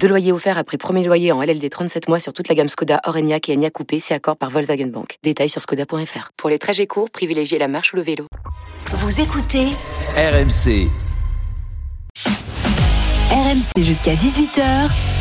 Deux 0.00 0.08
loyers 0.08 0.32
offerts 0.32 0.58
après 0.58 0.76
premier 0.76 1.04
loyer 1.04 1.32
en 1.32 1.42
LLD 1.42 1.68
37 1.68 2.08
mois 2.08 2.20
sur 2.20 2.32
toute 2.32 2.48
la 2.48 2.54
gamme 2.54 2.68
Skoda, 2.68 3.00
Orenia 3.04 3.38
et 3.48 3.52
Enya 3.52 3.70
Coupé, 3.70 3.98
c'est 3.98 4.14
accord 4.14 4.36
par 4.36 4.50
Volkswagen 4.50 4.86
Bank. 4.86 5.18
Détails 5.22 5.48
sur 5.48 5.60
skoda.fr. 5.60 6.30
Pour 6.36 6.50
les 6.50 6.58
trajets 6.58 6.86
courts, 6.86 7.10
privilégiez 7.10 7.58
la 7.58 7.68
marche 7.68 7.92
ou 7.92 7.96
le 7.96 8.02
vélo. 8.02 8.26
Vous 8.86 9.20
écoutez 9.20 9.66
RMC 10.16 10.88
RMC 13.30 13.82
jusqu'à 13.82 14.14
18h. 14.14 14.62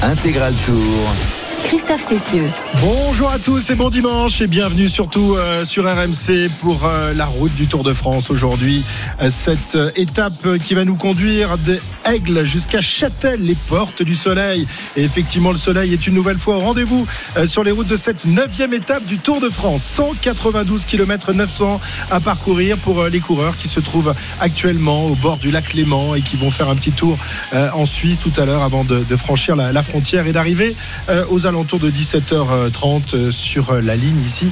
Intégral 0.03 0.53
Tour. 0.66 1.45
Christophe 1.66 2.08
Cessieux. 2.08 2.48
Bonjour 2.80 3.32
à 3.32 3.40
tous 3.40 3.72
et 3.72 3.76
bon 3.76 3.90
dimanche 3.90 4.40
et 4.40 4.46
bienvenue 4.46 4.88
surtout 4.88 5.36
euh, 5.36 5.66
sur 5.66 5.84
RMC 5.86 6.48
pour 6.62 6.86
euh, 6.86 7.12
la 7.16 7.26
route 7.26 7.56
du 7.56 7.66
Tour 7.66 7.84
de 7.84 7.92
France 7.92 8.30
aujourd'hui. 8.30 8.84
Euh, 9.20 9.32
cette 9.32 9.76
étape 9.96 10.59
qui 10.64 10.76
va 10.76 10.86
nous 10.86 10.94
conduire 10.94 11.58
des 11.58 11.82
Aigles 12.06 12.44
jusqu'à 12.44 12.82
Châtel, 12.82 13.44
les 13.44 13.56
portes 13.56 14.04
du 14.04 14.14
soleil. 14.14 14.68
Et 14.96 15.02
effectivement, 15.04 15.52
le 15.52 15.58
soleil 15.58 15.92
est 15.92 16.06
une 16.06 16.14
nouvelle 16.14 16.38
fois 16.38 16.58
au 16.58 16.59
rendez-vous 16.59 17.08
sur 17.48 17.64
les 17.64 17.72
routes 17.72 17.88
de 17.88 17.95
cette 17.95 18.26
neuvième 18.26 18.73
étape 18.73 19.04
du 19.06 19.18
Tour 19.18 19.42
de 19.42 19.50
France. 19.50 19.82
192 19.82 20.86
km 20.86 21.34
900 21.34 21.82
à 22.12 22.20
parcourir 22.20 22.78
pour 22.78 23.06
les 23.06 23.20
coureurs 23.20 23.58
qui 23.58 23.68
se 23.68 23.80
trouvent 23.80 24.14
actuellement 24.40 25.08
au 25.08 25.16
bord 25.16 25.38
du 25.38 25.50
lac 25.50 25.73
Léman 25.73 26.14
et 26.14 26.22
qui 26.22 26.38
vont 26.38 26.52
faire 26.52 26.70
un 26.70 26.76
petit 26.76 26.92
tour 26.92 27.17
en 27.54 27.88
Suisse 27.88 28.20
tout 28.20 28.39
à 28.39 28.45
l'heure 28.45 28.61
avant 28.61 28.84
de, 28.84 29.04
franchir 29.16 29.56
la, 29.56 29.82
frontière 29.82 30.28
et 30.28 30.32
d'arriver 30.32 30.76
aux 31.32 31.48
alentours 31.48 31.55
de 31.64 31.89
17h30 31.89 33.02
euh, 33.14 33.31
sur 33.31 33.70
euh, 33.72 33.80
la 33.80 33.95
ligne 33.95 34.22
ici 34.25 34.48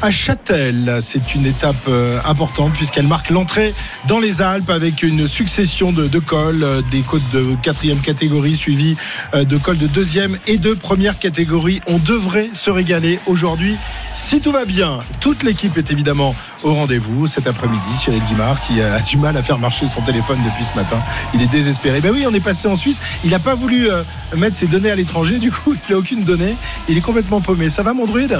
à 0.00 0.10
Châtel. 0.10 1.00
C'est 1.02 1.34
une 1.34 1.44
étape 1.44 1.76
euh, 1.86 2.18
importante 2.24 2.72
puisqu'elle 2.72 3.06
marque 3.06 3.28
l'entrée 3.28 3.74
dans 4.08 4.18
les 4.18 4.40
Alpes 4.40 4.70
avec 4.70 5.02
une 5.02 5.28
succession 5.28 5.92
de, 5.92 6.08
de 6.08 6.18
cols, 6.18 6.82
des 6.90 7.00
côtes 7.00 7.28
de 7.34 7.54
quatrième 7.62 7.98
catégorie 8.00 8.56
suivies 8.56 8.96
de 9.34 9.56
cols 9.58 9.76
de 9.76 9.86
deuxième 9.86 10.38
et 10.46 10.56
de 10.56 10.72
première 10.72 11.18
catégorie. 11.18 11.82
On 11.88 11.98
devrait 11.98 12.48
se 12.54 12.70
régaler 12.70 13.18
aujourd'hui 13.26 13.76
si 14.14 14.40
tout 14.40 14.52
va 14.52 14.64
bien. 14.64 14.98
Toute 15.20 15.42
l'équipe 15.42 15.76
est 15.76 15.90
évidemment 15.90 16.34
au 16.62 16.74
rendez-vous 16.74 17.26
cet 17.26 17.46
après-midi. 17.46 17.80
Cyril 17.98 18.22
Guimard 18.28 18.60
qui 18.60 18.80
a 18.80 19.00
du 19.00 19.16
mal 19.16 19.36
à 19.36 19.42
faire 19.42 19.58
marcher 19.58 19.86
son 19.86 20.00
téléphone 20.02 20.38
depuis 20.44 20.64
ce 20.64 20.74
matin. 20.74 20.98
Il 21.34 21.42
est 21.42 21.46
désespéré. 21.46 22.00
Ben 22.00 22.12
oui, 22.12 22.24
on 22.28 22.34
est 22.34 22.40
passé 22.40 22.68
en 22.68 22.76
Suisse. 22.76 23.00
Il 23.24 23.30
n'a 23.30 23.38
pas 23.38 23.54
voulu 23.54 23.90
euh, 23.90 24.02
mettre 24.36 24.56
ses 24.56 24.66
données 24.66 24.90
à 24.90 24.96
l'étranger. 24.96 25.38
Du 25.38 25.50
coup, 25.50 25.74
il 25.88 25.92
n'a 25.92 25.98
aucune 25.98 26.24
donnée. 26.24 26.54
Il 26.88 26.96
est 26.96 27.02
complètement 27.02 27.40
paumé. 27.40 27.68
Ça 27.68 27.82
va, 27.82 27.92
mon 27.92 28.04
druide? 28.04 28.38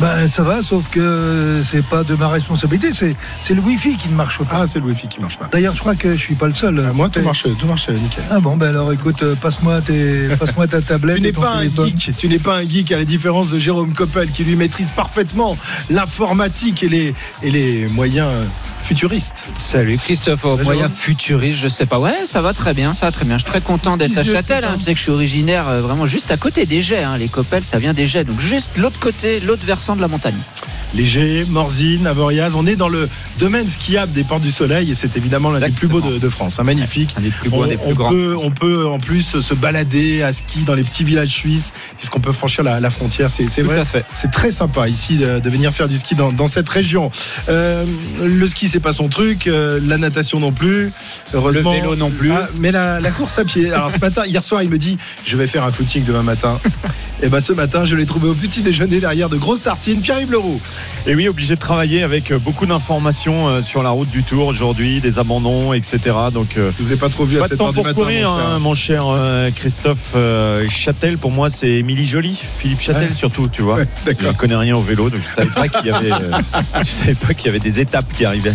Ben 0.00 0.28
ça 0.28 0.44
va, 0.44 0.62
sauf 0.62 0.88
que 0.90 1.60
c'est 1.64 1.84
pas 1.84 2.04
de 2.04 2.14
ma 2.14 2.28
responsabilité, 2.28 2.90
c'est, 2.94 3.16
c'est 3.42 3.54
le 3.54 3.60
Wi-Fi 3.60 3.96
qui 3.96 4.08
ne 4.08 4.14
marche 4.14 4.38
pas. 4.38 4.44
Ah, 4.62 4.66
c'est 4.66 4.78
le 4.78 4.84
Wi-Fi 4.86 5.08
qui 5.08 5.20
marche 5.20 5.38
pas. 5.38 5.48
D'ailleurs, 5.50 5.74
je 5.74 5.80
crois 5.80 5.96
que 5.96 6.12
je 6.12 6.20
suis 6.20 6.36
pas 6.36 6.46
le 6.46 6.54
seul. 6.54 6.84
Ah, 6.88 6.92
moi, 6.92 7.08
tout 7.08 7.20
marche, 7.20 7.46
tout 7.58 7.66
marche 7.66 7.88
nickel. 7.88 8.22
Ah 8.30 8.38
bon, 8.38 8.56
ben 8.56 8.68
alors 8.68 8.92
écoute, 8.92 9.22
euh, 9.24 9.34
passe-moi, 9.34 9.80
passe-moi 10.38 10.68
ta 10.68 10.80
tablette. 10.82 11.16
Tu 11.16 11.22
n'es 11.22 11.32
pas 11.32 11.56
un 11.56 11.58
téléphone. 11.60 11.86
geek, 11.86 12.16
tu 12.16 12.28
n'es 12.28 12.38
pas 12.38 12.58
un 12.58 12.68
geek 12.68 12.92
à 12.92 12.98
la 12.98 13.04
différence 13.04 13.50
de 13.50 13.58
Jérôme 13.58 13.92
Coppel 13.92 14.30
qui 14.30 14.44
lui 14.44 14.54
maîtrise 14.54 14.90
parfaitement 14.94 15.56
l'informatique 15.90 16.84
et 16.84 16.88
les, 16.88 17.14
et 17.42 17.50
les 17.50 17.86
moyens 17.88 18.28
futuristes. 18.88 19.44
Salut 19.58 19.98
Christophe, 19.98 20.46
au 20.46 20.56
moyen 20.56 20.88
futuriste, 20.88 21.58
je 21.58 21.68
sais 21.68 21.84
pas. 21.84 21.98
Ouais, 21.98 22.24
ça 22.24 22.40
va 22.40 22.54
très 22.54 22.72
bien, 22.72 22.94
ça 22.94 23.04
va 23.04 23.12
très 23.12 23.26
bien. 23.26 23.36
Je 23.36 23.42
suis 23.42 23.50
très 23.50 23.60
content 23.60 23.98
d'être 23.98 24.16
à 24.16 24.24
Châtel. 24.24 24.64
hein. 24.64 24.76
Tu 24.78 24.84
sais 24.84 24.92
que 24.92 24.96
je 24.98 25.02
suis 25.02 25.12
originaire 25.12 25.68
euh, 25.68 25.82
vraiment 25.82 26.06
juste 26.06 26.30
à 26.30 26.38
côté 26.38 26.64
des 26.64 26.80
Jets. 26.80 27.02
hein. 27.02 27.18
Les 27.18 27.28
Coppels, 27.28 27.64
ça 27.64 27.78
vient 27.78 27.92
des 27.92 28.06
Jets. 28.06 28.24
Donc 28.24 28.40
juste 28.40 28.70
l'autre 28.78 28.98
côté, 28.98 29.40
l'autre 29.40 29.66
versant 29.66 29.94
de 29.94 30.00
la 30.00 30.08
montagne. 30.08 30.38
Léger, 30.94 31.44
Morzine, 31.50 32.06
Avoriaz, 32.06 32.54
on 32.54 32.66
est 32.66 32.74
dans 32.76 32.88
le 32.88 33.10
domaine 33.38 33.68
skiable 33.68 34.10
des 34.12 34.24
Portes 34.24 34.40
du 34.40 34.50
Soleil 34.50 34.90
et 34.90 34.94
c'est 34.94 35.18
évidemment 35.18 35.50
l'un 35.50 35.60
des 35.60 35.68
plus 35.68 35.86
beaux 35.86 36.00
de, 36.00 36.16
de 36.16 36.28
France, 36.30 36.58
hein, 36.58 36.62
magnifique. 36.64 37.14
Un 37.18 37.20
des 37.20 37.28
plus 37.28 37.50
beaux, 37.50 37.64
On, 37.64 37.66
des 37.66 37.76
plus 37.76 37.88
on 37.90 37.92
grands. 37.92 38.08
peut, 38.10 38.34
on 38.42 38.50
peut 38.50 38.86
en 38.86 38.98
plus 38.98 39.38
se 39.42 39.52
balader 39.52 40.22
à 40.22 40.32
ski 40.32 40.60
dans 40.60 40.72
les 40.74 40.82
petits 40.84 41.04
villages 41.04 41.28
suisses 41.28 41.74
puisqu'on 41.98 42.20
peut 42.20 42.32
franchir 42.32 42.64
la, 42.64 42.80
la 42.80 42.88
frontière. 42.88 43.30
C'est 43.30 43.44
vrai. 43.60 43.82
C'est 44.14 44.30
très 44.30 44.50
sympa 44.50 44.88
ici 44.88 45.16
de, 45.18 45.40
de 45.40 45.50
venir 45.50 45.74
faire 45.74 45.88
du 45.88 45.98
ski 45.98 46.14
dans, 46.14 46.32
dans 46.32 46.46
cette 46.46 46.70
région. 46.70 47.10
Euh, 47.50 47.84
le 48.22 48.46
ski, 48.48 48.70
c'est 48.70 48.77
pas 48.80 48.92
son 48.92 49.08
truc. 49.08 49.46
euh, 49.46 49.80
la 49.86 49.98
natation 49.98 50.40
non 50.40 50.52
plus. 50.52 50.90
Heureusement. 51.34 51.72
Le 51.74 51.80
vélo 51.80 51.96
non 51.96 52.10
plus. 52.10 52.32
Ah, 52.32 52.48
mais 52.58 52.70
la, 52.72 53.00
la 53.00 53.10
course 53.10 53.38
à 53.38 53.44
pied. 53.44 53.72
Alors 53.72 53.90
ce 53.92 53.98
matin, 53.98 54.22
hier 54.26 54.42
soir, 54.44 54.62
il 54.62 54.70
me 54.70 54.78
dit 54.78 54.96
Je 55.26 55.36
vais 55.36 55.46
faire 55.46 55.64
un 55.64 55.70
footing 55.70 56.04
demain 56.04 56.22
matin. 56.22 56.58
Et 57.20 57.28
ben 57.28 57.40
ce 57.40 57.52
matin, 57.52 57.84
je 57.84 57.96
l'ai 57.96 58.06
trouvé 58.06 58.28
au 58.28 58.34
petit 58.34 58.62
déjeuner 58.62 59.00
derrière 59.00 59.28
de 59.28 59.36
grosses 59.36 59.64
tartines. 59.64 60.00
Pierre-Yves 60.00 60.30
Leroux. 60.30 60.60
Et 61.04 61.16
oui, 61.16 61.26
obligé 61.28 61.56
de 61.56 61.60
travailler 61.60 62.04
avec 62.04 62.30
euh, 62.30 62.38
beaucoup 62.38 62.64
d'informations 62.64 63.48
euh, 63.48 63.60
sur 63.62 63.82
la 63.82 63.90
route 63.90 64.08
du 64.10 64.22
Tour 64.22 64.46
aujourd'hui, 64.46 65.00
des 65.00 65.18
abandons, 65.18 65.72
etc. 65.72 65.98
Donc, 66.32 66.50
Je 66.54 66.60
vous 66.82 66.92
ai 66.92 66.96
pas 66.96 67.08
trop 67.08 67.24
vu 67.24 67.38
à 67.38 67.40
pas 67.40 67.48
cette 67.48 67.60
heure 67.60 67.72
du 67.72 67.80
matin. 67.80 67.92
courir, 67.92 68.30
mon 68.30 68.36
frère. 68.36 68.46
hein, 68.50 68.58
mon 68.60 68.74
cher 68.74 69.04
Christophe 69.56 70.14
Châtel. 70.68 71.18
Pour 71.18 71.30
moi, 71.32 71.50
c'est 71.50 71.68
Émilie 71.68 72.06
Joly, 72.06 72.36
Philippe 72.58 72.80
Châtel 72.80 73.08
Ouais. 73.08 73.14
surtout, 73.14 73.48
tu 73.48 73.62
vois. 73.62 73.76
Ouais, 73.76 73.86
Je 74.06 74.26
ne 74.26 74.32
connais 74.32 74.54
rien 74.56 74.76
au 74.76 74.80
vélo, 74.82 75.10
donc 75.10 75.20
je 75.20 75.34
savais 75.42 75.50
pas 75.54 75.68
qu'il 75.68 75.86
y 75.88 75.90
avait, 75.92 76.10
je 76.80 76.86
savais 76.88 77.14
pas 77.14 77.34
qu'il 77.34 77.46
y 77.46 77.48
avait 77.48 77.58
des 77.58 77.80
étapes 77.80 78.06
qui 78.16 78.24
arrivaient 78.24 78.50
à 78.50 78.54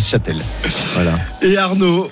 Voilà. 0.94 1.14
Et 1.42 1.56
Arnaud. 1.56 2.10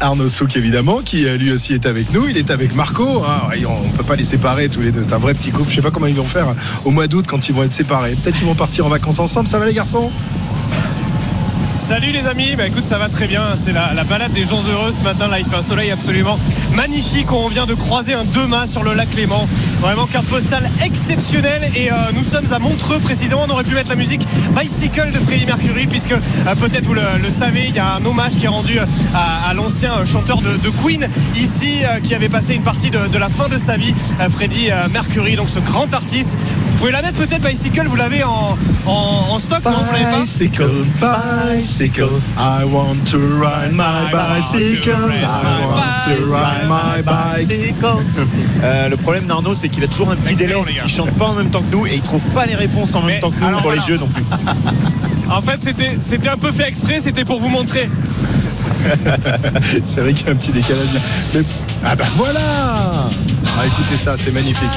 Arnaud 0.00 0.28
Souk 0.28 0.56
évidemment 0.56 1.02
qui 1.02 1.24
euh, 1.24 1.36
lui 1.36 1.52
aussi 1.52 1.72
est 1.72 1.86
avec 1.86 2.12
nous, 2.12 2.28
il 2.28 2.36
est 2.36 2.50
avec 2.50 2.74
Marco, 2.74 3.24
hein. 3.24 3.48
On 3.68 3.86
ne 3.86 3.92
peut 3.92 4.02
pas 4.02 4.16
les 4.16 4.24
séparer 4.24 4.68
tous 4.68 4.80
les 4.80 4.90
deux, 4.90 5.04
c'est 5.04 5.12
un 5.12 5.18
vrai 5.18 5.34
petit 5.34 5.52
couple, 5.52 5.70
je 5.70 5.76
sais 5.76 5.82
pas 5.82 5.92
comment 5.92 6.08
ils 6.08 6.16
vont 6.16 6.24
faire 6.24 6.48
hein, 6.48 6.56
au 6.84 6.90
mois 6.90 7.06
d'août 7.06 7.26
quand 7.28 7.48
ils 7.48 7.54
vont 7.54 7.62
être 7.62 7.72
séparés. 7.72 8.16
Peut-être 8.16 8.36
qu'ils 8.36 8.46
vont 8.46 8.56
partir 8.56 8.86
en 8.86 8.88
vacances 8.88 9.20
ensemble, 9.20 9.46
ça 9.48 9.58
va 9.58 9.66
les 9.66 9.72
garçons? 9.72 10.10
Salut 11.84 12.12
les 12.12 12.26
amis, 12.28 12.54
bah 12.56 12.66
écoute 12.66 12.86
ça 12.86 12.96
va 12.96 13.10
très 13.10 13.26
bien, 13.26 13.42
c'est 13.56 13.74
la, 13.74 13.92
la 13.92 14.04
balade 14.04 14.32
des 14.32 14.46
gens 14.46 14.62
heureux 14.62 14.90
ce 14.90 15.02
matin, 15.02 15.28
là 15.28 15.38
il 15.38 15.44
fait 15.44 15.56
un 15.56 15.60
soleil 15.60 15.90
absolument 15.90 16.38
magnifique, 16.74 17.30
on 17.30 17.48
vient 17.48 17.66
de 17.66 17.74
croiser 17.74 18.14
un 18.14 18.24
deux 18.24 18.46
mâts 18.46 18.66
sur 18.66 18.82
le 18.82 18.94
lac 18.94 19.14
Léman, 19.14 19.46
vraiment 19.82 20.06
carte 20.06 20.24
postale 20.24 20.66
exceptionnelle 20.82 21.62
et 21.76 21.92
euh, 21.92 21.94
nous 22.14 22.24
sommes 22.24 22.50
à 22.52 22.58
Montreux 22.58 22.98
précisément, 23.00 23.44
on 23.46 23.52
aurait 23.52 23.64
pu 23.64 23.74
mettre 23.74 23.90
la 23.90 23.96
musique 23.96 24.22
Bicycle 24.58 25.12
de 25.12 25.18
Freddie 25.18 25.44
Mercury 25.44 25.86
puisque 25.86 26.12
euh, 26.12 26.54
peut-être 26.58 26.86
vous 26.86 26.94
le, 26.94 27.02
savez, 27.28 27.66
il 27.68 27.76
y 27.76 27.78
a 27.78 27.96
un 27.96 28.04
hommage 28.06 28.36
qui 28.36 28.46
est 28.46 28.48
rendu 28.48 28.78
euh, 28.78 28.84
à, 29.14 29.52
l'ancien 29.52 30.06
chanteur 30.06 30.40
de, 30.40 30.70
Queen 30.82 31.06
ici 31.36 31.82
qui 32.02 32.14
avait 32.14 32.30
passé 32.30 32.54
une 32.54 32.62
partie 32.62 32.90
de, 32.90 33.18
la 33.18 33.28
fin 33.28 33.48
de 33.48 33.58
sa 33.58 33.76
vie, 33.76 33.94
Freddie 34.30 34.70
Mercury, 34.92 35.36
donc 35.36 35.48
ce 35.48 35.60
grand 35.60 35.92
artiste. 35.94 36.36
Vous 36.38 36.78
pouvez 36.78 36.92
la 36.92 37.02
mettre 37.02 37.18
peut-être 37.18 37.42
Bicycle, 37.42 37.86
vous 37.86 37.96
l'avez 37.96 38.22
en 38.24 39.38
stock, 39.38 39.64
non 39.64 39.70
vous 39.70 39.92
l'avez 39.92 40.16
pas? 40.16 40.22
Bicycle, 40.22 40.84
bicycle, 41.76 42.20
I 42.36 42.64
want 42.64 43.04
to 43.10 43.18
ride 43.18 43.72
my 43.72 44.08
bicycle, 44.12 44.92
I 44.94 45.66
want 45.66 46.04
to 46.06 46.24
ride 46.30 46.68
my 46.68 47.02
bicycle. 47.02 48.00
Euh, 48.62 48.88
le 48.88 48.96
problème 48.96 49.26
d'Arnaud, 49.26 49.52
c'est 49.52 49.68
qu'il 49.68 49.84
a 49.84 49.88
toujours 49.88 50.10
un 50.10 50.16
petit 50.16 50.34
délai. 50.36 50.44
Excellent, 50.52 50.64
les 50.64 50.72
gars. 50.74 50.82
Il 50.86 50.90
chante 50.90 51.10
pas 51.18 51.26
en 51.26 51.34
même 51.34 51.50
temps 51.50 51.60
que 51.60 51.76
nous 51.76 51.86
et 51.86 51.96
il 51.96 52.00
trouve 52.00 52.22
pas 52.32 52.46
les 52.46 52.54
réponses 52.54 52.94
en 52.94 53.00
même 53.00 53.08
Mais 53.16 53.20
temps 53.20 53.30
que 53.30 53.38
nous 53.40 53.46
alors 53.46 53.60
pour 53.60 53.72
voilà. 53.72 53.82
les 53.86 53.92
yeux 53.92 53.98
non 53.98 54.06
plus. 54.06 54.24
En 55.28 55.42
fait, 55.42 55.58
c'était, 55.62 55.98
c'était 56.00 56.30
un 56.30 56.38
peu 56.38 56.50
fait 56.50 56.66
exprès, 56.68 56.98
c'était 56.98 57.26
pour 57.26 57.40
vous 57.40 57.50
montrer. 57.50 57.90
C'est 59.84 60.00
vrai 60.00 60.14
qu'il 60.14 60.26
y 60.26 60.30
a 60.30 60.32
un 60.32 60.36
petit 60.36 60.52
décalage. 60.52 60.88
Mais- 61.34 61.42
Ah 61.84 61.94
bah 61.94 62.04
voilà 62.16 62.40
Ah 63.58 63.66
écoutez 63.66 63.96
ça, 64.02 64.14
c'est 64.16 64.32
magnifique. 64.32 64.70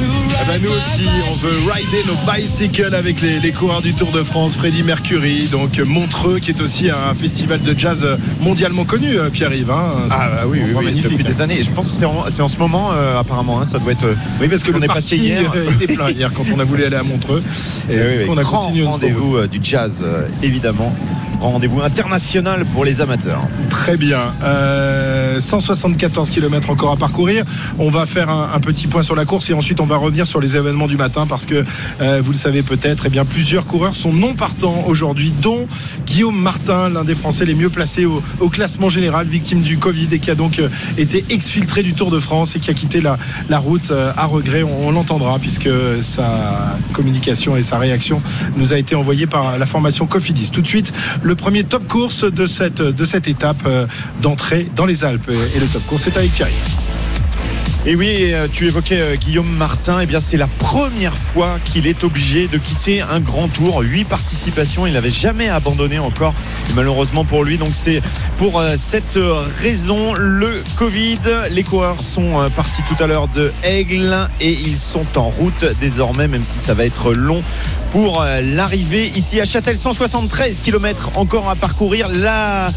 Ah 0.00 0.44
bah 0.46 0.58
nous 0.62 0.70
aussi, 0.70 1.08
on 1.28 1.32
veut 1.34 1.56
rider 1.72 2.04
nos 2.06 2.32
bicycles 2.32 2.94
avec 2.94 3.20
les, 3.20 3.40
les 3.40 3.52
coureurs 3.52 3.82
du 3.82 3.94
Tour 3.94 4.12
de 4.12 4.22
France, 4.22 4.56
Freddie 4.56 4.82
Mercury, 4.84 5.48
donc 5.50 5.78
Montreux, 5.80 6.38
qui 6.38 6.50
est 6.52 6.60
aussi 6.60 6.88
un 6.90 7.14
festival 7.14 7.60
de 7.62 7.78
jazz 7.78 8.06
mondialement 8.40 8.84
connu, 8.84 9.16
euh, 9.18 9.28
Pierre-Yves. 9.30 9.70
hein. 9.70 9.90
Ah 10.10 10.28
bah 10.28 10.42
oui, 10.46 10.60
oui, 10.64 10.72
oui, 10.76 10.84
magnifique. 10.84 11.10
depuis 11.12 11.24
des 11.24 11.40
années. 11.40 11.58
Et 11.58 11.62
je 11.62 11.70
pense 11.70 11.86
que 11.86 11.92
c'est 12.30 12.40
en, 12.42 12.48
ce 12.48 12.58
moment 12.58 12.90
euh, 12.92 13.18
apparemment. 13.18 13.60
hein, 13.60 13.64
ça 13.64 13.78
doit 13.78 13.92
être. 13.92 14.06
euh, 14.06 14.14
Oui, 14.40 14.48
parce 14.48 14.62
que 14.62 14.70
on 14.72 14.80
est 14.82 14.86
passé 14.86 15.16
hier. 15.16 15.52
était 15.80 15.92
plein 15.94 16.10
hier 16.10 16.30
quand 16.32 16.44
on 16.54 16.60
a 16.60 16.64
voulu 16.64 16.84
aller 16.84 16.96
à 16.96 17.02
Montreux. 17.02 17.42
Et 17.90 17.94
Et 17.94 17.98
oui, 17.98 18.04
oui, 18.20 18.26
on 18.28 18.36
a 18.38 18.42
grand 18.42 18.70
rendez-vous 18.84 19.46
du 19.48 19.58
jazz, 19.62 20.02
euh, 20.04 20.26
évidemment. 20.42 20.94
Rendez-vous 21.40 21.80
international 21.82 22.64
pour 22.66 22.84
les 22.84 23.00
amateurs. 23.00 23.40
Très 23.70 23.96
bien. 23.96 24.20
Euh, 24.42 25.38
174 25.40 26.30
km 26.30 26.70
encore 26.70 26.92
à 26.92 26.96
parcourir. 26.96 27.44
On 27.78 27.90
va 27.90 28.06
faire 28.06 28.28
un, 28.28 28.58
petit 28.58 28.88
point 28.88 29.02
sur 29.02 29.14
la 29.14 29.24
course 29.24 29.48
et 29.50 29.54
ensuite 29.54 29.80
on 29.80 29.86
va 29.86 29.96
revenir 29.96 30.26
sur 30.26 30.40
les 30.40 30.56
événements 30.56 30.88
du 30.88 30.96
matin 30.96 31.26
parce 31.28 31.46
que 31.46 31.64
euh, 32.00 32.20
vous 32.22 32.32
le 32.32 32.36
savez 32.36 32.62
peut-être, 32.62 33.04
eh 33.06 33.08
bien 33.08 33.24
plusieurs 33.24 33.66
coureurs 33.66 33.94
sont 33.94 34.12
non 34.12 34.34
partants 34.34 34.84
aujourd'hui, 34.88 35.32
dont 35.40 35.66
Guillaume 36.06 36.38
Martin, 36.38 36.88
l'un 36.88 37.04
des 37.04 37.14
Français 37.14 37.44
les 37.44 37.54
mieux 37.54 37.70
placés 37.70 38.04
au, 38.04 38.22
au 38.40 38.48
classement 38.48 38.88
général, 38.88 39.26
victime 39.26 39.60
du 39.60 39.78
Covid 39.78 40.08
et 40.12 40.18
qui 40.18 40.30
a 40.30 40.34
donc 40.34 40.58
euh, 40.58 40.68
été 40.98 41.24
exfiltré 41.30 41.82
du 41.82 41.94
Tour 41.94 42.10
de 42.10 42.18
France 42.18 42.56
et 42.56 42.58
qui 42.58 42.70
a 42.70 42.74
quitté 42.74 43.00
la, 43.00 43.16
la 43.48 43.58
route 43.58 43.92
euh, 43.92 44.12
à 44.16 44.26
regret. 44.26 44.64
On, 44.64 44.88
on 44.88 44.90
l'entendra 44.90 45.38
puisque 45.38 45.70
ça 46.02 46.76
communication 46.92 47.56
et 47.56 47.62
sa 47.62 47.78
réaction 47.78 48.20
nous 48.56 48.72
a 48.72 48.78
été 48.78 48.94
envoyée 48.94 49.26
par 49.26 49.58
la 49.58 49.66
formation 49.66 50.06
Cofidis. 50.06 50.50
Tout 50.50 50.62
de 50.62 50.66
suite, 50.66 50.92
le 51.28 51.34
premier 51.34 51.62
top 51.62 51.86
course 51.86 52.24
de 52.24 52.46
cette, 52.46 53.28
étape 53.28 53.62
euh, 53.66 53.86
d'entrée 54.22 54.66
dans 54.74 54.86
les 54.86 55.04
Alpes. 55.04 55.30
Et 55.54 55.60
le 55.60 55.66
top 55.66 55.84
course 55.86 56.06
est 56.06 56.16
avec 56.16 56.32
Pierre. 56.32 56.48
Et 57.86 57.94
oui, 57.94 58.32
euh, 58.32 58.48
tu 58.52 58.66
évoquais 58.66 59.00
euh, 59.00 59.14
Guillaume 59.14 59.48
Martin. 59.56 60.00
Eh 60.02 60.06
bien, 60.06 60.18
c'est 60.20 60.36
la 60.36 60.48
première 60.48 61.16
fois 61.16 61.58
qu'il 61.64 61.86
est 61.86 62.02
obligé 62.02 62.48
de 62.48 62.58
quitter 62.58 63.02
un 63.02 63.20
grand 63.20 63.46
tour. 63.46 63.80
Huit 63.82 64.04
participations. 64.04 64.86
Il 64.86 64.94
n'avait 64.94 65.12
jamais 65.12 65.48
abandonné 65.48 65.98
encore, 65.98 66.34
malheureusement 66.74 67.24
pour 67.24 67.44
lui. 67.44 67.56
Donc, 67.56 67.70
c'est 67.72 68.02
pour 68.36 68.58
euh, 68.58 68.74
cette 68.76 69.18
raison 69.60 70.12
le 70.14 70.62
Covid. 70.76 71.20
Les 71.52 71.62
coureurs 71.62 72.02
sont 72.02 72.50
partis 72.56 72.82
tout 72.82 73.02
à 73.02 73.06
l'heure 73.06 73.28
de 73.28 73.52
Aigle 73.62 74.28
et 74.40 74.52
ils 74.52 74.76
sont 74.76 75.06
en 75.16 75.28
route 75.28 75.64
désormais, 75.80 76.26
même 76.26 76.44
si 76.44 76.58
ça 76.58 76.74
va 76.74 76.84
être 76.84 77.12
long 77.12 77.42
pour 77.92 78.22
l'arrivée 78.42 79.10
ici 79.14 79.40
à 79.40 79.44
Châtel. 79.44 79.76
173 79.76 80.60
km 80.60 81.10
encore 81.14 81.48
à 81.48 81.54
parcourir. 81.54 82.08
La, 82.08 82.70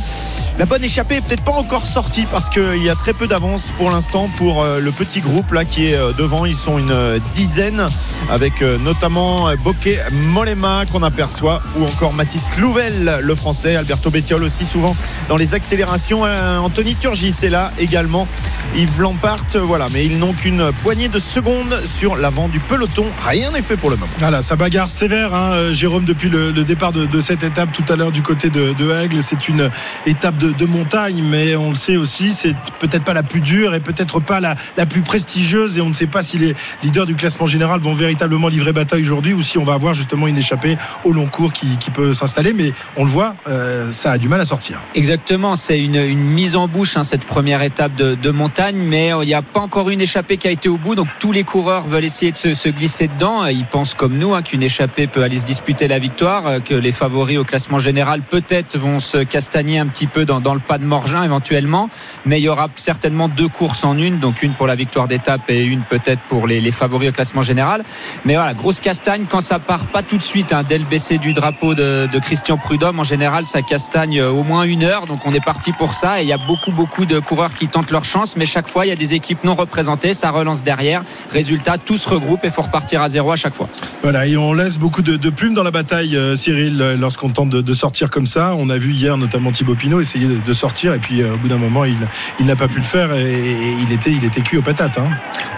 la 0.58 0.66
bonne 0.66 0.84
échappée 0.84 1.22
peut-être 1.22 1.44
pas 1.44 1.52
encore 1.54 1.86
sortie 1.86 2.26
parce 2.32 2.50
qu'il 2.50 2.84
y 2.84 2.90
a 2.90 2.96
très 2.96 3.14
peu 3.14 3.28
d'avance 3.28 3.72
pour 3.78 3.92
l'instant 3.92 4.30
pour 4.38 4.64
le 4.64 4.91
petit 4.92 5.22
groupe 5.22 5.52
là 5.52 5.66
qui 5.66 5.88
est 5.88 5.96
euh, 5.96 6.14
devant. 6.14 6.46
Ils 6.46 6.56
sont 6.56 6.78
une 6.78 6.92
euh, 6.92 7.20
dizaine 7.34 7.88
avec 8.30 8.62
euh, 8.62 8.78
notamment 8.78 9.54
Bokeh 9.64 10.00
Molema 10.12 10.86
qu'on 10.92 11.04
aperçoit 11.04 11.62
ou 11.78 11.86
encore 11.86 12.14
Mathis 12.14 12.58
Louvel, 12.60 13.20
le 13.22 13.36
français, 13.36 13.76
Alberto 13.76 14.10
Bettiol 14.10 14.44
aussi 14.44 14.66
souvent 14.66 14.96
dans 15.30 15.38
les 15.38 15.54
accélérations. 15.54 16.24
Anthony 16.24 16.96
Turgis 16.96 17.36
est 17.44 17.50
là 17.50 17.72
également. 17.80 18.28
Yves 18.76 19.02
Lampart, 19.02 19.46
voilà, 19.56 19.88
mais 19.92 20.06
ils 20.06 20.18
n'ont 20.18 20.34
qu'une 20.34 20.72
poignée 20.82 21.10
de 21.10 21.20
secondes 21.20 21.76
sur 21.86 22.16
l'avant 22.16 22.48
du 22.48 22.60
peloton. 22.60 23.06
Rien 23.28 23.52
n'est 23.52 23.62
fait 23.62 23.76
pour 23.76 23.90
le 23.90 23.98
moment. 23.98 24.12
Voilà, 24.20 24.42
ça 24.42 24.56
bagarre 24.56 24.88
sévère, 24.88 25.34
hein, 25.34 25.74
Jérôme, 25.74 26.06
depuis 26.06 26.30
le, 26.30 26.52
départ 26.64 26.94
de, 26.94 27.22
cette 27.22 27.44
étape 27.44 27.70
tout 27.74 27.84
à 27.92 27.96
l'heure 27.96 28.12
du 28.12 28.22
côté 28.22 28.50
de, 28.50 29.04
Aigle. 29.04 29.22
C'est 29.22 29.50
une 29.50 29.70
étape 30.06 30.38
de, 30.38 30.66
montagne, 30.66 31.22
mais 31.24 31.56
on 31.56 31.72
le 31.72 31.76
sait 31.76 31.98
aussi, 31.98 32.32
c'est 32.32 32.56
peut-être 32.80 33.04
pas 33.04 33.14
la 33.14 33.24
plus 33.24 33.42
dure 33.42 33.74
et 33.76 33.80
peut-être 33.80 34.22
pas 34.22 34.40
la 34.40 34.81
plus 34.86 35.02
prestigieuse 35.02 35.78
et 35.78 35.82
on 35.82 35.90
ne 35.90 35.94
sait 35.94 36.08
pas 36.08 36.24
si 36.24 36.38
les 36.38 36.56
leaders 36.84 37.06
du 37.06 37.16
classement 37.16 37.46
général 37.46 37.80
vont 37.80 37.94
véritablement 37.94 38.48
livrer 38.48 38.74
bataille 38.74 39.02
aujourd'hui 39.02 39.34
ou 39.34 39.42
si 39.42 39.58
on 39.58 39.64
va 39.64 39.74
avoir 39.74 39.94
justement 39.94 40.28
une 40.28 40.38
échappée 40.38 40.78
au 41.04 41.12
long 41.12 41.28
cours 41.28 41.54
qui, 41.54 41.78
peut 41.94 42.14
s'installer. 42.14 42.54
Mais 42.54 42.72
on 42.96 43.04
le 43.04 43.10
voit, 43.10 43.36
euh, 43.50 43.92
ça 43.92 44.12
a 44.12 44.18
du 44.18 44.30
mal 44.30 44.40
à 44.40 44.46
sortir. 44.46 44.80
Exactement, 44.96 45.56
c'est 45.56 45.80
une, 45.80 46.14
mise 46.14 46.56
en 46.56 46.68
bouche 46.68 46.96
hein, 46.96 47.04
cette 47.04 47.26
première 47.26 47.62
étape 47.62 47.96
de, 47.96 48.32
montagne, 48.32 48.78
mais 48.78 49.14
euh, 49.14 49.24
il 49.24 49.28
n'y 49.28 49.34
a 49.34 49.42
pas 49.42 49.60
encore 49.60 49.90
une 49.90 50.00
échappée 50.00 50.38
qui 50.38 50.48
a 50.48 50.52
été 50.52 50.70
au 50.70 50.78
bout. 50.78 50.96
Donc 50.96 51.08
tous 51.20 51.32
les 51.32 51.44
coureurs 51.44 51.84
veulent 51.84 52.06
essayer 52.06 52.32
de 52.32 52.38
se, 52.38 52.70
glisser 52.70 53.08
dedans. 53.08 53.46
Ils 53.48 53.66
pensent 53.66 53.94
comme 53.94 54.18
nous 54.18 54.34
hein, 54.34 54.42
qu'une 54.42 54.64
échappée 54.64 55.08
peut 55.08 55.24
aller 55.24 55.38
se 55.38 55.46
disputer 55.46 55.88
la 55.88 56.00
victoire, 56.00 56.48
euh, 56.48 56.60
que 56.60 56.74
les 56.74 56.92
favoris 56.92 57.38
au 57.38 57.44
classement 57.44 57.80
général 57.80 58.22
peut-être 58.22 58.78
vont 58.78 59.00
se 59.00 59.18
castagner 59.18 59.80
un 59.80 59.88
petit 59.88 60.08
peu 60.08 60.26
dans, 60.26 60.40
dans 60.40 60.54
le 60.54 60.60
pas 60.60 60.78
de 60.78 60.86
Morgin 60.86 61.24
éventuellement, 61.24 61.90
mais 62.26 62.40
il 62.40 62.44
y 62.44 62.50
aura 62.50 62.70
certainement 62.76 63.28
deux 63.28 63.48
courses 63.48 63.84
en 63.84 63.98
une, 63.98 64.20
donc 64.20 64.44
une 64.44 64.54
pour 64.54 64.68
la 64.68 64.71
victoire 64.76 65.08
d'étape 65.08 65.42
et 65.50 65.64
une 65.64 65.82
peut-être 65.82 66.22
pour 66.30 66.48
les, 66.48 66.72
favoris 66.72 67.10
au 67.10 67.12
classement 67.12 67.42
général. 67.42 67.84
Mais 68.26 68.36
voilà, 68.36 68.54
grosse 68.54 68.80
castagne 68.80 69.26
quand 69.30 69.42
ça 69.42 69.60
part 69.60 69.86
pas 69.86 70.04
tout 70.04 70.18
de 70.18 70.24
suite 70.24 70.54
hein, 70.54 70.64
dès 70.68 70.78
le 70.78 70.86
baisser 70.86 71.18
du 71.18 71.34
drapeau 71.34 71.76
de, 71.76 72.08
Christian 72.22 72.58
Prudhomme. 72.58 73.00
En 73.00 73.04
général, 73.04 73.46
ça 73.46 73.62
castagne 73.62 74.20
euh, 74.20 74.30
au 74.30 74.44
moins 74.44 74.64
une 74.64 74.84
heure. 74.84 75.08
Donc 75.08 75.26
on 75.26 75.34
est 75.34 75.44
parti 75.44 75.72
pour 75.72 75.94
ça. 75.94 76.22
Et 76.22 76.24
il 76.24 76.30
y 76.30 76.34
a 76.34 76.38
beaucoup, 76.38 76.72
beaucoup 76.72 77.06
de 77.06 77.20
coureurs 77.20 77.54
qui 77.54 77.68
tentent 77.68 77.92
leur 77.92 78.06
chance. 78.06 78.36
Mais 78.38 78.46
chaque 78.46 78.68
fois, 78.68 78.86
il 78.86 78.90
y 78.90 78.92
a 78.92 78.96
des 78.96 79.14
équipes 79.14 79.44
non 79.44 79.56
représentées. 79.56 80.14
Ça 80.14 80.32
relance 80.32 80.64
derrière. 80.64 81.04
Résultat, 81.32 81.78
tout 81.78 81.98
se 81.98 82.08
regroupe 82.08 82.46
et 82.46 82.50
faut 82.50 82.62
repartir 82.62 83.02
à 83.02 83.10
zéro 83.10 83.32
à 83.32 83.36
chaque 83.36 83.54
fois. 83.54 83.68
Voilà, 84.02 84.28
et 84.28 84.38
on 84.38 84.54
laisse 84.54 84.78
beaucoup 84.78 85.02
de, 85.02 85.30
plumes 85.30 85.54
dans 85.54 85.64
la 85.64 85.72
bataille, 85.72 86.16
euh, 86.16 86.36
Cyril, 86.36 86.82
euh, 86.82 86.96
lorsqu'on 86.98 87.30
tente 87.30 87.50
de, 87.50 87.74
sortir 87.74 88.10
comme 88.10 88.28
ça. 88.28 88.54
On 88.58 88.70
a 88.70 88.78
vu 88.78 88.92
hier 88.92 89.18
notamment 89.18 89.52
Thibaut 89.52 89.76
Pinot 89.76 90.02
essayer 90.02 90.28
de, 90.28 90.54
sortir. 90.54 90.94
Et 90.94 91.00
puis 91.00 91.24
au 91.24 91.38
bout 91.38 91.48
d'un 91.48 91.58
moment, 91.58 91.86
il, 91.86 92.46
n'a 92.46 92.56
pas 92.56 92.68
pu 92.68 92.80
le 92.80 92.86
faire. 92.86 93.16
Et, 93.16 93.40
il, 93.82 93.92
était, 93.92 94.12
il 94.12 94.24
était 94.26 94.42
cuit 94.42 94.58
patates. 94.62 94.98
Hein. 94.98 95.10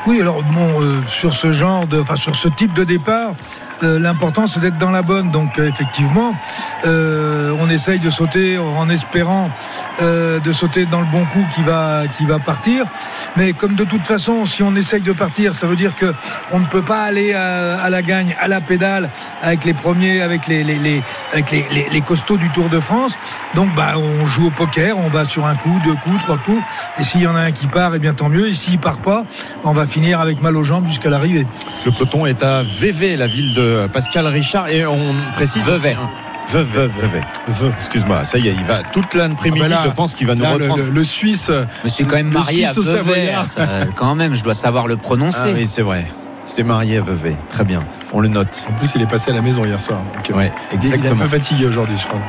Oui, 0.05 0.19
alors 0.19 0.43
bon, 0.43 0.81
euh, 0.81 1.01
sur 1.07 1.33
ce 1.33 1.51
genre 1.51 1.87
de, 1.87 1.99
enfin 1.99 2.15
sur 2.15 2.35
ce 2.35 2.47
type 2.49 2.73
de 2.73 2.83
départ, 2.83 3.33
l'important 3.83 4.47
c'est 4.47 4.59
d'être 4.59 4.77
dans 4.77 4.91
la 4.91 5.01
bonne. 5.01 5.31
Donc 5.31 5.59
euh, 5.59 5.69
effectivement, 5.69 6.33
euh, 6.85 7.55
on 7.59 7.69
essaye 7.69 7.99
de 7.99 8.09
sauter 8.09 8.57
en 8.57 8.89
espérant 8.89 9.49
de 10.01 10.51
sauter 10.51 10.85
dans 10.85 10.99
le 10.99 11.05
bon 11.07 11.23
coup 11.25 11.45
qui 11.55 11.61
va, 11.63 12.39
partir. 12.45 12.85
Mais 13.37 13.53
comme 13.53 13.75
de 13.75 13.83
toute 13.83 14.05
façon, 14.05 14.45
si 14.45 14.63
on 14.63 14.75
essaye 14.75 15.01
de 15.01 15.11
partir, 15.11 15.55
ça 15.55 15.67
veut 15.67 15.75
dire 15.75 15.95
que 15.95 16.13
on 16.51 16.59
ne 16.59 16.65
peut 16.65 16.81
pas 16.81 17.03
aller 17.03 17.33
à, 17.33 17.89
la 17.89 18.01
gagne, 18.01 18.35
à 18.39 18.47
la 18.47 18.59
pédale, 18.59 19.09
avec 19.41 19.63
les 19.65 19.73
premiers, 19.73 20.21
avec 20.21 20.47
les, 20.47 21.03
costauds 22.05 22.37
du 22.37 22.49
Tour 22.49 22.69
de 22.69 22.79
France. 22.79 23.13
Donc 23.55 23.73
bah, 23.75 23.93
on 23.97 24.25
joue 24.25 24.47
au 24.47 24.51
poker, 24.51 24.97
on 24.97 25.09
va 25.09 25.25
sur 25.25 25.45
un 25.45 25.55
coup, 25.55 25.79
deux 25.83 25.95
coups, 25.95 26.17
trois 26.23 26.37
coups. 26.37 26.61
Et 26.99 27.03
s'il 27.03 27.21
y 27.21 27.27
en 27.27 27.35
a 27.35 27.41
un 27.41 27.51
qui 27.51 27.67
part, 27.67 27.93
et 27.93 27.97
eh 27.97 27.99
bien 27.99 28.13
tant 28.13 28.29
mieux. 28.29 28.47
Et 28.47 28.53
s'il 28.53 28.79
part 28.79 28.97
pas, 28.97 29.25
on 29.63 29.73
va 29.73 29.85
finir 29.85 30.19
avec 30.19 30.41
mal 30.41 30.57
aux 30.57 30.63
jambes 30.63 30.87
jusqu'à 30.87 31.09
l'arrivée. 31.09 31.45
Le 31.85 31.91
peloton 31.91 32.25
est 32.25 32.43
à 32.43 32.63
VV, 32.63 33.15
la 33.15 33.27
ville 33.27 33.53
de 33.53 33.72
Pascal 33.91 34.27
Richard 34.27 34.69
et 34.69 34.85
on 34.85 34.97
précise 35.35 35.63
Vevey. 35.63 35.95
Vevey. 36.49 36.89
Vevey. 37.01 37.71
Excuse-moi, 37.77 38.23
ça 38.23 38.37
y 38.37 38.49
est, 38.49 38.53
il 38.53 38.63
va 38.65 38.83
toute 38.83 39.13
l'après-midi, 39.15 39.65
ah 39.65 39.69
bah 39.69 39.81
je 39.85 39.89
pense 39.91 40.13
qu'il 40.13 40.27
va 40.27 40.35
nous 40.35 40.45
reprendre. 40.45 40.83
Le, 40.91 41.03
Suisse. 41.03 41.49
Je 41.49 41.83
me 41.83 41.89
suis 41.89 42.05
quand 42.05 42.15
même 42.15 42.31
marié 42.31 42.65
à 42.65 42.71
Vevey. 42.71 43.33
quand 43.95 44.15
même, 44.15 44.35
je 44.35 44.43
dois 44.43 44.53
savoir 44.53 44.87
le 44.87 44.97
prononcer. 44.97 45.39
Ah 45.45 45.53
oui, 45.55 45.67
c'est 45.67 45.81
vrai. 45.81 46.05
Tu 46.47 46.55
t'es 46.55 46.63
marié 46.63 46.97
à 46.97 47.01
Vevey. 47.01 47.35
Très 47.49 47.63
bien. 47.63 47.79
On 48.11 48.19
le 48.19 48.27
note. 48.27 48.65
En 48.69 48.73
plus, 48.73 48.91
il 48.95 49.01
est 49.01 49.07
passé 49.07 49.31
à 49.31 49.33
la 49.33 49.41
maison 49.41 49.63
hier 49.65 49.79
soir. 49.79 49.99
Euh, 50.29 50.33
ouais, 50.33 50.51
exactement. 50.71 51.01
Il 51.01 51.05
est 51.05 51.09
un 51.09 51.15
peu 51.15 51.27
fatigué 51.27 51.65
aujourd'hui, 51.65 51.97
je 51.97 52.05
crois. 52.05 52.19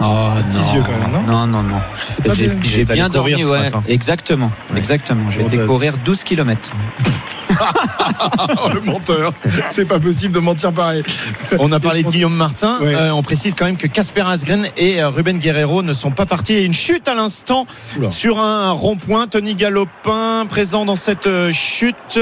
Oh, 0.00 0.04
non. 0.52 0.74
yeux 0.74 0.82
quand 0.82 0.92
même, 0.92 1.26
non 1.26 1.46
Non, 1.46 1.46
non, 1.46 1.62
non. 1.62 2.34
J'ai 2.62 2.84
bien 2.84 3.08
dormi, 3.08 3.44
ouais. 3.44 3.70
Exactement. 3.88 4.50
Exactement. 4.76 5.30
J'ai 5.30 5.42
été 5.42 5.58
courir 5.58 5.94
12 6.04 6.24
km. 6.24 6.72
Oh, 8.64 8.68
le 8.72 8.80
menteur. 8.80 9.32
C'est 9.70 9.84
pas 9.84 9.98
possible 9.98 10.32
de 10.34 10.38
mentir 10.40 10.72
pareil. 10.72 11.02
On 11.58 11.70
a 11.72 11.80
parlé 11.80 12.02
de 12.02 12.10
Guillaume 12.10 12.34
Martin. 12.34 12.78
Euh, 12.82 13.10
on 13.10 13.22
précise 13.22 13.54
quand 13.54 13.66
même 13.66 13.76
que 13.76 13.86
Casper 13.86 14.22
Asgren 14.22 14.68
et 14.76 15.02
euh, 15.02 15.10
Ruben 15.10 15.38
Guerrero 15.38 15.82
ne 15.82 15.92
sont 15.92 16.10
pas 16.10 16.26
partis. 16.26 16.64
Une 16.64 16.74
chute 16.74 17.08
à 17.08 17.14
l'instant 17.14 17.66
sur 18.10 18.38
un 18.38 18.70
rond-point. 18.70 19.26
Tony 19.26 19.54
Galopin 19.54 20.46
présent 20.48 20.84
dans 20.84 20.96
cette 20.96 21.26
euh, 21.26 21.52
chute. 21.52 22.18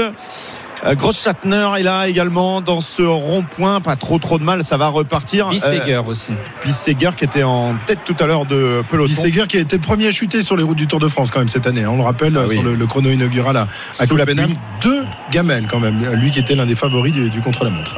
Euh, 0.85 0.93
Gross 0.95 1.23
Schattner 1.23 1.67
est 1.79 1.83
là 1.83 2.07
également 2.07 2.61
dans 2.61 2.81
ce 2.81 3.01
rond-point. 3.01 3.81
Pas 3.81 3.95
trop 3.95 4.19
trop 4.19 4.37
de 4.37 4.43
mal, 4.43 4.63
ça 4.63 4.77
va 4.77 4.89
repartir. 4.89 5.49
Pisseger 5.49 5.95
euh, 5.95 6.03
aussi. 6.03 6.31
Pisseger 6.61 7.11
qui 7.17 7.23
était 7.23 7.43
en 7.43 7.75
tête 7.85 7.99
tout 8.05 8.15
à 8.19 8.25
l'heure 8.25 8.45
de 8.45 8.83
peloton. 8.89 9.09
Pisseger 9.09 9.47
qui 9.47 9.57
a 9.57 9.61
été 9.61 9.77
le 9.77 9.81
premier 9.81 10.07
à 10.07 10.11
chuter 10.11 10.43
sur 10.43 10.55
les 10.55 10.63
routes 10.63 10.77
du 10.77 10.87
Tour 10.87 10.99
de 10.99 11.07
France 11.07 11.31
quand 11.31 11.39
même 11.39 11.49
cette 11.49 11.65
année. 11.65 11.83
Hein. 11.83 11.91
On 11.91 11.97
le 11.97 12.03
rappelle 12.03 12.37
ah 12.37 12.47
sur 12.47 12.61
le, 12.61 12.85
chrono 12.85 13.09
inaugural 13.09 13.57
à, 13.57 13.67
à 13.99 14.05
Deux 14.05 15.05
gamelles 15.31 15.65
quand 15.69 15.79
même. 15.79 16.05
Lui 16.13 16.29
qui 16.29 16.39
était 16.39 16.55
l'un 16.55 16.65
des 16.65 16.75
favoris 16.75 17.13
du, 17.13 17.41
contre-la-montre. 17.41 17.97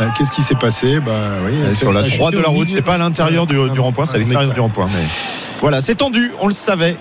Euh, 0.00 0.06
qu'est-ce 0.16 0.32
qui 0.32 0.42
s'est 0.42 0.54
passé? 0.54 1.00
Bah, 1.00 1.12
oui, 1.44 1.74
Sur 1.74 1.92
la 1.92 2.02
droite 2.02 2.34
de 2.34 2.40
la 2.40 2.48
route, 2.48 2.68
c'est 2.68 2.82
pas 2.82 2.94
à 2.94 2.98
l'intérieur 2.98 3.46
du, 3.46 3.54
du 3.70 3.80
rond-point, 3.80 4.04
c'est 4.04 4.16
à 4.16 4.18
l'extérieur 4.18 4.52
du 4.52 4.60
rond-point. 4.60 4.86
Mais... 4.86 5.06
Voilà, 5.60 5.80
c'est 5.80 5.96
tendu, 5.96 6.32
on 6.40 6.46
le 6.46 6.54
savait. 6.54 6.96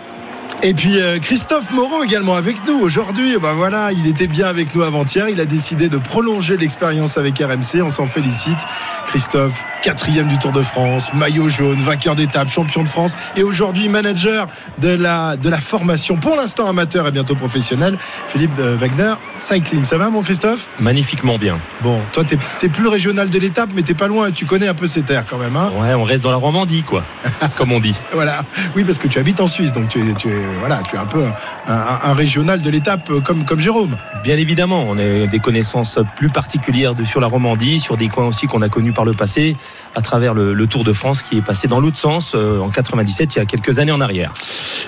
Et 0.63 0.73
puis 0.73 0.99
euh, 0.99 1.19
Christophe 1.19 1.71
Moreau 1.71 2.03
également 2.03 2.33
avec 2.33 2.57
nous 2.67 2.79
aujourd'hui. 2.79 3.37
Ben 3.39 3.53
voilà, 3.53 3.91
il 3.91 4.07
était 4.07 4.25
bien 4.25 4.47
avec 4.47 4.73
nous 4.73 4.81
avant-hier. 4.81 5.29
Il 5.29 5.39
a 5.39 5.45
décidé 5.45 5.87
de 5.87 5.97
prolonger 5.97 6.57
l'expérience 6.57 7.19
avec 7.19 7.37
RMC. 7.37 7.83
On 7.83 7.89
s'en 7.89 8.07
félicite. 8.07 8.57
Christophe, 9.05 9.63
quatrième 9.83 10.27
du 10.27 10.37
Tour 10.39 10.51
de 10.51 10.63
France, 10.63 11.13
maillot 11.13 11.47
jaune, 11.47 11.77
vainqueur 11.77 12.15
d'étape, 12.15 12.49
champion 12.49 12.83
de 12.83 12.89
France 12.89 13.15
et 13.35 13.43
aujourd'hui 13.43 13.87
manager 13.87 14.47
de 14.79 14.89
la, 14.89 15.37
de 15.37 15.47
la 15.47 15.61
formation 15.61 16.17
pour 16.17 16.35
l'instant 16.35 16.67
amateur 16.67 17.07
et 17.07 17.11
bientôt 17.11 17.35
professionnel. 17.35 17.97
Philippe 18.27 18.51
euh, 18.59 18.75
Wagner, 18.77 19.13
Cycling. 19.37 19.85
Ça 19.85 19.97
va 19.97 20.09
mon 20.09 20.23
Christophe? 20.23 20.67
Magnifiquement 20.79 21.37
bien. 21.37 21.59
Bon, 21.81 22.01
toi 22.13 22.23
tu 22.23 22.35
es, 22.65 22.69
plus 22.69 22.87
régional 22.87 23.29
de 23.29 23.39
l'étape 23.39 23.69
mais 23.75 23.83
t'es 23.83 23.93
pas 23.93 24.07
loin. 24.07 24.31
Tu 24.31 24.45
connais 24.45 24.67
un 24.67 24.73
peu 24.73 24.87
ces 24.87 25.03
terres 25.03 25.25
quand 25.29 25.37
même. 25.37 25.55
Hein? 25.55 25.71
Ouais, 25.79 25.93
on 25.93 26.03
reste 26.03 26.23
dans 26.23 26.31
la 26.31 26.37
Romandie 26.37 26.81
quoi, 26.81 27.03
comme 27.57 27.71
on 27.71 27.79
dit. 27.79 27.95
Voilà. 28.11 28.43
Oui, 28.75 28.83
parce 28.83 28.97
que 28.97 29.07
tu 29.07 29.19
habites 29.19 29.39
en 29.39 29.47
Suisse 29.47 29.71
donc 29.71 29.87
tu 29.89 30.01
tu 30.17 30.29
es 30.29 30.46
voilà, 30.59 30.81
tu 30.83 30.95
es 30.95 30.99
un 30.99 31.05
peu 31.05 31.23
un, 31.67 32.13
régional 32.13 32.61
de 32.61 32.69
l'étape 32.69 33.09
euh, 33.09 33.21
comme, 33.21 33.45
comme 33.45 33.59
Jérôme. 33.59 33.97
Bien 34.23 34.37
évidemment, 34.37 34.85
on 34.87 34.97
a 34.97 35.27
des 35.27 35.39
connaissances 35.39 35.99
plus 36.15 36.29
particulières 36.29 36.93
sur 37.05 37.19
la 37.19 37.27
Romandie, 37.27 37.79
sur 37.79 37.97
des 37.97 38.07
coins 38.07 38.25
aussi 38.25 38.47
qu'on 38.47 38.61
a 38.61 38.69
connus 38.69 38.93
par 38.93 39.05
le 39.05 39.13
passé, 39.13 39.55
à 39.97 40.01
travers 40.01 40.33
le, 40.35 40.67
Tour 40.67 40.83
de 40.83 40.93
France 40.93 41.23
qui 41.23 41.37
est 41.37 41.41
passé 41.41 41.67
dans 41.67 41.79
l'autre 41.79 41.97
sens 41.97 42.33
euh, 42.35 42.59
en 42.59 42.69
97, 42.69 43.35
il 43.35 43.39
y 43.39 43.41
a 43.41 43.45
quelques 43.45 43.79
années 43.79 43.93
en 43.93 44.01
arrière. 44.01 44.33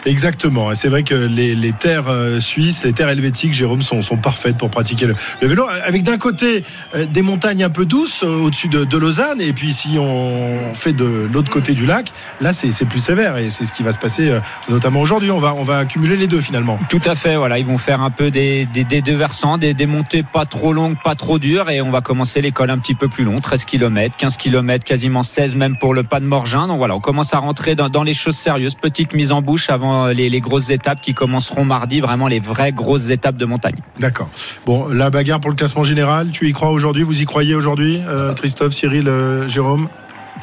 Exactement. 0.06 0.72
Et 0.72 0.76
c'est 0.76 0.90
vrai 0.90 1.04
que 1.04 1.16
les, 1.16 1.72
terres 1.72 2.10
euh, 2.10 2.40
suisses, 2.40 2.84
les 2.84 2.92
terres 2.92 3.10
helvétiques, 3.10 3.54
Jérôme, 3.54 3.82
sont, 3.82 4.02
sont 4.02 4.18
parfaites 4.18 4.58
pour 4.58 4.70
pratiquer 4.70 5.08
le, 5.08 5.16
vélo. 5.42 5.66
Avec 5.86 6.04
d'un 6.04 6.18
côté 6.18 6.64
des 7.12 7.22
montagnes 7.22 7.64
un 7.64 7.70
peu 7.70 7.86
douces 7.86 8.24
au-dessus 8.24 8.68
de, 8.68 8.98
Lausanne, 8.98 9.40
et 9.40 9.54
puis 9.54 9.72
si 9.72 9.98
on 9.98 10.74
fait 10.74 10.92
de 10.92 11.30
l'autre 11.32 11.50
côté 11.50 11.74
du 11.74 11.86
lac, 11.86 12.12
là 12.42 12.52
c'est 12.52 12.86
plus 12.86 13.00
sévère. 13.00 13.38
Et 13.38 13.50
c'est 13.50 13.64
ce 13.64 13.72
qui 13.72 13.84
va 13.84 13.94
se 13.94 14.00
passer 14.00 14.34
notamment 14.70 15.00
aujourd'hui. 15.00 15.32
On 15.32 15.40
va 15.40 15.56
on 15.56 15.64
va 15.64 15.86
cumuler 15.86 16.18
les 16.18 16.28
deux 16.28 16.42
finalement. 16.42 16.78
Tout 16.90 17.02
à 17.06 17.16
fait, 17.16 17.38
voilà, 17.38 17.58
ils 17.58 17.66
vont 17.66 17.78
faire 17.78 18.02
un 18.02 18.12
peu 18.12 18.30
des, 18.32 18.66
des, 18.66 18.84
des 18.84 19.02
deux 19.02 19.16
versants, 19.16 19.58
des, 19.58 19.74
des 19.74 19.88
montées 19.88 20.24
pas 20.24 20.46
trop 20.46 20.74
longues, 20.74 20.98
pas 21.02 21.16
trop 21.16 21.40
dures, 21.40 21.70
et 21.70 21.82
on 21.82 21.92
va 21.92 22.02
commencer 22.02 22.42
l'école 22.42 22.70
un 22.70 22.78
petit 22.78 22.96
peu 22.96 23.08
plus 23.08 23.24
long, 23.24 23.40
13 23.40 23.66
km, 23.66 24.16
15 24.18 24.38
km, 24.38 24.84
quasiment 25.00 25.24
16 25.24 25.56
même 25.56 25.78
pour 25.78 25.94
le 25.94 26.04
pas 26.04 26.20
de 26.20 26.26
Morgin. 26.26 26.68
Donc 26.68 26.78
voilà, 26.78 26.94
on 26.94 27.00
commence 27.00 27.34
à 27.34 27.40
rentrer 27.40 27.74
dans, 27.74 27.88
dans 27.88 28.04
les 28.04 28.14
choses 28.14 28.36
sérieuses, 28.36 28.76
petite 28.76 29.14
mise 29.14 29.32
en 29.32 29.42
bouche 29.42 29.70
avant 29.70 30.08
les, 30.08 30.30
les 30.30 30.42
grosses 30.42 30.72
étapes 30.72 31.00
qui 31.00 31.14
commenceront 31.14 31.64
mardi, 31.64 32.02
vraiment 32.02 32.28
les 32.28 32.42
vraies 32.42 32.74
grosses 32.74 33.10
étapes 33.10 33.38
de 33.38 33.46
montagne. 33.46 33.78
D'accord. 33.98 34.28
Bon, 34.66 34.90
la 34.90 35.10
bagarre 35.10 35.40
pour 35.40 35.52
le 35.52 35.56
classement 35.56 35.86
général, 35.86 36.32
tu 36.32 36.50
y 36.50 36.52
crois 36.52 36.72
aujourd'hui? 36.72 37.04
Vous 37.04 37.22
y 37.22 37.24
croyez 37.24 37.56
aujourd'hui, 37.56 38.02
euh, 38.10 38.34
Christophe, 38.34 38.74
Cyril, 38.74 39.08
euh, 39.08 39.48
Jérôme? 39.48 39.88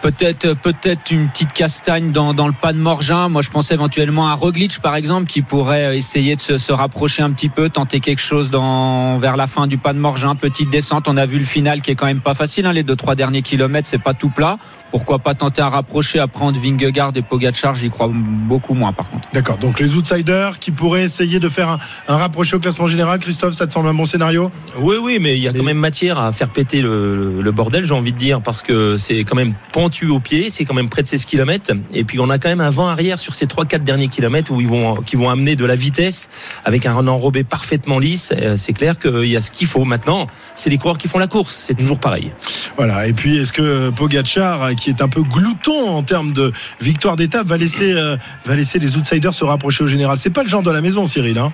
Peut-être 0.06 0.54
peut-être 0.54 1.10
une 1.10 1.26
petite 1.26 1.52
castagne 1.52 2.12
dans, 2.12 2.32
dans 2.32 2.46
le 2.46 2.52
pas 2.52 2.72
de 2.72 2.78
Morgin. 2.78 3.28
Moi, 3.28 3.42
je 3.42 3.50
pensais 3.50 3.74
éventuellement 3.74 4.28
à 4.28 4.34
Roglic, 4.34 4.78
par 4.78 4.94
exemple, 4.94 5.26
qui 5.26 5.42
pourrait 5.42 5.96
essayer 5.96 6.36
de 6.36 6.40
se, 6.40 6.58
se 6.58 6.72
rapprocher 6.72 7.24
un 7.24 7.32
petit 7.32 7.48
peu, 7.48 7.70
tenter 7.70 7.98
quelque 7.98 8.20
chose 8.20 8.48
dans, 8.48 9.18
vers 9.18 9.36
la 9.36 9.48
fin 9.48 9.66
du 9.66 9.78
pas 9.78 9.92
de 9.92 9.98
Morgin. 9.98 10.36
Petite 10.36 10.70
descente. 10.70 11.08
On 11.08 11.16
a 11.16 11.26
vu 11.26 11.40
le 11.40 11.44
final 11.44 11.80
qui 11.80 11.90
est 11.90 11.96
quand 11.96 12.06
même 12.06 12.20
pas 12.20 12.34
facile. 12.34 12.66
Hein. 12.66 12.72
Les 12.72 12.84
deux 12.84 12.94
trois 12.94 13.16
derniers 13.16 13.42
kilomètres, 13.42 13.88
c'est 13.88 13.98
pas 14.00 14.14
tout 14.14 14.30
plat. 14.30 14.58
Pourquoi 14.90 15.18
pas 15.18 15.34
tenter 15.34 15.62
à 15.62 15.68
rapprocher, 15.68 16.18
à 16.18 16.26
prendre 16.28 16.58
Vingegaard 16.60 17.12
et 17.16 17.22
Pogacar 17.22 17.74
J'y 17.74 17.90
crois 17.90 18.10
beaucoup 18.12 18.74
moins, 18.74 18.92
par 18.92 19.08
contre. 19.10 19.28
D'accord. 19.32 19.58
Donc 19.58 19.80
les 19.80 19.94
outsiders 19.94 20.58
qui 20.58 20.70
pourraient 20.70 21.04
essayer 21.04 21.40
de 21.40 21.48
faire 21.48 21.68
un, 21.68 21.78
un 22.08 22.16
rapproché 22.16 22.56
au 22.56 22.60
classement 22.60 22.86
général, 22.86 23.18
Christophe, 23.18 23.54
ça 23.54 23.66
te 23.66 23.72
semble 23.72 23.88
un 23.88 23.94
bon 23.94 24.04
scénario? 24.04 24.50
Oui, 24.78 24.96
oui, 25.02 25.18
mais 25.20 25.36
il 25.36 25.42
y 25.42 25.48
a 25.48 25.52
quand 25.52 25.62
même 25.62 25.78
matière 25.78 26.18
à 26.18 26.32
faire 26.32 26.48
péter 26.50 26.82
le, 26.82 27.42
le 27.42 27.52
bordel, 27.52 27.84
j'ai 27.86 27.94
envie 27.94 28.12
de 28.12 28.18
dire, 28.18 28.40
parce 28.42 28.62
que 28.62 28.96
c'est 28.96 29.24
quand 29.24 29.36
même 29.36 29.54
pentu 29.72 30.08
au 30.08 30.20
pied, 30.20 30.50
c'est 30.50 30.64
quand 30.64 30.74
même 30.74 30.88
près 30.88 31.02
de 31.02 31.08
16 31.08 31.24
km. 31.24 31.74
Et 31.92 32.04
puis 32.04 32.20
on 32.20 32.30
a 32.30 32.38
quand 32.38 32.48
même 32.48 32.60
un 32.60 32.70
vent 32.70 32.88
arrière 32.88 33.18
sur 33.18 33.34
ces 33.34 33.46
3-4 33.46 33.82
derniers 33.82 34.08
kilomètres 34.08 34.52
où 34.52 34.60
ils 34.60 34.68
vont, 34.68 34.96
qui 34.96 35.16
vont 35.16 35.28
amener 35.30 35.56
de 35.56 35.64
la 35.64 35.76
vitesse 35.76 36.28
avec 36.64 36.86
un 36.86 37.06
enrobé 37.06 37.44
parfaitement 37.44 37.98
lisse. 37.98 38.32
Euh, 38.36 38.56
C'est 38.56 38.72
clair 38.72 38.98
qu'il 38.98 39.24
y 39.24 39.36
a 39.36 39.40
ce 39.40 39.50
qu'il 39.50 39.66
faut. 39.66 39.84
Maintenant, 39.84 40.26
c'est 40.54 40.70
les 40.70 40.78
coureurs 40.78 40.98
qui 40.98 41.08
font 41.08 41.18
la 41.18 41.26
course. 41.26 41.54
C'est 41.54 41.74
toujours 41.74 41.98
pareil. 41.98 42.32
Voilà. 42.76 43.06
Et 43.06 43.12
puis, 43.12 43.36
est-ce 43.38 43.52
que 43.52 43.90
Pogacar, 43.90 44.70
qui 44.76 44.90
est 44.90 45.02
un 45.02 45.08
peu 45.08 45.22
glouton 45.22 45.88
en 45.88 46.02
termes 46.02 46.32
de 46.32 46.52
victoire 46.80 47.16
d'étape, 47.16 47.46
va 47.46 47.56
laisser, 47.56 47.92
euh, 47.92 48.16
va 48.44 48.54
laisser 48.54 48.78
les 48.78 48.96
outsiders 48.96 49.34
se 49.34 49.44
rapprocher 49.44 49.84
au 49.84 49.86
général 49.86 50.18
C'est 50.18 50.30
pas 50.30 50.42
le 50.42 50.48
genre 50.48 50.62
de 50.62 50.70
la 50.70 50.80
maison, 50.80 51.06
Cyril. 51.06 51.38
Hein 51.38 51.52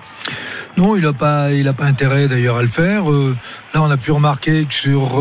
Non, 0.77 0.95
il 0.95 1.03
n'a 1.03 1.13
pas, 1.13 1.49
pas 1.77 1.85
intérêt 1.85 2.27
d'ailleurs 2.27 2.57
à 2.57 2.61
le 2.61 2.67
faire. 2.67 3.09
Euh, 3.11 3.35
là, 3.73 3.81
on 3.81 3.89
a 3.89 3.97
pu 3.97 4.11
remarquer 4.11 4.65
que 4.65 4.73
sur 4.73 5.19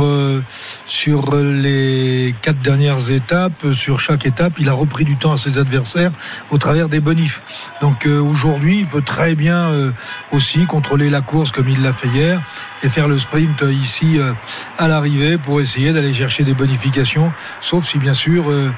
euh, 1.34 1.62
les 1.62 2.34
quatre 2.42 2.60
dernières 2.60 3.10
étapes, 3.10 3.72
sur 3.72 4.00
chaque 4.00 4.26
étape, 4.26 4.54
il 4.58 4.68
a 4.68 4.72
repris 4.72 5.04
du 5.04 5.16
temps 5.16 5.32
à 5.32 5.36
ses 5.36 5.58
adversaires 5.58 6.12
au 6.50 6.58
travers 6.58 6.88
des 6.88 7.00
bonifs. 7.00 7.42
Donc 7.80 8.06
euh, 8.06 8.20
aujourd'hui, 8.20 8.80
il 8.80 8.86
peut 8.86 9.02
très 9.02 9.34
bien 9.34 9.70
euh, 9.70 9.90
aussi 10.32 10.66
contrôler 10.66 11.10
la 11.10 11.20
course 11.20 11.50
comme 11.50 11.68
il 11.68 11.82
l'a 11.82 11.92
fait 11.92 12.08
hier 12.08 12.40
et 12.82 12.88
faire 12.88 13.08
le 13.08 13.18
sprint 13.18 13.62
ici 13.62 14.18
euh, 14.18 14.32
à 14.78 14.88
l'arrivée 14.88 15.38
pour 15.38 15.60
essayer 15.60 15.92
d'aller 15.92 16.12
chercher 16.12 16.42
des 16.42 16.54
bonifications, 16.54 17.32
sauf 17.60 17.86
si 17.86 17.98
bien 17.98 18.14
sûr 18.14 18.50
euh, 18.50 18.70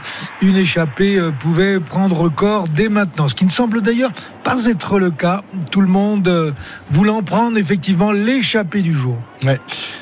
une 0.42 0.56
échappée 0.56 1.18
euh, 1.18 1.30
pouvait 1.30 1.80
prendre 1.80 2.28
corps 2.28 2.68
dès 2.68 2.88
maintenant, 2.88 3.28
ce 3.28 3.34
qui 3.34 3.44
ne 3.44 3.50
semble 3.50 3.80
d'ailleurs 3.80 4.12
pas 4.42 4.66
être 4.66 4.98
le 4.98 5.10
cas. 5.10 5.42
Tout 5.70 5.80
le 5.80 5.86
monde 5.88 6.28
euh, 6.28 6.52
voulant 6.90 7.22
prendre 7.22 7.56
effectivement 7.56 8.12
l'échappée 8.12 8.82
du 8.82 8.92
jour. 8.92 9.16
Ouais. 9.44 9.60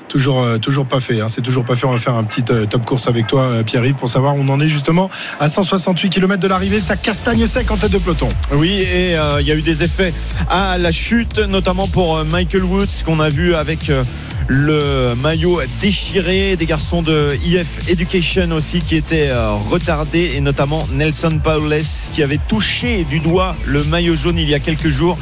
Toujours, 0.09 0.43
euh, 0.43 0.59
toujours 0.59 0.85
pas 0.85 1.01
fait. 1.01 1.21
Hein. 1.23 1.29
C'est 1.29 1.41
toujours 1.41 1.65
pas 1.65 1.75
fait. 1.75 1.87
On 1.87 1.93
va 1.93 1.99
faire 1.99 2.15
un 2.15 2.25
petit 2.25 2.45
euh, 2.51 2.67
top 2.67 2.85
course 2.85 3.09
avec 3.09 3.27
toi, 3.27 3.45
euh, 3.45 3.63
Pierre-Yves, 3.63 3.95
pour 3.95 4.11
savoir 4.11 4.37
où 4.37 4.41
on 4.41 4.49
en 4.51 4.61
est 4.61 4.69
justement 4.69 5.09
à 5.41 5.49
168 5.49 6.11
km 6.11 6.39
de 6.39 6.49
l'arrivée. 6.49 6.81
Ça 6.81 6.97
castagne 6.97 7.47
sec 7.47 7.71
en 7.71 7.79
tête 7.79 7.93
de 7.93 7.99
peloton. 7.99 8.29
Oui, 8.53 8.71
et 8.71 9.17
il 9.41 9.47
y 9.47 9.51
a 9.51 9.55
eu 9.55 9.63
des 9.63 9.83
effets 9.83 10.13
à 10.51 10.77
la 10.77 10.91
chute, 10.91 11.39
notamment 11.39 11.89
pour 11.89 12.25
Michael 12.27 12.65
Woods, 12.65 13.05
qu'on 13.07 13.21
a 13.21 13.31
vu 13.31 13.55
avec 13.55 13.91
le 14.49 15.15
maillot 15.15 15.61
déchiré 15.81 16.57
des 16.57 16.67
garçons 16.67 17.03
de 17.03 17.39
IF 17.45 17.89
Education 17.89 18.51
aussi 18.53 18.81
qui 18.81 18.97
étaient 18.97 19.29
euh, 19.31 19.53
retardés 19.53 20.33
et 20.35 20.41
notamment 20.41 20.87
Nelson 20.93 21.41
Paules 21.43 21.81
qui 22.13 22.23
avait 22.23 22.41
touché 22.49 23.05
du 23.05 23.21
doigt 23.21 23.57
le 23.65 23.83
maillot 23.85 24.15
jaune 24.15 24.39
il 24.39 24.49
y 24.49 24.55
a 24.55 24.61
quelques 24.61 24.89
jours. 24.89 25.17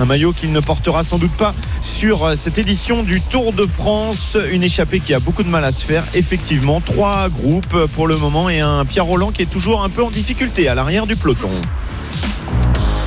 Un 0.00 0.04
maillot 0.04 0.32
qu'il 0.32 0.52
ne 0.52 0.60
portera 0.60 1.04
sans 1.04 1.18
doute 1.18 1.32
pas 1.32 1.54
sur 1.80 2.24
euh, 2.24 2.36
cette 2.36 2.58
édition 2.58 3.02
du 3.02 3.20
Tour 3.20 3.52
de 3.52 3.66
France. 3.66 4.36
Une 4.52 4.62
échappée 4.62 5.00
qui 5.00 5.14
a 5.14 5.20
beaucoup 5.20 5.42
de 5.42 5.48
mal 5.48 5.64
à 5.64 5.72
se 5.72 5.84
faire 5.84 6.04
effectivement. 6.14 6.80
Trois 6.80 7.28
groupes 7.28 7.86
pour 7.94 8.06
le 8.06 8.16
moment 8.16 8.48
et 8.48 8.60
un 8.60 8.84
Pierre 8.84 9.06
Roland 9.06 9.30
qui 9.32 9.42
est 9.42 9.50
toujours 9.50 9.82
un 9.82 9.88
peu 9.88 10.02
en 10.02 10.10
difficulté 10.10 10.68
à 10.68 10.74
l'arrière 10.74 11.06
du 11.06 11.16
peloton. 11.16 11.50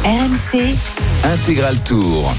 RMC, 0.03 0.75
Intégral 1.23 1.77
Tour. 1.83 2.33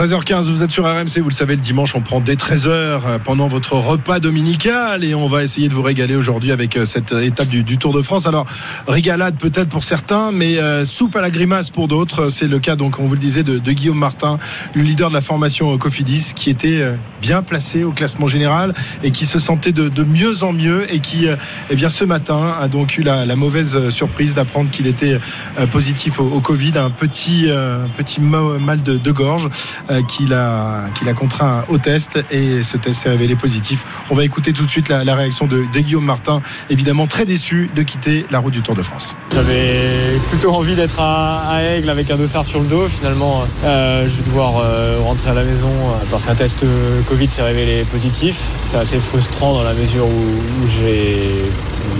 13h15, 0.00 0.44
vous 0.44 0.62
êtes 0.62 0.70
sur 0.70 0.86
RMC, 0.86 1.18
vous 1.18 1.28
le 1.28 1.34
savez, 1.34 1.56
le 1.56 1.60
dimanche, 1.60 1.94
on 1.94 2.00
prend 2.00 2.20
dès 2.20 2.32
13h 2.32 3.18
pendant 3.22 3.48
votre 3.48 3.74
repas 3.74 4.18
dominical 4.18 5.04
et 5.04 5.14
on 5.14 5.26
va 5.26 5.42
essayer 5.42 5.68
de 5.68 5.74
vous 5.74 5.82
régaler 5.82 6.16
aujourd'hui 6.16 6.52
avec 6.52 6.78
euh, 6.78 6.86
cette 6.86 7.12
étape 7.12 7.48
du, 7.48 7.76
Tour 7.76 7.92
de 7.92 8.00
France. 8.00 8.26
Alors, 8.26 8.46
régalade 8.88 9.36
peut-être 9.36 9.68
pour 9.68 9.84
certains, 9.84 10.32
mais 10.32 10.56
euh, 10.56 10.86
soupe 10.86 11.16
à 11.16 11.20
la 11.20 11.28
grimace 11.28 11.68
pour 11.68 11.86
d'autres. 11.86 12.30
C'est 12.30 12.46
le 12.46 12.58
cas, 12.58 12.76
donc, 12.76 12.98
on 12.98 13.04
vous 13.04 13.12
le 13.12 13.20
disait, 13.20 13.42
de, 13.42 13.58
Guillaume 13.58 13.98
Martin, 13.98 14.38
le 14.72 14.80
leader 14.80 15.10
de 15.10 15.14
la 15.14 15.20
formation 15.20 15.76
Cofidis, 15.76 16.32
qui 16.34 16.48
était 16.48 16.80
euh, 16.80 16.94
bien 17.20 17.42
placé 17.42 17.84
au 17.84 17.92
classement 17.92 18.26
général 18.26 18.72
et 19.02 19.10
qui 19.10 19.26
se 19.26 19.38
sentait 19.38 19.72
de, 19.72 20.02
mieux 20.02 20.44
en 20.44 20.54
mieux 20.54 20.90
et 20.90 21.00
qui, 21.00 21.28
euh, 21.28 21.36
eh 21.68 21.76
bien, 21.76 21.90
ce 21.90 22.06
matin, 22.06 22.54
a 22.58 22.68
donc 22.68 22.96
eu 22.96 23.02
la, 23.02 23.36
mauvaise 23.36 23.90
surprise 23.90 24.34
d'apprendre 24.34 24.70
qu'il 24.70 24.86
était 24.86 25.20
euh, 25.58 25.66
positif 25.66 26.20
au, 26.20 26.40
Covid, 26.40 26.78
un 26.78 26.88
petit, 26.88 27.48
euh, 27.48 27.84
petit 27.98 28.22
ma- 28.22 28.58
mal 28.58 28.82
de 28.82 29.12
gorge 29.12 29.50
euh, 29.90 30.02
qu'il 30.02 30.32
a, 30.32 30.84
qu'il 30.94 31.08
a 31.08 31.14
contraint 31.14 31.64
au 31.68 31.78
test 31.78 32.22
et 32.30 32.62
ce 32.62 32.76
test 32.76 33.00
s'est 33.00 33.10
révélé 33.10 33.34
positif. 33.34 33.84
On 34.10 34.14
va 34.14 34.24
écouter 34.24 34.52
tout 34.52 34.64
de 34.64 34.70
suite 34.70 34.88
la, 34.88 35.04
la 35.04 35.14
réaction 35.14 35.46
de, 35.46 35.64
Guillaume 35.80 36.04
Martin, 36.04 36.42
évidemment 36.68 37.06
très 37.06 37.24
déçu 37.24 37.70
de 37.74 37.82
quitter 37.82 38.26
la 38.30 38.38
route 38.38 38.52
du 38.52 38.62
Tour 38.62 38.74
de 38.74 38.82
France. 38.82 39.16
J'avais 39.34 40.18
plutôt 40.28 40.52
envie 40.52 40.76
d'être 40.76 41.00
à, 41.00 41.62
Aigle 41.62 41.90
avec 41.90 42.10
un 42.10 42.16
dossard 42.16 42.44
sur 42.44 42.60
le 42.60 42.66
dos. 42.66 42.86
Finalement, 42.88 43.44
euh, 43.64 44.08
je 44.08 44.14
vais 44.14 44.22
devoir 44.22 44.58
euh, 44.58 44.98
rentrer 45.02 45.30
à 45.30 45.34
la 45.34 45.44
maison 45.44 45.72
parce 46.10 46.26
qu'un 46.26 46.34
test 46.34 46.64
Covid 47.08 47.28
s'est 47.28 47.42
révélé 47.42 47.84
positif. 47.84 48.48
C'est 48.62 48.78
assez 48.78 48.98
frustrant 48.98 49.54
dans 49.54 49.64
la 49.64 49.74
mesure 49.74 50.06
où 50.06 50.66
j'ai 50.68 51.50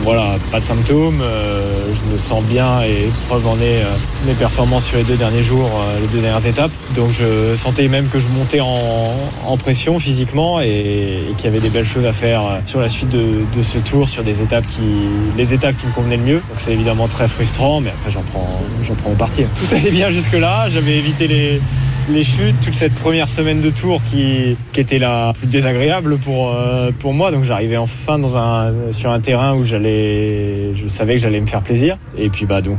voilà, 0.03 0.37
pas 0.51 0.61
de 0.61 0.65
symptômes. 0.65 1.21
euh, 1.23 1.93
je 1.95 2.13
me 2.13 2.19
sens 2.19 2.43
bien 2.45 2.83
et 2.83 3.11
preuve 3.29 3.47
en 3.47 3.57
est 3.57 3.83
euh, 3.83 3.95
mes 4.27 4.35
performances 4.35 4.87
sur 4.87 4.97
les 4.97 5.05
deux 5.05 5.17
derniers 5.17 5.43
jours, 5.43 5.71
euh, 5.75 6.01
les 6.01 6.07
deux 6.09 6.21
dernières 6.21 6.47
étapes. 6.47 6.71
Donc 6.95 7.13
je 7.13 7.55
sentais 7.55 7.89
même 7.89 8.09
que 8.09 8.19
je 8.19 8.29
montais 8.29 8.61
en, 8.61 9.57
pression 9.59 9.99
physiquement 9.99 10.61
et, 10.61 11.35
qu'il 11.37 11.45
y 11.45 11.49
avait 11.49 11.61
des 11.61 11.69
belles 11.69 11.85
choses 11.85 12.07
à 12.07 12.13
faire 12.13 12.43
sur 12.65 12.81
la 12.81 12.89
suite 12.89 13.11
de, 13.11 13.63
ce 13.63 13.79
tour, 13.79 14.09
sur 14.09 14.23
des 14.23 14.41
étapes 14.41 14.67
qui, 14.67 14.81
les 15.37 15.53
étapes 15.53 15.77
qui 15.77 15.87
me 15.87 15.93
convenaient 15.93 16.17
le 16.17 16.23
mieux. 16.23 16.43
Donc 16.49 16.57
c'est 16.57 16.73
évidemment 16.73 17.09
très 17.09 17.29
frustrant, 17.29 17.81
mais 17.81 17.91
après 17.91 18.11
j'en 18.11 18.23
prends, 18.23 18.49
j'en 18.83 18.95
prends 18.95 19.11
au 19.11 19.17
parti. 19.17 19.43
Tout 19.43 19.75
allait 19.75 19.91
bien 19.91 20.11
jusque-là. 20.11 20.69
J'avais 20.71 20.97
évité 20.97 21.29
les 21.29 21.61
les 22.13 22.25
chutes, 22.25 22.61
toute 22.65 22.75
cette 22.75 22.95
première 22.95 23.29
semaine 23.29 23.61
de 23.61 23.71
tour 23.71 24.03
qui, 24.05 24.57
était 24.77 24.99
la 24.99 25.33
plus 25.37 25.47
désagréable 25.47 26.17
pour, 26.19 26.55
euh, 26.55 26.91
moi. 27.05 27.31
Donc 27.31 27.45
j'arrivais 27.45 27.77
enfin 27.77 28.19
sur 28.93 29.11
un 29.11 29.21
terrain 29.21 29.55
où 29.55 29.65
j'allais, 29.65 30.75
je 30.75 30.89
savais 30.89 31.15
que 31.15 31.21
j'allais 31.21 31.41
me 31.41 31.47
faire 31.47 31.63
plaisir. 31.63 31.99
Et 32.17 32.31
puis 32.31 32.47
bah 32.47 32.63
donc 32.63 32.79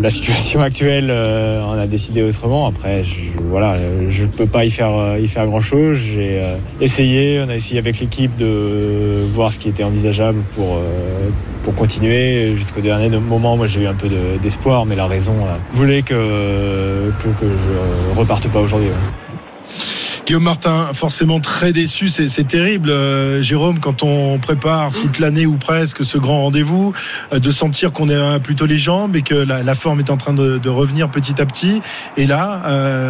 la 0.00 0.10
situation 0.10 0.60
actuelle, 0.62 1.08
euh, 1.10 1.62
on 1.66 1.78
a 1.78 1.86
décidé 1.86 2.22
autrement. 2.22 2.66
Après, 2.66 3.02
je, 3.02 3.20
voilà, 3.42 3.76
je 4.08 4.26
peux 4.26 4.46
pas 4.46 4.64
y 4.64 4.70
faire, 4.70 4.94
euh, 4.94 5.46
grand 5.46 5.60
chose. 5.60 5.96
J'ai 5.96 6.40
euh, 6.40 6.56
essayé, 6.80 7.42
on 7.44 7.48
a 7.48 7.54
essayé 7.54 7.78
avec 7.78 7.98
l'équipe 8.00 8.34
de 8.36 9.24
voir 9.30 9.52
ce 9.52 9.58
qui 9.58 9.68
était 9.68 9.84
envisageable 9.84 10.40
pour, 10.54 10.76
euh, 10.76 11.30
pour 11.62 11.74
continuer 11.74 12.54
jusqu'au 12.56 12.80
dernier 12.80 13.08
moment. 13.08 13.56
Moi, 13.56 13.66
j'ai 13.66 13.82
eu 13.82 13.86
un 13.86 13.94
peu 13.94 14.08
de- 14.08 14.36
d'espoir, 14.40 14.86
mais 14.86 14.96
la 14.96 15.06
raison 15.06 15.32
euh, 15.32 15.54
voulait 15.72 16.02
que, 16.02 17.10
que, 17.22 17.46
je 17.46 18.18
reparte 18.18 18.48
pas 18.48 18.60
aujourd'hui. 18.60 18.88
Guillaume 20.24 20.44
Martin, 20.44 20.86
forcément 20.92 21.40
très 21.40 21.72
déçu, 21.72 22.08
c'est 22.08 22.46
terrible. 22.46 22.90
Euh, 22.90 23.42
Jérôme, 23.42 23.80
quand 23.80 24.04
on 24.04 24.38
prépare 24.38 24.92
toute 24.92 25.18
l'année 25.18 25.46
ou 25.46 25.56
presque 25.56 26.04
ce 26.04 26.16
grand 26.16 26.42
rendez-vous, 26.42 26.92
euh, 27.32 27.40
de 27.40 27.50
sentir 27.50 27.90
qu'on 27.90 28.08
est 28.08 28.14
euh, 28.14 28.38
plutôt 28.38 28.64
les 28.64 28.78
jambes 28.78 29.16
et 29.16 29.22
que 29.22 29.34
la, 29.34 29.74
forme 29.74 29.98
est 29.98 30.10
en 30.10 30.16
train 30.16 30.32
de, 30.32 30.68
revenir 30.68 31.08
petit 31.08 31.40
à 31.40 31.46
petit. 31.46 31.82
Et 32.16 32.26
là, 32.26 32.60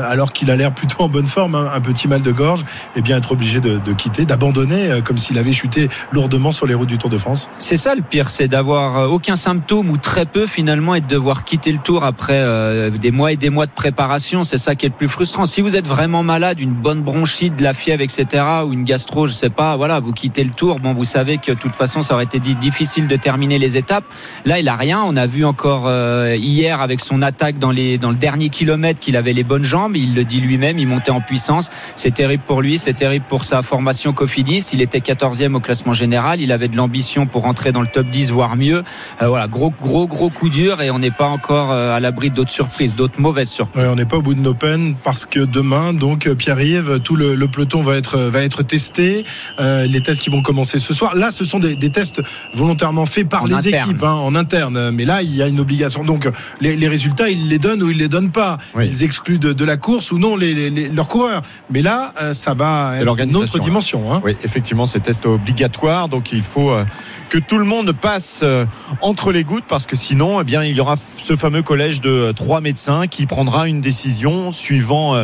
alors 0.09 0.33
qu'il 0.33 0.51
a 0.51 0.57
l'air 0.57 0.73
plutôt 0.73 1.03
en 1.03 1.09
bonne 1.09 1.27
forme, 1.27 1.55
hein, 1.55 1.71
un 1.75 1.81
petit 1.81 2.09
mal 2.09 2.23
de 2.23 2.33
gorge, 2.33 2.65
et 2.97 3.03
bien 3.03 3.19
être 3.19 3.33
obligé 3.33 3.61
de, 3.61 3.79
de 3.85 3.93
quitter, 3.93 4.25
d'abandonner, 4.25 5.01
comme 5.05 5.19
s'il 5.19 5.39
avait 5.39 5.53
chuté 5.53 5.89
lourdement 6.13 6.51
sur 6.51 6.67
les 6.67 6.75
routes 6.75 6.89
du 6.89 6.99
Tour 6.99 7.11
de 7.11 7.19
France. 7.19 7.51
C'est 7.59 7.77
ça 7.77 7.95
le 7.95 8.03
pire, 8.03 8.31
c'est 8.31 8.49
d'avoir 8.49 9.13
aucun 9.13 9.37
symptôme 9.37 9.91
ou 9.91 9.99
très 9.99 10.25
peu 10.25 10.47
finalement 10.47 10.95
et 10.95 11.01
de 11.01 11.09
devoir 11.09 11.45
quitter 11.45 11.73
le 11.73 11.79
tour 11.79 12.05
après 12.05 12.91
des 12.91 13.11
mois 13.11 13.33
et 13.33 13.37
des 13.37 13.51
mois 13.51 13.67
de 13.67 13.73
préparation. 13.73 14.45
C'est 14.45 14.59
ça 14.59 14.75
qui 14.75 14.87
est 14.87 14.89
le 14.89 14.95
plus 14.95 15.09
frustrant. 15.09 15.45
Si 15.45 15.61
vous 15.61 15.77
êtes 15.77 15.87
vraiment 15.87 16.23
malade, 16.23 16.59
une 16.59 16.73
bonne 16.73 17.02
grande 17.03 17.17
bronchite, 17.17 17.57
de 17.57 17.63
la 17.63 17.75
fièvre, 17.75 18.03
etc., 18.03 18.45
ou 18.67 18.73
une 18.73 18.85
gastro, 18.85 19.27
je 19.27 19.33
sais 19.33 19.51
pas, 19.51 19.77
voilà, 19.77 20.01
vous 20.01 20.13
quittez 20.13 20.45
le 20.45 20.51
tour. 20.51 20.81
Bon, 20.81 20.95
vous 20.95 21.05
savez 21.05 21.39
que 21.39 21.53
de 21.53 21.57
toute 21.57 21.75
façon, 21.75 22.03
ça 22.03 22.15
aurait 22.15 22.25
été 22.25 22.39
difficile 22.39 23.07
de 23.07 23.17
terminer 23.17 23.59
les 23.59 23.77
étapes. 23.77 24.05
Là, 24.45 24.59
il 24.59 24.69
a 24.69 24.77
rien. 24.77 25.03
On 25.05 25.17
a 25.17 25.27
vu 25.27 25.45
encore 25.45 25.85
euh, 25.87 26.37
hier 26.37 26.81
avec 26.81 27.01
son 27.01 27.23
attaque 27.23 27.59
dans 27.59 27.71
le 27.71 28.15
dernier 28.15 28.49
kilomètre 28.49 29.01
qu'il 29.01 29.17
avait 29.17 29.33
les 29.33 29.45
bonnes 29.45 29.65
jambes. 29.65 29.97
Il 29.97 30.15
le 30.15 30.25
dit 30.25 30.41
lui-même, 30.41 30.79
il 30.79 30.87
montait 30.87 31.11
en 31.11 31.21
puissance. 31.21 31.71
C'est 31.97 32.15
terrible 32.15 32.43
pour 32.47 32.63
lui, 32.63 32.79
c'est 32.79 32.95
terrible 32.95 33.25
pour 33.29 33.45
sa 33.45 33.63
formation 33.63 34.13
Cofidis. 34.13 34.65
Il 34.73 34.81
était 34.81 34.99
14e 34.99 35.55
au 35.55 35.61
classement 35.61 35.93
général. 35.93 36.41
Il 36.41 36.53
avait 36.53 36.69
de 36.69 36.77
l'ambition 36.77 37.27
pour 37.27 37.43
rentrer 37.43 37.73
dans 37.73 37.83
le 37.83 37.89
top 37.89 38.07
10, 38.09 38.31
voire 38.31 38.57
mieux. 38.57 38.83
Euh, 39.21 39.29
voilà, 39.29 39.47
gros, 39.49 39.73
gros, 39.81 40.07
gros 40.07 40.31
coup 40.31 40.49
dur 40.49 40.81
et 40.83 40.91
on 40.91 40.99
n'est 40.99 41.11
pas 41.11 41.27
encore 41.27 41.71
euh, 41.71 41.97
à 41.97 42.01
l'abri 42.01 42.31
d'autres 42.31 42.51
surprises, 42.51 42.95
d'autres 42.95 43.21
mauvaises 43.21 43.51
surprises. 43.51 43.83
Ouais, 43.83 43.89
on 43.89 43.97
n'est 43.97 44.05
pas 44.05 44.17
au 44.17 44.23
bout 44.23 44.35
de 44.35 44.41
nos 44.41 44.55
peines 44.55 44.95
parce 45.03 45.27
que 45.27 45.41
demain, 45.41 45.93
donc 45.93 46.29
Pierre-Yves, 46.29 46.92
tout 46.99 47.17
le, 47.17 47.35
le, 47.35 47.49
peloton 47.49 47.81
va 47.83 47.97
être 47.97 48.19
va 48.19 48.43
être 48.43 48.63
testé. 48.63 49.25
Euh, 49.61 49.87
les 49.87 50.01
tests 50.03 50.21
qui 50.23 50.31
vont 50.31 50.43
commencer 50.43 50.79
ce 50.79 50.95
soir. 50.95 51.15
Là, 51.15 51.31
ce 51.31 51.45
sont 51.45 51.59
des, 51.59 51.75
des 51.75 51.91
tests 51.91 52.23
volontairement 52.55 53.07
faits 53.07 53.29
par 53.29 53.43
En 53.43 53.47
les 53.47 53.55
interne. 53.55 53.91
équipes 53.91 54.03
hein, 54.05 54.13
en 54.13 54.35
interne. 54.35 54.91
Mais 54.91 55.05
là, 55.05 55.23
il 55.23 55.35
y 55.35 55.43
a 55.43 55.47
une 55.47 55.61
obligation. 55.61 56.05
Donc, 56.05 56.29
les, 56.61 56.77
les 56.77 56.89
résultats, 56.89 57.29
ils 57.29 57.49
les 57.49 57.59
donnent 57.59 57.83
ou 57.83 57.91
ils 57.91 57.99
les 57.99 58.09
donnent 58.09 58.31
pas. 58.33 58.59
Oui. 58.75 58.87
Ils 58.89 59.03
excluent 59.05 59.39
de, 59.39 59.53
de 59.53 59.65
la 59.65 59.77
course 59.77 60.13
ou 60.13 60.19
non 60.19 60.37
les, 60.37 60.55
les- 60.55 60.71
les- 60.71 60.89
leurs 60.89 61.09
coureurs. 61.09 61.43
Mais 61.71 61.83
là, 61.83 62.13
euh, 62.21 62.33
ça 62.33 62.55
va 62.55 62.93
être 62.99 63.19
une 63.21 63.37
autre 63.37 63.59
dimension. 63.59 64.13
Hein. 64.13 64.21
Oui, 64.25 64.37
effectivement, 64.45 64.87
c'est 64.87 65.01
test 65.01 65.27
obligatoire, 65.27 66.09
donc 66.09 66.33
il 66.33 66.43
faut 66.43 66.71
euh, 66.71 66.85
que 67.29 67.39
tout 67.39 67.59
le 67.59 67.65
monde 67.65 67.93
passe 67.93 68.41
euh, 68.43 68.65
entre 69.01 69.33
les 69.33 69.45
gouttes, 69.45 69.65
parce 69.69 69.87
que 69.87 69.97
sinon, 69.97 70.41
eh 70.41 70.45
bien, 70.45 70.65
il 70.65 70.77
y 70.77 70.81
aura 70.81 70.97
ce 71.23 71.37
fameux 71.37 71.63
collège 71.63 72.01
de 72.01 72.11
euh, 72.11 72.33
trois 72.33 72.61
médecins 72.61 73.07
qui 73.07 73.27
prendra 73.27 73.69
une 73.69 73.81
décision 73.81 74.53
suivant. 74.53 75.15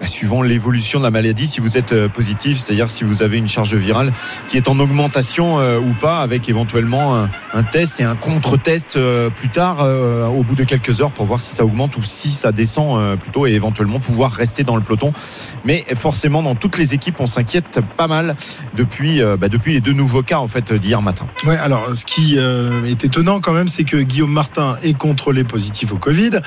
Bah, 0.00 0.06
suivant 0.06 0.42
l'évolution 0.42 1.00
de 1.00 1.04
la 1.04 1.10
maladie, 1.10 1.48
si 1.48 1.60
vous 1.60 1.76
êtes 1.76 1.92
euh, 1.92 2.08
positif, 2.08 2.58
c'est-à-dire 2.58 2.88
si 2.88 3.02
vous 3.02 3.24
avez 3.24 3.36
une 3.36 3.48
charge 3.48 3.74
virale 3.74 4.12
qui 4.48 4.56
est 4.56 4.68
en 4.68 4.78
augmentation 4.78 5.58
euh, 5.58 5.80
ou 5.80 5.92
pas, 5.92 6.20
avec 6.20 6.48
éventuellement 6.48 7.26
un, 7.52 7.62
test 7.64 8.00
et 8.00 8.04
un 8.04 8.14
contre-test 8.14 8.96
euh, 8.96 9.28
plus 9.28 9.48
tard, 9.48 9.80
au 10.32 10.42
bout 10.44 10.54
de 10.54 10.62
quelques 10.64 11.00
heures, 11.00 11.10
pour 11.10 11.26
voir 11.26 11.40
si 11.40 11.54
ça 11.54 11.64
augmente 11.64 11.96
ou 11.96 12.02
si 12.02 12.30
ça 12.30 12.52
descend 12.52 13.18
plutôt, 13.18 13.46
et 13.46 13.52
éventuellement 13.52 13.98
pouvoir 13.98 14.32
rester 14.32 14.62
dans 14.62 14.76
le 14.76 14.82
peloton. 14.82 15.12
Mais 15.64 15.84
forcément, 15.94 16.42
dans 16.42 16.54
toutes 16.54 16.78
les 16.78 16.94
équipes, 16.94 17.16
on 17.18 17.26
s'inquiète 17.26 17.80
pas 17.96 18.06
mal 18.06 18.36
depuis, 18.76 19.20
bah, 19.38 19.48
depuis 19.48 19.72
les 19.72 19.80
deux 19.80 19.92
nouveaux 19.92 20.22
cas 20.22 20.38
en 20.38 20.46
fait 20.46 20.72
d'hier 20.72 21.02
matin. 21.02 21.26
Ouais, 21.44 21.56
alors 21.56 21.94
ce 21.94 22.04
qui 22.04 22.36
est 22.38 23.04
étonnant 23.04 23.40
quand 23.40 23.52
même, 23.52 23.68
c'est 23.68 23.84
que 23.84 23.96
Guillaume 23.96 24.32
Martin 24.32 24.76
est 24.82 24.96
contrôlé 24.96 25.44
positif 25.44 25.92
au 25.92 25.96
Covid. 25.96 26.40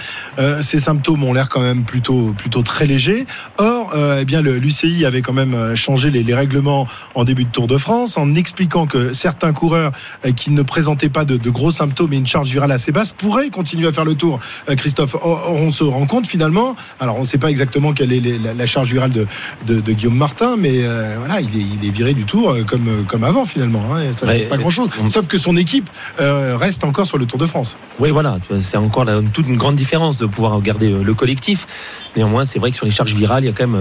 Ses 0.61 0.79
symptômes 0.79 1.23
ont 1.23 1.33
l'air 1.33 1.49
quand 1.49 1.61
même 1.61 1.83
plutôt, 1.83 2.33
plutôt 2.37 2.61
très 2.61 2.85
légers. 2.85 3.25
Or, 3.57 3.65
euh, 3.65 3.70
eh 3.93 4.25
bien, 4.25 4.41
l'UCI 4.41 5.05
avait 5.05 5.21
quand 5.21 5.33
même 5.33 5.53
euh, 5.53 5.75
changé 5.75 6.09
les, 6.11 6.23
les 6.23 6.33
règlements 6.33 6.87
en 7.15 7.23
début 7.23 7.43
de 7.45 7.49
Tour 7.49 7.67
de 7.67 7.77
France 7.77 8.17
en 8.17 8.35
expliquant 8.35 8.85
que 8.87 9.13
certains 9.13 9.53
coureurs 9.53 9.91
euh, 10.25 10.31
qui 10.31 10.51
ne 10.51 10.61
présentaient 10.61 11.09
pas 11.09 11.25
de, 11.25 11.37
de 11.37 11.49
gros 11.49 11.71
symptômes 11.71 12.13
et 12.13 12.17
une 12.17 12.27
charge 12.27 12.49
virale 12.49 12.71
assez 12.71 12.91
basse 12.91 13.11
pourraient 13.11 13.49
continuer 13.49 13.87
à 13.87 13.91
faire 13.91 14.05
le 14.05 14.15
tour. 14.15 14.39
Euh, 14.69 14.75
Christophe, 14.75 15.15
or, 15.15 15.51
on 15.51 15.71
se 15.71 15.83
rend 15.83 16.05
compte 16.05 16.27
finalement, 16.27 16.75
alors 16.99 17.17
on 17.17 17.21
ne 17.21 17.25
sait 17.25 17.37
pas 17.37 17.49
exactement 17.49 17.93
quelle 17.93 18.13
est 18.13 18.19
les- 18.19 18.37
la, 18.39 18.53
la 18.53 18.65
charge 18.65 18.91
virale 18.91 19.11
de, 19.11 19.27
de, 19.67 19.79
de 19.81 19.91
Guillaume 19.93 20.15
Martin, 20.17 20.55
mais 20.57 20.71
euh, 20.83 21.15
voilà, 21.19 21.41
il 21.41 21.47
est, 21.59 21.65
il 21.81 21.87
est 21.87 21.91
viré 21.91 22.13
du 22.13 22.23
tour 22.23 22.51
euh, 22.51 22.63
comme, 22.63 22.87
euh, 22.87 23.01
comme 23.07 23.23
avant 23.23 23.45
finalement. 23.45 23.83
hein, 23.93 24.01
ça 24.15 24.25
ne 24.25 24.31
Ouais, 24.31 24.39
change 24.39 24.49
pas 24.49 24.57
grand-chose. 24.57 24.89
on- 25.03 25.09
Sauf 25.09 25.27
que 25.27 25.37
son 25.37 25.57
équipe 25.57 25.89
euh, 26.19 26.55
reste 26.57 26.83
encore 26.83 27.07
sur 27.07 27.17
le 27.17 27.25
Tour 27.25 27.39
de 27.39 27.45
France. 27.45 27.77
Oui, 27.99 28.09
voilà, 28.11 28.37
c'est 28.61 28.77
encore 28.77 29.05
la- 29.05 29.21
toute 29.33 29.47
une 29.47 29.57
grande 29.57 29.75
différence 29.75 30.17
de 30.17 30.25
pouvoir 30.25 30.53
regarder 30.55 30.91
euh, 30.91 31.03
le 31.03 31.13
collectif. 31.13 31.67
Néanmoins, 32.15 32.45
c'est 32.45 32.59
vrai 32.59 32.71
que 32.71 32.77
sur 32.77 32.85
les 32.85 32.91
charges 32.91 33.13
virales, 33.13 33.43
il 33.43 33.47
y 33.47 33.49
a 33.49 33.53
quand 33.53 33.67
même 33.67 33.75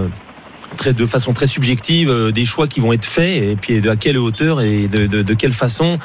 très, 0.77 0.93
de 0.93 1.05
façon 1.05 1.33
très 1.33 1.47
subjective 1.47 2.09
euh, 2.09 2.31
des 2.31 2.45
choix 2.45 2.67
qui 2.67 2.79
vont 2.79 2.93
être 2.93 3.05
faits 3.05 3.43
et 3.43 3.55
puis 3.55 3.81
de 3.81 3.89
à 3.89 3.95
quelle 3.95 4.17
hauteur 4.17 4.61
et 4.61 4.87
de, 4.87 5.33
quelle 5.33 5.53
façon. 5.53 5.99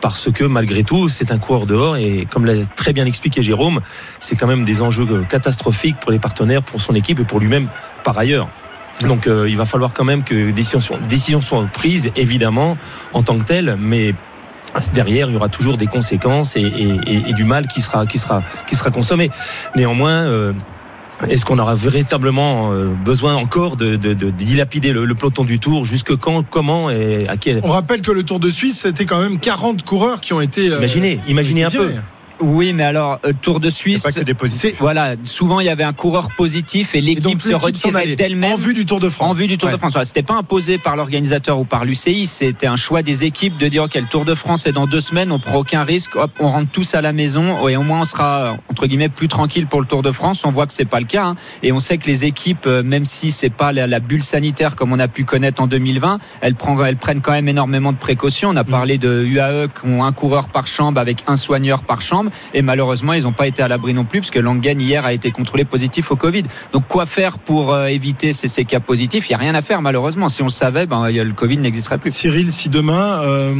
Parce 0.00 0.30
que 0.30 0.44
malgré 0.44 0.84
tout, 0.84 1.08
c'est 1.08 1.32
un 1.32 1.38
coureur 1.38 1.66
dehors 1.66 1.96
et 1.96 2.26
comme 2.30 2.44
l'a 2.44 2.64
très 2.76 2.92
bien 2.92 3.06
expliqué 3.06 3.42
Jérôme, 3.42 3.80
c'est 4.20 4.36
quand 4.36 4.46
même 4.46 4.64
des 4.64 4.80
enjeux 4.82 5.06
euh, 5.10 5.22
catastrophiques 5.22 5.96
pour 6.00 6.12
les 6.12 6.18
partenaires, 6.18 6.62
pour 6.62 6.80
son 6.80 6.94
équipe 6.94 7.20
et 7.20 7.24
pour 7.24 7.40
lui-même 7.40 7.68
par 8.04 8.18
ailleurs. 8.18 8.48
Donc 9.06 9.26
euh, 9.26 9.48
il 9.48 9.56
va 9.56 9.64
falloir 9.64 9.92
quand 9.92 10.04
même 10.04 10.24
que 10.24 10.34
des 10.34 10.52
décisions, 10.52 11.40
soient- 11.40 11.66
prises, 11.72 12.10
évidemment, 12.16 12.76
en 13.12 13.22
tant 13.22 13.38
que 13.38 13.44
telles, 13.44 13.76
mais 13.78 14.14
derrière, 14.92 15.28
il 15.28 15.34
y 15.34 15.36
aura 15.36 15.48
toujours 15.48 15.76
des 15.76 15.86
conséquences 15.86 16.56
et, 16.56 16.62
du 17.32 17.44
mal 17.44 17.66
qui 17.66 17.80
sera, 17.80 18.06
qui 18.06 18.18
sera, 18.18 18.42
qui 18.66 18.76
sera 18.76 18.90
consommé. 18.90 19.30
Néanmoins, 19.76 20.26
euh, 20.26 20.52
est-ce 21.28 21.44
qu'on 21.44 21.58
aura 21.58 21.74
véritablement 21.74 22.72
euh, 22.72 22.86
besoin 23.04 23.34
encore 23.34 23.76
de, 23.76 23.96
de- 23.96 24.14
de 24.14 24.30
dilapider 24.30 24.92
le, 24.92 25.04
le 25.04 25.14
peloton 25.14 25.44
du 25.44 25.58
Tour? 25.58 25.84
Jusque 25.84 26.14
quand? 26.16 26.42
Comment? 26.48 26.90
Et 26.90 27.26
à 27.28 27.36
quel 27.36 27.60
On 27.64 27.70
rappelle 27.70 28.02
que 28.02 28.12
le 28.12 28.22
Tour 28.22 28.38
de 28.38 28.50
Suisse, 28.50 28.80
c'était 28.82 29.04
quand 29.06 29.20
même 29.20 29.38
40 29.40 29.84
coureurs 29.84 30.20
qui 30.20 30.32
ont 30.32 30.40
été. 30.40 30.68
euh, 30.70 30.78
Imaginez, 30.78 31.18
imaginez 31.28 31.64
un 31.64 31.70
peu. 31.70 31.90
Oui, 32.40 32.72
mais 32.72 32.84
alors, 32.84 33.18
euh, 33.24 33.32
Tour 33.42 33.60
de 33.60 33.68
Suisse. 33.70 34.02
Pas 34.02 34.12
que 34.12 34.20
des 34.20 34.34
positifs. 34.34 34.76
Voilà, 34.78 35.14
souvent 35.24 35.60
il 35.60 35.66
y 35.66 35.68
avait 35.68 35.84
un 35.84 35.92
coureur 35.92 36.28
positif 36.36 36.94
et 36.94 37.00
l'équipe 37.00 37.40
se 37.42 37.52
retirait 37.54 38.14
d'elle-même. 38.14 38.52
En 38.52 38.56
vue 38.56 38.74
du 38.74 38.86
Tour 38.86 39.00
de 39.00 39.08
France. 39.08 39.30
En 39.30 39.32
vue 39.32 39.46
du 39.46 39.58
Tour 39.58 39.68
Ouais. 39.68 39.72
de 39.74 39.78
France. 39.78 39.92
Voilà, 39.92 40.04
C'était 40.04 40.22
pas 40.22 40.34
imposé 40.36 40.78
par 40.78 40.96
l'organisateur 40.96 41.58
ou 41.58 41.64
par 41.64 41.84
l'UCI, 41.84 42.26
c'était 42.26 42.66
un 42.66 42.76
choix 42.76 43.02
des 43.02 43.24
équipes 43.24 43.58
de 43.58 43.68
dire 43.68 43.84
ok, 43.84 43.94
le 43.96 44.06
Tour 44.06 44.24
de 44.24 44.34
France 44.34 44.66
est 44.66 44.72
dans 44.72 44.86
deux 44.86 45.00
semaines, 45.00 45.32
on 45.32 45.38
prend 45.38 45.56
aucun 45.58 45.82
risque, 45.82 46.14
hop, 46.16 46.30
on 46.38 46.48
rentre 46.48 46.70
tous 46.70 46.94
à 46.94 47.00
la 47.02 47.12
maison 47.12 47.68
et 47.68 47.76
au 47.76 47.82
moins 47.82 48.02
on 48.02 48.04
sera 48.04 48.56
entre 48.70 48.86
guillemets 48.86 49.08
plus 49.08 49.28
tranquille 49.28 49.66
pour 49.66 49.80
le 49.80 49.86
Tour 49.86 50.02
de 50.02 50.12
France. 50.12 50.44
On 50.44 50.50
voit 50.50 50.66
que 50.66 50.72
c'est 50.72 50.84
pas 50.84 51.00
le 51.00 51.06
cas 51.06 51.26
hein. 51.26 51.36
et 51.62 51.72
on 51.72 51.80
sait 51.80 51.98
que 51.98 52.06
les 52.06 52.24
équipes, 52.24 52.66
euh, 52.66 52.82
même 52.82 53.04
si 53.04 53.30
c'est 53.30 53.50
pas 53.50 53.72
la, 53.72 53.86
la 53.86 54.00
bulle 54.00 54.22
sanitaire 54.22 54.76
comme 54.76 54.92
on 54.92 54.98
a 55.00 55.08
pu 55.08 55.24
connaître 55.24 55.60
en 55.60 55.66
2020, 55.66 56.18
elles, 56.40 56.54
prennent, 56.54 56.78
elles 56.86 56.96
prennent 56.96 57.20
quand 57.20 57.32
même 57.32 57.48
énormément 57.48 57.92
de 57.92 57.98
précautions. 57.98 58.50
On 58.50 58.56
a 58.56 58.64
parlé 58.64 58.96
de 58.98 59.24
UAE 59.24 59.68
qui 59.68 59.86
ont 59.88 60.04
un 60.04 60.12
coureur 60.12 60.48
par 60.48 60.66
chambre 60.66 61.00
avec 61.00 61.24
un 61.26 61.36
soigneur 61.36 61.82
par 61.82 62.00
chambre 62.00 62.27
et 62.54 62.62
malheureusement 62.62 63.12
ils 63.12 63.22
n'ont 63.24 63.32
pas 63.32 63.46
été 63.46 63.62
à 63.62 63.68
l'abri 63.68 63.94
non 63.94 64.04
plus 64.04 64.20
parce 64.20 64.30
que 64.30 64.38
Langen 64.38 64.80
hier 64.80 65.04
a 65.04 65.12
été 65.12 65.30
contrôlé 65.30 65.64
positif 65.64 66.10
au 66.10 66.16
Covid. 66.16 66.44
Donc 66.72 66.84
quoi 66.88 67.06
faire 67.06 67.38
pour 67.38 67.72
euh, 67.72 67.86
éviter 67.86 68.32
ces, 68.32 68.48
ces 68.48 68.64
cas 68.64 68.80
positifs? 68.80 69.28
Il 69.28 69.32
n'y 69.32 69.36
a 69.36 69.38
rien 69.38 69.54
à 69.54 69.62
faire 69.62 69.82
malheureusement. 69.82 70.28
Si 70.28 70.42
on 70.42 70.46
le 70.46 70.50
savait, 70.50 70.86
ben, 70.86 71.08
le 71.10 71.32
Covid 71.32 71.58
n'existerait 71.58 71.98
plus. 71.98 72.14
Cyril, 72.14 72.50
si 72.52 72.68
demain 72.68 73.20
euh, 73.22 73.54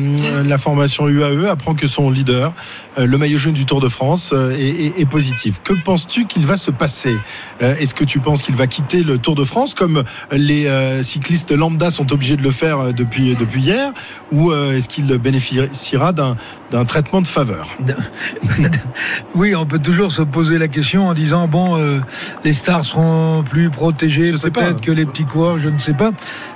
la 0.46 0.59
formation 0.59 1.09
UAE 1.09 1.46
apprend 1.50 1.74
que 1.74 1.87
son 1.87 2.11
leader, 2.11 2.52
euh, 2.98 3.07
le 3.07 3.18
maillot 3.18 3.38
jaune 3.38 3.54
du 3.54 3.64
Tour 3.64 3.81
de 3.81 3.88
France, 3.88 4.31
euh, 4.33 4.50
est, 4.57 4.87
est- 4.87 5.00
est 5.00 5.07
positif, 5.09 5.61
que 5.64 5.72
penses-tu 5.74 6.26
qu'il 6.26 6.44
va 6.46 6.57
se 6.57 6.70
passer? 6.70 7.16
Euh, 7.62 7.74
Est-ce 7.78 7.94
que 7.94 8.04
tu 8.04 8.18
penses 8.20 8.42
qu'il 8.42 8.54
va 8.57 8.66
quitter 8.66 9.02
le 9.02 9.18
Tour 9.18 9.35
de 9.35 9.44
France 9.44 9.74
comme 9.74 10.04
les 10.33 10.66
euh, 10.66 11.02
cyclistes 11.02 11.52
lambda 11.52 11.90
sont 11.90 12.12
obligés 12.12 12.37
de 12.37 12.42
le 12.42 12.50
faire 12.50 12.92
depuis, 12.92 13.35
depuis 13.37 13.61
hier? 13.62 13.92
Ou 14.33 14.50
euh, 14.50 14.76
est-ce 14.76 14.88
qu'il 14.88 15.07
bénéficiera 15.07 16.12
d'un 16.12 16.37
d'un 16.70 16.85
traitement 16.85 17.22
de 17.22 17.26
faveur? 17.26 17.66
Oui, 19.34 19.54
on 19.54 19.66
peut 19.66 19.78
toujours 19.78 20.10
se 20.10 20.22
poser 20.22 20.58
la 20.58 20.68
question 20.68 21.06
en 21.06 21.14
disant 21.14 21.48
bon, 21.48 21.76
euh, 21.76 22.00
les 22.44 22.52
stars 22.52 22.84
seront 22.84 23.42
plus 23.42 23.70
protégées 23.70 24.32
peut-être 24.32 24.80
que 24.80 24.90
les 24.90 25.06
petits 25.06 25.24
coureurs, 25.24 25.58
je 25.58 25.68
ne 25.68 25.78
sais 25.78 25.92
pas. 25.92 26.10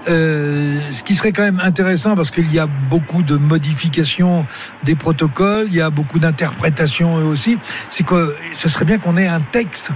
Euh, 0.09 0.79
ce 0.91 1.03
qui 1.03 1.15
serait 1.15 1.33
quand 1.33 1.43
même 1.43 1.61
intéressant 1.63 2.17
parce 2.17 2.31
qu'il 2.31 2.53
y 2.53 2.59
a 2.59 2.67
beaucoup 2.67 3.23
de 3.23 3.37
modifications 3.37 4.47
des 4.85 4.95
protocoles, 4.95 5.67
il 5.69 5.77
y 5.77 5.81
a 5.81 5.91
beaucoup 5.91 6.19
d'interprétations 6.19 7.17
aussi. 7.17 7.59
C'est 7.89 8.05
que 8.05 8.35
ce 8.55 8.69
serait 8.69 8.85
bien 8.85 8.99
qu'on 8.99 9.17
ait 9.17 9.29
un 9.29 9.41
texte 9.41 9.91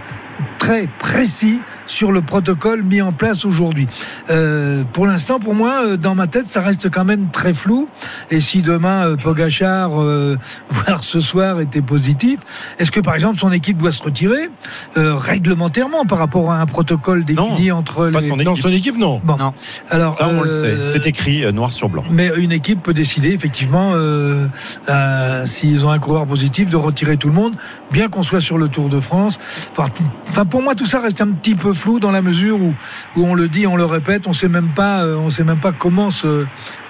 très 0.59 0.87
précis 0.99 1.61
sur 1.87 2.13
le 2.13 2.23
protocole 2.23 2.83
mis 2.83 3.01
en 3.03 3.13
place 3.13 3.45
aujourd'hui. 3.45 3.87
Euh, 4.31 4.83
pour 4.93 5.07
l'instant, 5.07 5.39
pour 5.39 5.55
moi, 5.55 5.83
euh, 5.85 5.97
dans 5.97 6.15
ma 6.15 6.27
tête, 6.27 6.49
ça 6.49 6.61
reste 6.61 6.91
quand 6.91 7.05
même 7.05 7.29
très 7.33 7.55
flou. 7.55 7.89
Et 8.31 8.41
si 8.41 8.63
demain, 8.63 9.07
euh, 9.07 9.17
Pogachar, 9.17 10.01
euh, 10.01 10.37
voire 10.71 11.05
ce 11.05 11.21
soir, 11.21 11.61
était 11.61 11.83
positif, 11.83 12.41
est-ce 12.79 12.91
que 12.91 13.01
par 13.01 13.15
exemple 13.15 13.39
son 13.39 13.53
équipe 13.53 13.79
doit 13.79 13.93
se 13.93 14.03
retirer 14.03 14.49
euh, 14.97 15.15
réglementairement 15.15 16.05
par 16.05 16.19
rapport 16.19 16.51
à 16.53 16.61
un 16.61 16.67
protocole 16.67 17.25
défini 17.25 17.71
entre 17.73 18.11
pas 18.11 18.21
les... 18.21 18.29
son 18.29 18.37
Dans 18.37 18.53
équipe. 18.53 18.63
son 18.63 18.73
équipe, 18.73 18.99
non. 18.99 19.21
Bon. 19.25 19.37
Non. 19.37 19.53
Alors, 19.91 20.17
Ça, 20.17 20.29
on 20.29 20.43
le 20.43 20.51
euh, 20.51 20.93
sait. 20.93 21.01
C'est 21.01 21.09
écrit 21.09 21.45
euh, 21.45 21.53
noir 21.53 21.73
sur 21.73 21.89
blanc. 21.89 22.05
mais 22.11 22.31
une 22.37 22.53
équipe 22.53 22.83
peut 22.83 22.95
décider 22.95 23.33
effectivement, 23.33 23.93
euh, 23.95 24.47
euh, 24.89 25.47
s'ils 25.47 25.85
ont 25.87 25.91
un 25.91 25.99
coureur 25.99 26.27
positif, 26.27 26.71
de 26.71 26.77
retirer 26.77 27.17
tout 27.17 27.29
le 27.29 27.35
monde, 27.35 27.55
bien 27.93 28.09
qu'on 28.09 28.23
soit 28.23 28.41
sur 28.41 28.59
le 28.59 28.69
Tour 28.69 28.89
de 28.89 29.01
France. 29.01 29.39
Enfin, 29.77 30.45
pour 30.45 30.63
moi, 30.63 30.75
tout 30.75 30.87
ça 30.87 31.01
reste 31.01 31.21
un 31.21 31.29
petit 31.29 31.55
peu 31.55 31.73
flou 31.77 32.01
dans 32.01 32.11
la 32.11 32.23
mesure 32.23 32.61
où, 32.61 32.75
où 33.17 33.27
on 33.27 33.35
le 33.35 33.49
dit, 33.49 33.67
on 33.67 33.77
le 33.77 33.85
répète, 33.85 34.27
on 34.27 34.33
sait 34.33 34.49
même 34.49 34.69
pas, 34.69 35.05
euh, 35.05 35.31
sait 35.31 35.45
même 35.45 35.59
pas 35.59 35.73
comment 35.73 36.09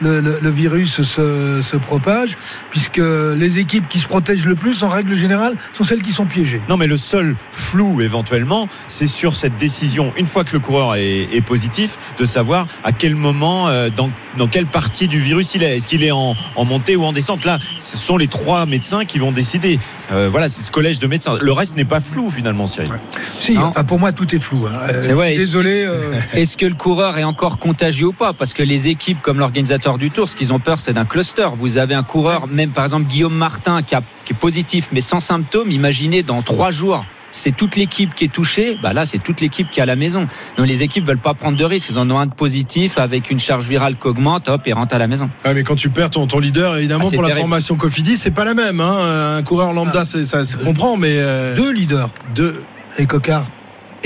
le, 0.01 0.51
virus 0.51 1.03
se, 1.03 1.61
se 1.61 1.77
propage, 1.77 2.37
puisque 2.71 2.99
les 3.37 3.59
équipes 3.59 3.89
qui 3.89 4.01
se 4.01 4.07
protègent 4.07 4.47
le 4.47 4.55
plus, 4.55 4.83
en 4.83 4.89
règle 4.89 5.15
générale, 5.15 5.55
sont 5.73 5.85
celles 5.85 6.03
qui 6.03 6.13
sont 6.13 6.27
piégées. 6.27 6.61
Non, 6.69 6.77
mais 6.77 6.87
le 6.87 6.97
seul 6.97 7.37
flou 7.53 8.01
éventuellement, 8.01 8.69
c'est 8.89 9.07
sur 9.07 9.37
cette 9.37 9.57
décision, 9.57 10.13
une 10.17 10.27
fois 10.27 10.45
que 10.45 10.53
le 10.53 10.61
coureur 10.61 10.95
est, 10.95 11.29
est 11.33 11.41
positif, 11.41 11.99
de 12.19 12.25
savoir 12.25 12.67
à 12.85 12.93
quel 12.93 13.15
moment, 13.15 13.69
euh, 13.69 13.91
dans, 13.95 14.11
dans 14.37 14.49
quelle 14.49 14.67
partie 14.67 15.09
du 15.09 15.21
virus 15.21 15.55
il 15.55 15.63
est. 15.63 15.77
Est-ce 15.77 15.89
qu'il 15.89 16.05
est 16.05 16.13
en, 16.13 16.35
en 16.55 16.65
montée 16.65 16.97
ou 16.97 17.05
en 17.05 17.13
descente? 17.13 17.45
Là, 17.45 17.59
ce 17.79 17.97
sont 17.97 18.17
les 18.17 18.29
trois 18.29 18.67
médecins 18.67 19.05
qui 19.05 19.19
vont 19.19 19.33
décider. 19.33 19.79
Euh, 20.13 20.29
voilà, 20.31 20.49
c'est 20.49 20.63
ce 20.63 20.71
collège 20.71 20.99
de 20.99 21.07
médecins. 21.07 21.37
Le 21.41 21.53
reste 21.53 21.77
n'est 21.77 21.85
pas 21.85 22.01
flou 22.01 22.31
finalement, 22.31 22.67
Cyril. 22.67 22.89
Si, 23.23 23.59
enfin, 23.59 23.83
pour 23.85 23.99
moi, 23.99 24.13
tout 24.13 24.35
est 24.35 24.39
flou. 24.39 24.67
hein. 24.67 24.79
Euh, 24.91 25.21
est-ce- 25.25 25.39
Désolé. 25.39 25.85
euh, 25.85 26.13
Est-ce 26.35 26.57
que 26.57 26.67
le 26.67 26.75
coureur 26.75 27.19
est 27.19 27.25
encore 27.25 27.59
contagieux 27.59 28.07
ou 28.09 28.13
pas? 28.13 28.33
Parce 28.33 28.55
que 28.55 28.63
les 28.63 28.89
équipes, 28.89 29.21
comme 29.21 29.39
l'organisateur 29.39 29.99
du 29.99 30.11
Tour, 30.11 30.29
ce 30.29 30.37
qu'ils 30.37 30.53
ont 30.53 30.61
peur, 30.61 30.79
c'est 30.81 30.93
d'un 30.93 31.05
cluster. 31.05 31.49
Vous 31.59 31.79
avez 31.79 31.95
un 31.95 32.03
coureur, 32.05 32.47
même 32.47 32.71
par 32.71 32.85
exemple 32.85 33.07
Guillaume 33.07 33.35
Martin, 33.37 33.83
qui, 33.83 33.95
a- 33.95 34.03
qui 34.25 34.33
est 34.33 34.37
positif, 34.37 34.89
mais 34.93 35.01
sans 35.01 35.21
symptômes. 35.21 35.71
Imaginez 35.71 36.23
dans 36.23 36.43
trois 36.43 36.71
jours. 36.71 37.05
C'est 37.37 37.55
toute 37.55 37.77
l'équipe 37.77 38.15
qui 38.15 38.25
est 38.25 38.33
touchée. 38.33 38.79
Bah 38.83 38.93
là, 38.93 39.05
c'est 39.07 39.19
toute 39.19 39.41
l'équipe 39.41 39.71
qui 39.71 39.81
est 39.81 39.83
à 39.83 39.87
la 39.87 39.97
maison. 39.97 40.27
Donc 40.57 40.67
les 40.67 40.83
équipes 40.83 41.05
veulent 41.07 41.19
pas 41.19 41.35
prendre 41.35 41.57
de 41.57 41.65
risques. 41.65 41.91
Ils 41.91 41.99
en 41.99 42.11
ont 42.11 42.19
un 42.19 42.27
de 42.27 42.33
positif 42.35 42.99
avec 42.99 43.31
une 43.31 43.39
charge 43.39 43.67
virale 43.69 43.95
qui 44.01 44.07
augmente. 44.09 44.49
Hop, 44.49 44.63
et 44.67 44.73
rentrent 44.73 44.95
à 44.95 44.99
la 44.99 45.07
maison. 45.07 45.29
Ouais, 45.45 45.55
mais 45.55 45.63
quand 45.63 45.77
tu 45.77 45.91
perds 45.91 46.11
ton, 46.11 46.27
ton 46.27 46.39
leader, 46.39 46.77
évidemment, 46.77 47.05
Ah, 47.13 47.15
pour 47.15 47.23
la 47.23 47.35
formation 47.37 47.77
Cofidis, 47.77 48.17
c'est 48.17 48.31
pas 48.31 48.45
la 48.45 48.55
même. 48.55 48.81
hein. 48.81 49.37
Un 49.39 49.43
coureur 49.43 49.73
lambda, 49.73 50.05
c'est- 50.05 50.25
ça 50.25 50.45
se 50.45 50.57
comprend, 50.57 50.97
mais. 50.97 51.17
euh, 51.19 51.55
deux 51.57 51.71
leaders. 51.73 52.11
deux. 52.35 52.63
Et 52.99 53.07
Cocard. 53.07 53.45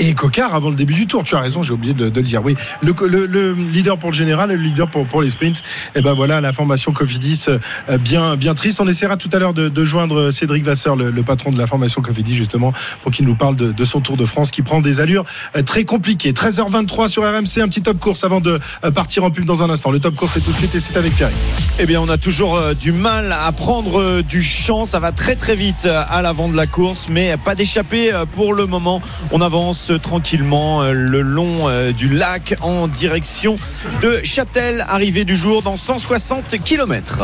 Et 0.03 0.15
Cocard 0.15 0.55
avant 0.55 0.71
le 0.71 0.75
début 0.75 0.95
du 0.95 1.05
tour. 1.05 1.23
Tu 1.23 1.35
as 1.35 1.39
raison, 1.39 1.61
j'ai 1.61 1.73
oublié 1.73 1.93
de, 1.93 2.05
le 2.05 2.23
dire. 2.23 2.43
Oui, 2.43 2.55
le, 2.81 2.95
le- 3.07 3.27
le 3.27 3.53
leader 3.53 3.99
pour 3.99 4.09
le 4.09 4.15
général 4.15 4.49
et 4.51 4.55
le 4.55 4.63
leader 4.63 4.87
pour, 4.87 5.21
les 5.21 5.29
sprints. 5.29 5.61
Et 5.93 6.01
ben 6.01 6.13
voilà, 6.13 6.41
la 6.41 6.51
formation 6.51 6.91
Cofidis 6.91 7.45
euh, 7.49 7.99
bien, 7.99 8.35
bien 8.35 8.55
triste. 8.55 8.81
On 8.81 8.87
essaiera 8.87 9.15
tout 9.15 9.29
à 9.31 9.37
l'heure 9.37 9.53
de, 9.53 9.83
joindre 9.83 10.31
Cédric 10.31 10.63
Vasseur, 10.63 10.95
le, 10.95 11.11
patron 11.21 11.51
de 11.51 11.59
la 11.59 11.67
formation 11.67 12.01
Cofidis, 12.01 12.35
justement, 12.35 12.73
pour 13.03 13.11
qu'il 13.11 13.27
nous 13.27 13.35
parle 13.35 13.55
de, 13.55 13.71
de 13.71 13.85
son 13.85 14.01
Tour 14.01 14.17
de 14.17 14.25
France 14.25 14.49
qui 14.49 14.63
prend 14.63 14.81
des 14.81 15.01
allures 15.01 15.23
euh, 15.55 15.61
très 15.61 15.85
compliquées. 15.85 16.31
13h23 16.31 17.07
sur 17.07 17.21
RMC, 17.21 17.61
un 17.61 17.67
petit 17.67 17.83
top 17.83 17.99
course 17.99 18.23
avant 18.23 18.41
de 18.41 18.59
euh, 18.83 18.89
partir 18.89 19.23
en 19.23 19.29
pub 19.29 19.45
dans 19.45 19.61
un 19.61 19.69
instant. 19.69 19.91
Le 19.91 19.99
top 19.99 20.15
course 20.15 20.35
est 20.35 20.41
tout 20.41 20.51
de 20.51 20.57
suite 20.57 20.73
et 20.73 20.79
c'est 20.79 20.97
avec 20.97 21.13
Pierre. 21.15 21.29
Eh 21.77 21.85
bien, 21.85 22.01
on 22.01 22.09
a 22.09 22.17
toujours 22.17 22.59
du 22.73 22.91
mal 22.91 23.31
à 23.39 23.51
prendre 23.51 24.23
du 24.23 24.41
champ. 24.41 24.85
Ça 24.85 24.97
va 24.99 25.11
très 25.11 25.35
très 25.35 25.55
vite 25.55 25.85
à 25.85 26.23
l'avant 26.23 26.49
de 26.49 26.57
la 26.57 26.65
course, 26.65 27.05
mais 27.07 27.35
pas 27.45 27.53
d'échappée 27.53 28.11
pour 28.33 28.55
le 28.55 28.65
moment. 28.65 28.99
On 29.31 29.41
avance 29.41 29.90
tranquillement 29.97 30.81
euh, 30.81 30.93
le 30.93 31.21
long 31.21 31.67
euh, 31.67 31.91
du 31.91 32.09
lac 32.09 32.55
en 32.61 32.87
direction 32.87 33.57
de 34.01 34.19
Châtel, 34.23 34.85
arrivée 34.87 35.23
du 35.23 35.35
jour 35.35 35.61
dans 35.61 35.77
160 35.77 36.55
km. 36.63 37.21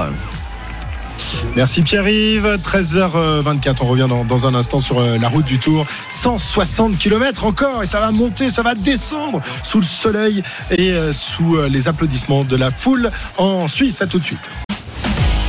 Merci 1.55 1.81
Pierre-Yves. 1.81 2.59
13h24, 2.63 3.75
on 3.81 3.85
revient 3.85 4.05
dans, 4.07 4.23
dans 4.23 4.47
un 4.47 4.55
instant 4.55 4.79
sur 4.79 4.99
euh, 4.99 5.17
la 5.17 5.29
route 5.29 5.45
du 5.45 5.57
Tour. 5.57 5.85
160 6.09 6.97
km 6.97 7.45
encore 7.45 7.83
et 7.83 7.85
ça 7.85 7.99
va 7.99 8.11
monter, 8.11 8.49
ça 8.49 8.61
va 8.61 8.75
descendre 8.75 9.41
sous 9.63 9.79
le 9.79 9.85
soleil 9.85 10.43
et 10.71 10.93
sous 11.11 11.57
les 11.69 11.87
applaudissements 11.87 12.43
de 12.43 12.55
la 12.55 12.71
foule 12.71 13.11
en 13.37 13.67
Suisse. 13.67 14.01
À 14.01 14.07
tout 14.07 14.19
de 14.19 14.23
suite. 14.23 14.49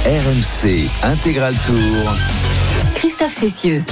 RMC 0.05 0.89
Intégral 1.03 1.55
Tour. 1.67 2.17
Christophe 2.95 3.37
Cessieux. 3.39 3.85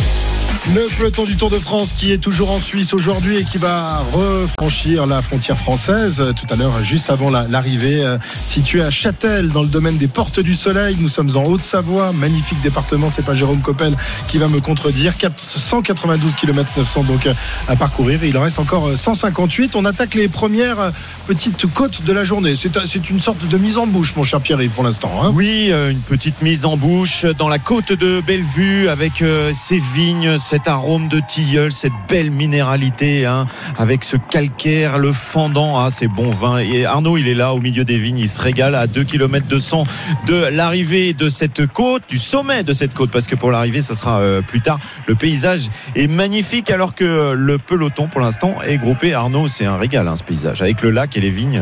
Le 0.74 0.88
peloton 0.98 1.24
du 1.24 1.37
Tour 1.37 1.48
de 1.48 1.59
France 1.61 1.92
qui 1.96 2.11
est 2.12 2.18
toujours 2.18 2.50
en 2.50 2.59
Suisse 2.59 2.92
aujourd'hui 2.92 3.37
et 3.37 3.44
qui 3.44 3.57
va 3.57 3.98
refranchir 4.12 5.07
la 5.07 5.22
frontière 5.22 5.57
française 5.57 6.20
euh, 6.20 6.33
tout 6.33 6.46
à 6.52 6.57
l'heure, 6.57 6.83
juste 6.83 7.09
avant 7.09 7.31
la- 7.31 7.46
l'arrivée, 7.46 8.02
euh, 8.05 8.18
situé 8.42 8.83
à 8.83 8.90
Châtel, 8.90 9.48
dans 9.50 9.62
le 9.62 9.68
domaine 9.68 9.96
des 9.96 10.09
Portes 10.09 10.40
du 10.40 10.55
Soleil. 10.55 10.96
Nous 10.98 11.09
sommes 11.09 11.31
en 11.37 11.44
Haute-Savoie, 11.44 12.12
magnifique 12.12 12.61
département. 12.62 13.09
C'est 13.11 13.24
pas 13.24 13.35
Jérôme 13.35 13.61
Coppel 13.61 13.94
qui 14.26 14.38
va 14.38 14.48
me 14.48 14.61
contredire. 14.61 15.16
492 15.16 16.35
km 16.35 16.68
900 16.76 17.05
donc 17.05 17.26
euh, 17.26 17.35
à 17.68 17.76
parcourir. 17.76 18.24
Il 18.24 18.37
en 18.37 18.42
reste 18.42 18.59
encore 18.59 18.88
euh, 18.88 18.96
158. 18.96 19.76
On 19.76 19.85
attaque 19.85 20.14
les 20.16 20.26
premières 20.29 20.81
euh, 20.81 20.90
petites 21.29 21.72
côtes 21.72 22.02
de 22.02 22.12
la 22.12 22.24
journée. 22.24 22.55
C'est 22.57 23.09
une 23.11 23.20
sorte 23.20 23.46
de 23.46 23.57
mise 23.57 23.79
en 23.79 23.87
bouche, 23.87 24.14
mon 24.16 24.24
cher 24.24 24.40
Pierre-Yves, 24.40 24.72
pour 24.72 24.83
l'instant. 24.85 25.12
hein. 25.22 25.31
Oui, 25.33 25.68
euh, 25.70 25.90
une 25.92 26.00
petite 26.00 26.42
mise 26.42 26.64
en 26.64 26.76
bouche 26.76 27.24
dans 27.38 27.48
la 27.48 27.61
côte 27.61 27.92
de 27.92 28.20
Bellevue 28.20 28.88
avec 28.88 29.22
euh, 29.22 29.52
ces 29.55 29.79
vignes, 29.94 30.37
cet 30.57 30.69
arôme 30.69 31.09
de 31.09 31.21
tilleul, 31.21 31.71
cette 31.71 31.92
belle 32.09 32.31
minéralité 32.31 33.27
hein, 33.27 33.45
avec 33.77 34.05
ce 34.05 34.16
calcaire, 34.16 34.97
le 34.97 35.12
fendant, 35.12 35.79
ah, 35.79 35.90
c'est 35.90 36.09
bon 36.09 36.31
vin. 36.31 36.61
Et 36.61 36.87
Arnaud, 36.87 37.19
il 37.19 37.29
est 37.29 37.35
là 37.35 37.53
au 37.53 37.61
milieu 37.61 37.85
des 37.85 37.99
vignes, 37.99 38.21
il 38.21 38.29
se 38.29 38.40
régale 38.40 38.75
à 38.75 38.87
2 38.87 39.05
km 39.05 39.47
200 39.49 39.85
de 40.27 40.47
l'arrivée 40.51 41.12
de 41.12 41.29
cette 41.29 41.66
côte, 41.66 42.05
du 42.09 42.16
sommet 42.16 42.62
de 42.62 42.73
cette 42.73 42.95
côte, 42.95 43.11
parce 43.11 43.27
que 43.27 43.35
pour 43.35 43.51
l'arrivée, 43.51 43.83
ça 43.83 43.95
sera 43.95 44.21
euh, 44.21 44.40
plus 44.40 44.62
tard. 44.62 44.79
Le 45.07 45.14
paysage 45.14 45.69
est 45.95 46.09
magnifique 46.09 46.71
alors 46.71 46.95
que 46.95 47.35
le 47.35 47.59
peloton 47.59 48.09
pour 48.09 48.23
l'instant 48.23 48.55
est 48.66 48.79
groupé. 48.79 49.12
Arnaud, 49.12 49.49
c'est 49.49 49.66
un 49.66 49.77
régal 49.77 50.09
hein, 50.09 50.16
ce 50.16 50.25
paysage 50.25 50.62
avec 50.62 50.81
le 50.81 50.90
lac 50.90 51.19
et 51.19 51.21
les 51.21 51.31
vignes. 51.31 51.61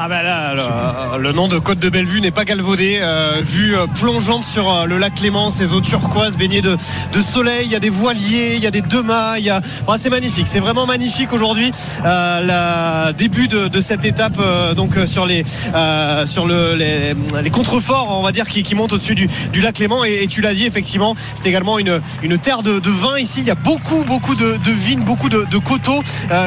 Ah 0.00 0.06
bah 0.08 0.22
là, 0.22 0.54
le, 0.54 1.20
le 1.20 1.32
nom 1.32 1.48
de 1.48 1.58
Côte 1.58 1.80
de 1.80 1.88
Bellevue 1.88 2.20
n'est 2.20 2.30
pas 2.30 2.44
galvaudé. 2.44 3.00
Euh, 3.02 3.40
vue 3.42 3.76
euh, 3.76 3.88
plongeante 3.98 4.44
sur 4.44 4.72
euh, 4.72 4.84
le 4.84 4.96
lac 4.96 5.16
Clément, 5.16 5.50
ces 5.50 5.72
eaux 5.72 5.80
turquoises 5.80 6.36
baignées 6.36 6.60
de, 6.60 6.76
de 7.12 7.20
soleil. 7.20 7.66
Il 7.66 7.72
y 7.72 7.74
a 7.74 7.80
des 7.80 7.90
voiliers, 7.90 8.54
il 8.54 8.60
y 8.60 8.68
a 8.68 8.70
des 8.70 8.80
deux 8.80 9.02
mâts. 9.02 9.34
A... 9.50 9.98
C'est 9.98 10.08
magnifique, 10.08 10.46
c'est 10.46 10.60
vraiment 10.60 10.86
magnifique 10.86 11.32
aujourd'hui. 11.32 11.72
La 12.04 13.12
début 13.12 13.48
de, 13.48 13.66
de 13.66 13.80
cette 13.80 14.04
étape, 14.04 14.38
donc 14.76 14.94
sur 15.06 15.26
les 15.26 15.42
sur 16.26 16.46
le, 16.46 16.76
les, 16.76 17.14
les 17.42 17.50
contreforts, 17.50 18.16
on 18.20 18.22
va 18.22 18.30
dire, 18.30 18.46
qui, 18.46 18.62
qui 18.62 18.76
montent 18.76 18.92
au-dessus 18.92 19.16
du, 19.16 19.28
du 19.52 19.60
lac 19.60 19.74
Clément. 19.74 20.04
Et, 20.04 20.28
tu 20.28 20.42
l'as 20.42 20.54
dit, 20.54 20.64
effectivement, 20.64 21.16
c'est 21.34 21.48
également 21.48 21.80
une, 21.80 22.00
une 22.22 22.38
terre 22.38 22.62
de, 22.62 22.78
de 22.78 22.90
vin 22.90 23.18
ici. 23.18 23.40
Il 23.40 23.46
y 23.46 23.50
a 23.50 23.56
beaucoup 23.56 24.04
beaucoup 24.04 24.36
de, 24.36 24.56
vignes, 24.70 25.02
beaucoup 25.02 25.28
de, 25.28 25.44
coteaux 25.58 26.04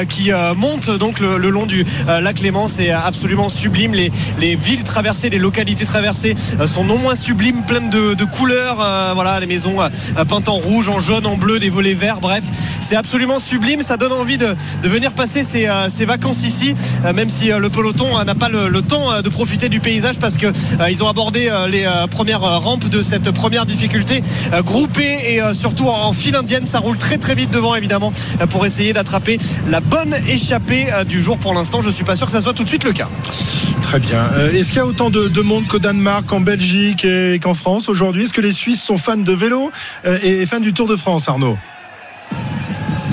qui 0.07 0.31
montent 0.55 0.89
donc 0.89 1.19
le, 1.19 1.37
le 1.37 1.49
long 1.49 1.65
du 1.65 1.85
lac 2.07 2.35
Clément. 2.35 2.69
C'est 2.69 2.91
absolument 2.91 3.40
sublime. 3.49 3.93
Les, 3.93 4.11
les 4.39 4.55
villes 4.55 4.83
traversées, 4.83 5.29
les 5.29 5.39
localités 5.39 5.85
traversées 5.85 6.35
euh, 6.59 6.67
sont 6.67 6.83
non 6.83 6.97
moins 6.97 7.15
sublimes, 7.15 7.63
pleines 7.63 7.89
de, 7.89 8.23
couleurs. 8.25 8.79
euh, 8.81 9.11
voilà, 9.13 9.39
les 9.39 9.47
maisons 9.47 9.81
euh, 9.81 10.25
peintes 10.25 10.49
en 10.49 10.55
rouge, 10.55 10.89
en 10.89 10.99
jaune, 10.99 11.25
en 11.25 11.37
bleu, 11.37 11.59
des 11.59 11.69
volets 11.69 11.93
verts. 11.93 12.19
Bref, 12.21 12.43
c'est 12.81 12.95
absolument 12.95 13.39
sublime. 13.39 13.81
Ça 13.81 13.97
donne 13.97 14.13
envie 14.13 14.37
de, 14.37 14.55
venir 14.83 15.13
passer 15.13 15.43
ses 15.43 16.05
vacances 16.05 16.43
ici, 16.43 16.73
même 17.15 17.29
si 17.29 17.47
le 17.47 17.69
peloton 17.69 18.05
n'a 18.23 18.35
pas 18.35 18.49
le, 18.49 18.81
temps 18.81 19.21
de 19.21 19.29
profiter 19.29 19.69
du 19.69 19.79
paysage 19.79 20.17
parce 20.19 20.37
que 20.37 20.47
euh, 20.47 20.89
ils 20.89 21.03
ont 21.03 21.07
abordé 21.07 21.49
les 21.69 21.85
premières 22.09 22.41
rampes 22.41 22.89
de 22.89 23.03
cette 23.03 23.31
première 23.31 23.65
difficulté 23.65 24.23
groupée 24.65 25.17
et 25.29 25.39
surtout 25.53 25.87
en, 25.87 26.11
file 26.13 26.35
indienne. 26.35 26.65
Ça 26.65 26.79
roule 26.79 26.97
très 26.97 27.17
très 27.17 27.35
vite 27.35 27.51
devant 27.51 27.75
évidemment 27.75 28.11
pour 28.49 28.65
essayer 28.65 28.93
d'attraper 28.93 29.37
la 29.69 29.79
bonne 29.79 30.13
échappée 30.27 30.87
du 31.07 31.21
jour. 31.21 31.37
Pour 31.37 31.53
l'instant, 31.53 31.81
je 31.81 31.89
suis 31.89 32.03
pas 32.03 32.15
sûr 32.15 32.25
que 32.25 32.31
ça 32.31 32.41
soit 32.41 32.53
tout 32.53 32.63
de 32.63 32.69
suite 32.69 32.83
le 32.83 32.93
cas. 32.93 33.09
Très 33.81 33.99
bien. 33.99 34.23
Euh, 34.35 34.51
Est-ce 34.51 34.69
qu'il 34.69 34.77
y 34.77 34.79
a 34.79 34.85
autant 34.85 35.09
de, 35.09 35.27
de 35.27 35.41
monde 35.41 35.67
qu'au 35.67 35.79
Danemark, 35.79 36.31
en 36.31 36.39
Belgique 36.39 37.03
et 37.05 37.39
qu'en 37.41 37.53
France 37.53 37.89
aujourd'hui? 37.89 38.23
Est-ce 38.23 38.33
que 38.33 38.41
les 38.41 38.51
Suisses 38.51 38.81
sont 38.81 38.97
fans 38.97 39.17
de 39.17 39.33
vélo 39.33 39.71
euh, 40.05 40.17
et 40.23 40.45
fans 40.45 40.59
du 40.59 40.73
Tour 40.73 40.87
de 40.87 40.95
France, 40.95 41.27
Arnaud? 41.27 41.57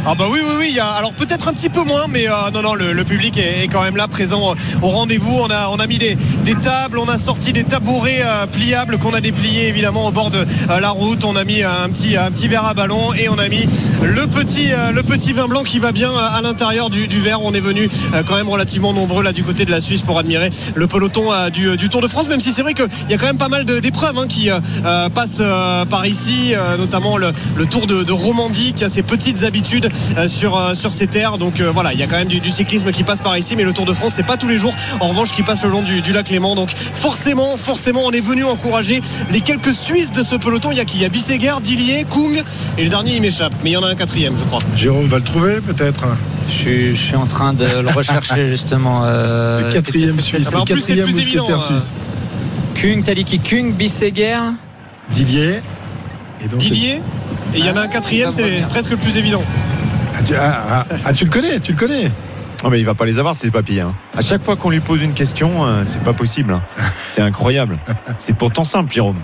Ah 0.07 0.15
bah 0.15 0.25
oui 0.31 0.41
oui 0.43 0.55
oui 0.59 0.79
alors 0.81 1.13
peut-être 1.13 1.49
un 1.49 1.53
petit 1.53 1.69
peu 1.69 1.83
moins 1.83 2.07
mais 2.09 2.29
euh, 2.29 2.33
non 2.55 2.63
non 2.63 2.75
le, 2.75 3.05
public 3.05 3.37
est, 3.37 3.69
quand 3.69 3.83
même 3.83 3.97
là 3.97 4.09
présent 4.09 4.53
euh, 4.53 4.55
au 4.83 4.89
rendez-vous. 4.89 5.37
On 5.43 5.51
a 5.51 5.69
on 5.71 5.77
a 5.77 5.87
mis 5.87 5.99
des, 5.99 6.17
des 6.45 6.55
tables 6.55 6.99
on 6.99 7.09
a 7.09 7.19
sorti 7.19 7.53
des 7.53 7.65
tabourets 7.65 8.21
euh, 8.23 8.47
pliables 8.47 8.99
qu'on 8.99 9.13
a 9.13 9.21
dépliés 9.21 9.69
évidemment 9.69 10.07
au 10.07 10.11
bord 10.11 10.31
de 10.31 10.45
la 10.69 10.91
route. 10.91 11.25
On 11.25 11.37
a 11.37 11.45
mis 11.45 11.63
un 11.63 11.89
petit 11.91 12.17
un 12.17 12.31
petit 12.31 12.49
verre 12.49 12.65
à 12.65 12.75
ballon 12.75 13.13
et 13.15 13.29
on 13.29 13.39
a 13.39 13.49
mis 13.49 13.67
le 14.03 14.27
petit 14.27 14.69
le 14.93 15.03
petit 15.03 15.33
vin 15.33 15.47
blanc 15.47 15.63
qui 15.63 15.79
va 15.79 15.93
bien 15.93 16.11
à 16.11 16.41
l'intérieur 16.43 16.91
du, 16.91 17.07
du 17.07 17.21
verre. 17.21 17.43
On 17.43 17.53
est 17.53 17.61
venu 17.61 17.91
quand 18.27 18.37
même 18.37 18.49
relativement 18.49 18.93
nombreux 18.93 19.23
là 19.23 19.33
du 19.33 19.43
côté 19.43 19.65
de 19.65 19.71
la 19.71 19.81
Suisse 19.81 20.03
pour 20.03 20.19
admirer 20.19 20.51
le 20.75 20.87
peloton 20.87 21.31
du, 21.53 21.77
du 21.77 21.89
Tour 21.89 22.01
de 22.01 22.09
France 22.09 22.29
même 22.29 22.41
si 22.41 22.53
c'est 22.53 22.63
vrai 22.63 22.75
qu'il 22.75 22.89
y 23.11 23.15
a 23.15 23.19
quand 23.19 23.27
même 23.27 23.39
pas 23.39 23.49
mal 23.49 23.65
d'épreuves 23.65 24.19
hein, 24.19 24.27
qui 24.29 24.49
passent 25.15 25.43
par 25.91 26.07
ici 26.07 26.55
notamment 26.79 27.17
le, 27.17 27.33
le 27.57 27.67
Tour 27.67 27.87
de, 27.87 28.03
de 28.03 28.13
Romandie 28.13 28.73
qui 28.73 28.85
a 28.85 28.89
ses 28.89 29.03
petites 29.03 29.45
habitudes 29.45 29.91
sur, 30.29 30.57
euh, 30.57 30.75
sur 30.75 30.93
ces 30.93 31.07
terres. 31.07 31.39
Donc 31.39 31.61
euh, 31.61 31.71
voilà, 31.73 31.93
il 31.93 31.99
y 31.99 32.03
a 32.03 32.07
quand 32.07 32.17
même 32.17 32.29
du, 32.29 32.41
du 32.41 32.51
cyclisme 32.51 32.91
qui 32.93 33.05
passe 33.05 33.21
par 33.23 33.37
ici, 33.39 33.57
mais 33.57 33.65
le 33.65 33.73
Tour 33.73 33.85
de 33.87 33.93
France, 33.93 34.13
c'est 34.17 34.27
pas 34.27 34.37
tous 34.37 34.49
les 34.49 34.59
jours. 34.59 34.75
En 35.01 35.09
revanche, 35.09 35.33
qui 35.33 35.43
passe 35.43 35.63
le 35.65 35.71
long 35.71 35.83
du, 35.83 36.01
du 36.01 36.13
lac 36.13 36.29
Léman. 36.31 36.55
Donc 36.55 36.71
forcément, 36.71 37.57
forcément, 37.57 38.03
on 38.05 38.11
est 38.11 38.21
venu 38.21 38.45
encourager 38.45 39.01
les 39.31 39.41
quelques 39.41 39.75
Suisses 39.75 40.13
de 40.13 40.23
ce 40.23 40.37
peloton. 40.37 40.71
Il 40.73 40.79
y 40.79 40.81
a 40.81 40.85
qui? 40.85 40.99
Il 40.99 41.03
y 41.03 41.05
a 41.05 41.09
Bisseguer, 41.09 41.55
Dillier, 41.63 42.05
Kung, 42.11 42.43
et 42.77 42.85
le 42.85 42.89
dernier, 42.91 43.17
il 43.17 43.23
m'échappe. 43.23 43.53
Mais 43.63 43.71
il 43.71 43.73
y 43.75 43.77
en 43.77 43.83
a 43.83 43.89
un 43.89 43.95
quatrième, 43.95 44.37
je 44.37 44.43
crois. 44.45 44.61
Jérôme 44.77 45.07
va 45.07 45.19
le 45.19 45.25
trouver 45.25 45.61
peut-être? 45.61 46.05
Je 46.49 46.53
suis, 46.53 46.97
je 46.97 47.01
suis 47.03 47.17
en 47.17 47.27
train 47.27 47.53
de 47.53 47.65
le 47.65 47.89
rechercher 47.89 48.47
justement. 48.55 49.03
euh, 49.05 49.67
Le 49.67 49.73
quatrième 49.73 50.19
Suisse, 50.21 50.49
Ah 50.53 50.59
le 50.59 50.65
plus, 50.65 50.75
quatrième 50.77 51.05
plus 51.07 51.19
évident, 51.19 51.43
mousquetaire 51.49 51.73
euh. 51.73 51.79
suisse. 51.79 51.93
Kung, 52.75 53.05
t'as 53.05 53.15
dit 53.15 53.25
qui? 53.25 53.39
Kung, 53.39 53.73
Bisseguer? 53.75 54.39
Didier. 55.11 55.61
Et 56.43 56.49
donc, 56.49 56.61
Dillier, 56.61 57.01
et 57.55 57.59
il 57.59 57.67
y 57.67 57.71
en 57.71 57.77
a 57.77 57.83
un 57.83 57.89
quatrième, 57.89 58.31
c'est 58.31 58.67
presque 58.69 58.91
le 58.91 58.97
plus 58.97 59.17
évident. 59.17 59.43
Ah, 60.19 60.23
tu, 60.25 60.35
ah, 60.35 60.65
ah, 60.69 60.85
ah, 61.05 61.13
tu 61.15 61.25
le 61.25 61.31
connais, 61.31 61.61
tu 61.61 61.73
le 61.73 61.79
connais. 61.79 62.11
Oh 62.65 62.71
mais 62.71 62.81
il 62.81 62.85
va 62.85 62.95
pas 62.95 63.05
les 63.07 63.19
avoir 63.21 63.37
ces 63.37 63.51
papiers. 63.53 63.83
hein. 63.83 63.95
À 64.17 64.21
chaque 64.21 64.43
fois 64.43 64.57
qu'on 64.57 64.71
lui 64.71 64.81
pose 64.81 65.01
une 65.03 65.13
question, 65.15 65.65
euh, 65.65 65.85
c'est 65.87 66.03
pas 66.03 66.13
possible. 66.13 66.53
hein. 66.53 66.63
C'est 67.11 67.21
incroyable. 67.21 67.79
C'est 68.19 68.35
pourtant 68.37 68.65
simple, 68.65 68.93
Jérôme. 68.93 69.17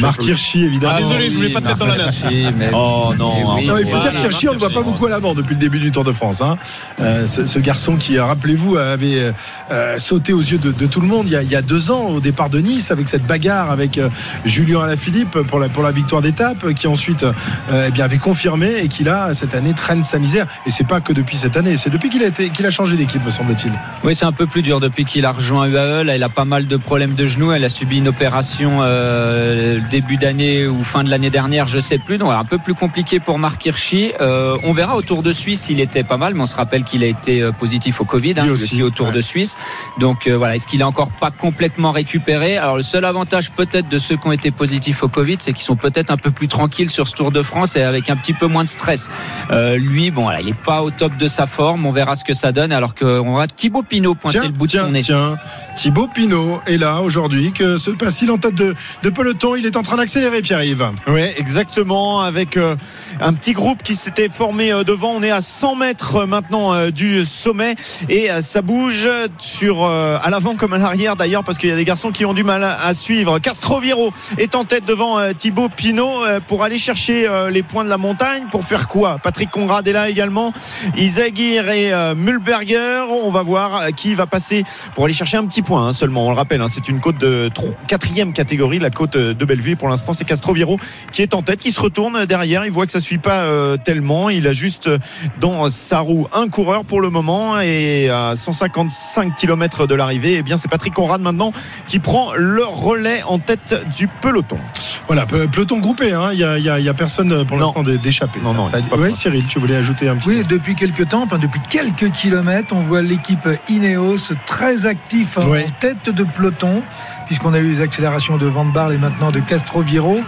Marc 0.00 0.24
Hirschi, 0.24 0.64
évidemment. 0.64 0.94
Ah, 0.96 1.00
désolé, 1.00 1.30
je 1.30 1.34
voulais 1.36 1.50
pas 1.50 1.60
te 1.60 1.66
mettre 1.66 1.78
dans 1.78 1.86
la 1.86 1.96
nasse. 1.96 2.24
Oh 2.72 3.12
non. 3.18 3.60
Non, 3.62 3.78
il 3.78 3.86
faut 3.86 3.96
Voilà, 3.96 4.10
dire 4.10 4.20
qu'Hirschi, 4.22 4.48
on 4.48 4.52
ne 4.52 4.54
le 4.56 4.60
voit 4.60 4.70
pas 4.70 4.82
beaucoup 4.82 5.06
à 5.06 5.10
l'avant 5.10 5.34
depuis 5.34 5.54
le 5.54 5.60
début 5.60 5.78
du 5.78 5.90
Tour 5.92 6.04
de 6.04 6.12
France. 6.12 6.40
hein. 6.42 6.56
Euh, 7.00 7.26
ce, 7.26 7.46
ce 7.46 7.58
garçon 7.58 7.96
qui, 7.96 8.18
euh, 8.18 8.24
rappelez-vous, 8.24 8.76
avait 8.76 9.32
euh, 9.70 9.98
sauté 9.98 10.32
aux 10.32 10.40
yeux 10.40 10.58
de, 10.58 10.72
de 10.72 10.86
tout 10.86 11.00
le 11.00 11.06
monde 11.06 11.26
il 11.26 11.32
y, 11.32 11.36
a, 11.36 11.42
il 11.42 11.50
y 11.50 11.56
a 11.56 11.62
deux 11.62 11.90
ans 11.90 12.08
au 12.08 12.20
départ 12.20 12.50
de 12.50 12.58
Nice 12.60 12.90
avec 12.90 13.08
cette 13.08 13.26
bagarre 13.26 13.70
avec 13.70 13.98
euh, 13.98 14.08
Julien 14.44 14.80
Alaphilippe 14.82 15.38
pour 15.42 15.58
la, 15.60 15.68
pour 15.68 15.82
la 15.82 15.90
victoire 15.90 16.22
d'étape, 16.22 16.72
qui 16.74 16.86
ensuite 16.86 17.22
euh, 17.24 17.86
eh 17.88 17.90
bien, 17.90 18.04
avait 18.04 18.18
confirmé 18.18 18.72
et 18.82 18.88
qui 18.88 19.04
là, 19.04 19.32
cette 19.34 19.54
année, 19.54 19.72
traîne 19.74 20.04
sa 20.04 20.18
misère. 20.18 20.46
Et 20.66 20.70
c'est 20.70 20.86
pas 20.86 21.00
que 21.00 21.12
depuis 21.12 21.36
cette 21.36 21.56
année, 21.56 21.76
c'est 21.76 21.90
depuis 21.90 22.10
qu'il 22.10 22.22
a, 22.22 22.26
été- 22.26 22.50
qu'il 22.50 22.66
a 22.66 22.70
changé 22.70 22.96
d'équipe, 22.96 23.24
me 23.24 23.30
semble-t-il. 23.30 23.72
Oui, 24.02 24.14
c'est 24.14 24.24
un 24.24 24.32
peu 24.32 24.46
plus 24.46 24.62
dur 24.62 24.80
depuis 24.80 25.04
qu'il 25.04 25.24
a 25.24 25.30
rejoint 25.32 25.66
UAE. 25.68 26.04
Là, 26.04 26.14
elle 26.14 26.22
a 26.22 26.28
pas 26.28 26.44
mal 26.44 26.66
de 26.66 26.76
problèmes 26.76 27.14
de 27.14 27.26
genoux. 27.26 27.52
Elle 27.52 27.64
a 27.64 27.68
subi 27.68 27.98
une 27.98 28.08
opération 28.08 28.78
euh, 28.82 29.78
début 29.90 30.16
d'année 30.16 30.66
ou 30.66 30.82
fin 30.84 31.04
de 31.04 31.10
l'année 31.10 31.30
dernière, 31.30 31.68
je 31.68 31.78
sais 31.78 31.98
plus. 31.98 32.18
Donc, 32.18 32.32
un 32.32 32.44
peu 32.44 32.58
plus 32.58 32.74
compliqué 32.74 33.20
pour 33.20 33.38
Marc 33.38 33.64
Hirschi. 33.66 34.12
Euh, 34.20 34.56
on 34.64 34.72
verra 34.72 34.96
au 34.96 35.02
Tour 35.02 35.22
de 35.22 35.32
Suisse, 35.32 35.66
il 35.70 35.80
était 35.80 36.02
pas 36.02 36.16
mal, 36.16 36.34
mais 36.34 36.42
on 36.42 36.46
se 36.46 36.56
rappelle 36.56 36.84
qu'il 36.84 37.02
a 37.02 37.06
été 37.06 37.42
euh, 37.42 37.52
positif 37.52 38.00
au 38.00 38.04
Covid, 38.04 38.34
hein, 38.38 38.50
aussi, 38.50 38.64
aussi 38.64 38.82
au 38.82 38.90
Tour 38.90 39.08
ouais. 39.08 39.12
de 39.12 39.20
Suisse. 39.20 39.56
Donc 39.98 40.26
euh, 40.26 40.36
voilà, 40.36 40.56
est-ce 40.56 40.66
qu'il 40.66 40.80
est 40.80 40.84
encore 40.84 41.10
pas 41.10 41.30
complètement 41.30 41.90
récupéré? 41.90 42.56
Alors 42.56 42.76
le 42.76 42.82
seul 42.82 43.04
avantage 43.04 43.50
peut-être 43.52 43.88
de 43.88 43.98
ceux 43.98 44.16
qui 44.16 44.26
ont 44.26 44.32
été 44.32 44.50
positifs 44.50 45.02
au 45.02 45.08
Covid, 45.08 45.36
c'est 45.40 45.52
qu'ils 45.52 45.64
sont 45.64 45.76
peut-être 45.76 46.10
un 46.10 46.16
peu 46.16 46.30
plus 46.30 46.48
tranquilles 46.48 46.90
sur 46.90 47.08
ce 47.08 47.14
Tour 47.14 47.30
de 47.30 47.42
France 47.42 47.76
et 47.76 47.82
avec 47.82 48.10
un 48.10 48.16
petit 48.16 48.32
peu 48.32 48.46
moins 48.46 48.64
de 48.64 48.68
stress. 48.68 49.10
Euh, 49.50 49.76
lui, 49.76 50.10
bon, 50.10 50.22
voilà, 50.22 50.40
il 50.40 50.48
est 50.48 50.54
pas 50.54 50.82
au 50.82 50.90
top 50.90 51.16
de 51.16 51.28
sa 51.28 51.46
forme. 51.46 51.86
On 51.86 51.92
verra 51.92 52.14
ce 52.14 52.24
que 52.24 52.34
ça 52.34 52.52
donne. 52.52 52.72
Alors 52.72 52.94
qu'on 52.94 53.34
va 53.34 53.46
Thibaut 53.46 53.82
Pinot 53.82 54.14
pointer 54.14 54.40
Tiens, 54.40 54.48
le 54.48 54.54
bout 54.54 54.66
de 54.66 54.72
son 54.72 54.88
nez. 54.88 55.02
tiens, 55.02 55.36
Thibaut 55.74 56.06
Pinot 56.06 56.60
est 56.66 56.76
là 56.76 57.02
aujourd'hui. 57.02 57.52
Que 57.52 57.78
se 57.78 57.90
passe-t-il 57.90 58.30
en 58.30 58.38
tête 58.38 58.54
de, 58.54 58.74
de 59.02 59.10
peloton? 59.10 59.56
Il 59.56 59.66
est 59.66 59.76
en 59.76 59.82
train 59.82 59.96
d'accélérer, 59.96 60.40
Pierre-Yves. 60.40 60.90
Oui, 61.08 61.22
exactement. 61.36 62.20
Avec 62.20 62.56
euh, 62.56 62.76
un 63.20 63.32
petit 63.32 63.52
groupe 63.52 63.82
qui 63.82 63.96
s'était 63.96 64.28
formé 64.28 64.72
euh, 64.72 64.84
devant. 64.84 65.10
On 65.10 65.22
est 65.22 65.30
à 65.30 65.40
100 65.40 65.76
mètres 65.76 66.16
euh, 66.16 66.26
maintenant 66.26 66.88
du 66.90 67.24
sommet 67.24 67.74
et 68.08 68.28
ça 68.40 68.62
bouge 68.62 69.08
sur 69.38 69.84
à 69.84 70.28
l'avant 70.30 70.54
comme 70.56 70.72
à 70.72 70.78
l'arrière 70.78 71.16
d'ailleurs 71.16 71.44
parce 71.44 71.58
qu'il 71.58 71.68
y 71.68 71.72
a 71.72 71.76
des 71.76 71.84
garçons 71.84 72.10
qui 72.10 72.24
ont 72.24 72.34
du 72.34 72.44
mal 72.44 72.64
à, 72.64 72.94
suivre. 72.94 73.38
Castroviro 73.38 74.12
est 74.38 74.54
en 74.54 74.64
tête 74.64 74.84
devant 74.86 75.18
Thibaut 75.32 75.68
Pinot 75.68 76.22
pour 76.46 76.62
aller 76.62 76.78
chercher 76.78 77.28
les 77.50 77.62
points 77.62 77.84
de 77.84 77.88
la 77.88 77.98
montagne. 77.98 78.44
Pour 78.50 78.64
faire 78.64 78.88
quoi? 78.88 79.18
Patrick 79.22 79.50
Conrad 79.50 79.86
est 79.86 79.92
là 79.92 80.08
également. 80.08 80.52
Isagir 80.96 81.68
et 81.68 81.92
Mulberger. 82.16 83.04
On 83.08 83.30
va 83.30 83.42
voir 83.42 83.88
qui 83.96 84.14
va 84.14 84.26
passer 84.26 84.64
pour 84.94 85.04
aller 85.04 85.14
chercher 85.14 85.36
un 85.36 85.44
petit 85.44 85.62
point 85.64 85.88
hein, 85.88 85.92
seulement. 85.92 86.26
On 86.26 86.30
le 86.30 86.36
rappelle, 86.36 86.60
hein, 86.62 86.66
c'est 86.68 86.88
une 86.88 87.00
côte 87.00 87.18
de 87.18 87.50
quatrième 87.88 88.32
catégorie, 88.32 88.78
la 88.78 88.90
côte 88.90 89.16
euh, 89.16 89.34
de 89.34 89.44
Bellevue. 89.44 89.72
Et 89.72 89.76
Pour 89.76 89.88
l'instant, 89.88 90.12
c'est 90.12 90.24
Castroviro 90.24 90.78
qui 91.12 91.22
est 91.22 91.34
en 91.34 91.42
tête, 91.42 91.60
qui 91.60 91.72
se 91.72 91.80
retourne 91.80 92.24
derrière. 92.26 92.64
Il 92.64 92.70
voit 92.72 92.86
que 92.86 92.92
ça 92.92 93.00
suit 93.00 93.18
pas 93.18 93.42
euh, 93.42 93.76
tellement. 93.76 94.30
Il 94.30 94.46
a 94.46 94.52
juste 94.52 94.86
euh, 94.86 94.98
dans 95.40 95.68
sa 95.68 96.00
roue 96.00 96.28
un 96.32 96.48
coureur 96.48 96.84
pour 96.84 97.00
le 97.00 97.10
moment 97.10 97.60
et 97.60 98.08
à 98.10 98.34
155 98.36 99.34
km 99.36 99.86
de 99.86 99.94
l'arrivée, 99.94 100.36
eh 100.38 100.42
bien 100.42 100.56
c'est 100.56 100.68
Patrick 100.68 100.94
Conrad 100.94 101.20
maintenant 101.20 101.52
qui 101.88 101.98
prend 101.98 102.32
le 102.36 102.64
relais 102.64 103.22
en 103.24 103.38
tête 103.38 103.74
du 103.96 104.08
peloton. 104.08 104.58
Voilà, 105.06 105.26
pe- 105.26 105.46
peloton 105.46 105.78
groupé. 105.78 106.12
hein. 106.12 106.30
Il 106.32 106.38
n'y 106.38 106.44
a, 106.44 106.58
il 106.58 106.64
y 106.64 106.68
a- 106.68 106.78
il 106.78 106.84
y 106.84 106.88
a 106.88 106.94
personne 106.94 107.44
pour 107.46 107.56
Non. 107.56 107.66
l'instant 107.66 107.82
d'é- 107.82 107.98
d'échappé. 107.98 108.40
Non, 108.42 108.50
Ça- 108.52 108.56
non, 108.56 108.66
ça- 108.66 108.76
ouais, 108.78 108.82
besoin. 108.96 109.12
Cyril, 109.12 109.44
tu 109.48 109.58
voulais 109.58 109.76
ajouter 109.76 110.08
un 110.08 110.16
petit 110.16 110.28
Oui, 110.28 110.44
depuis 110.48 110.74
quelques 110.74 111.08
temps, 111.08 111.22
enfin 111.22 111.38
depuis 111.38 111.60
quelques 111.70 112.10
kilomètres, 112.10 112.74
on 112.74 112.80
voit 112.80 113.02
l'équipe 113.02 113.48
Ineos 113.68 114.32
très 114.46 114.86
actif 114.86 115.38
tête 115.62 116.10
de 116.10 116.24
peloton, 116.24 116.82
puisqu'on 117.26 117.54
a 117.54 117.58
eu 117.58 117.70
les 117.70 117.80
accélérations 117.80 118.36
de 118.36 118.46
Van 118.46 118.64
Barle 118.64 118.94
et 118.94 118.98
maintenant 118.98 119.30
de 119.30 119.40
Castroviro. 119.40 120.20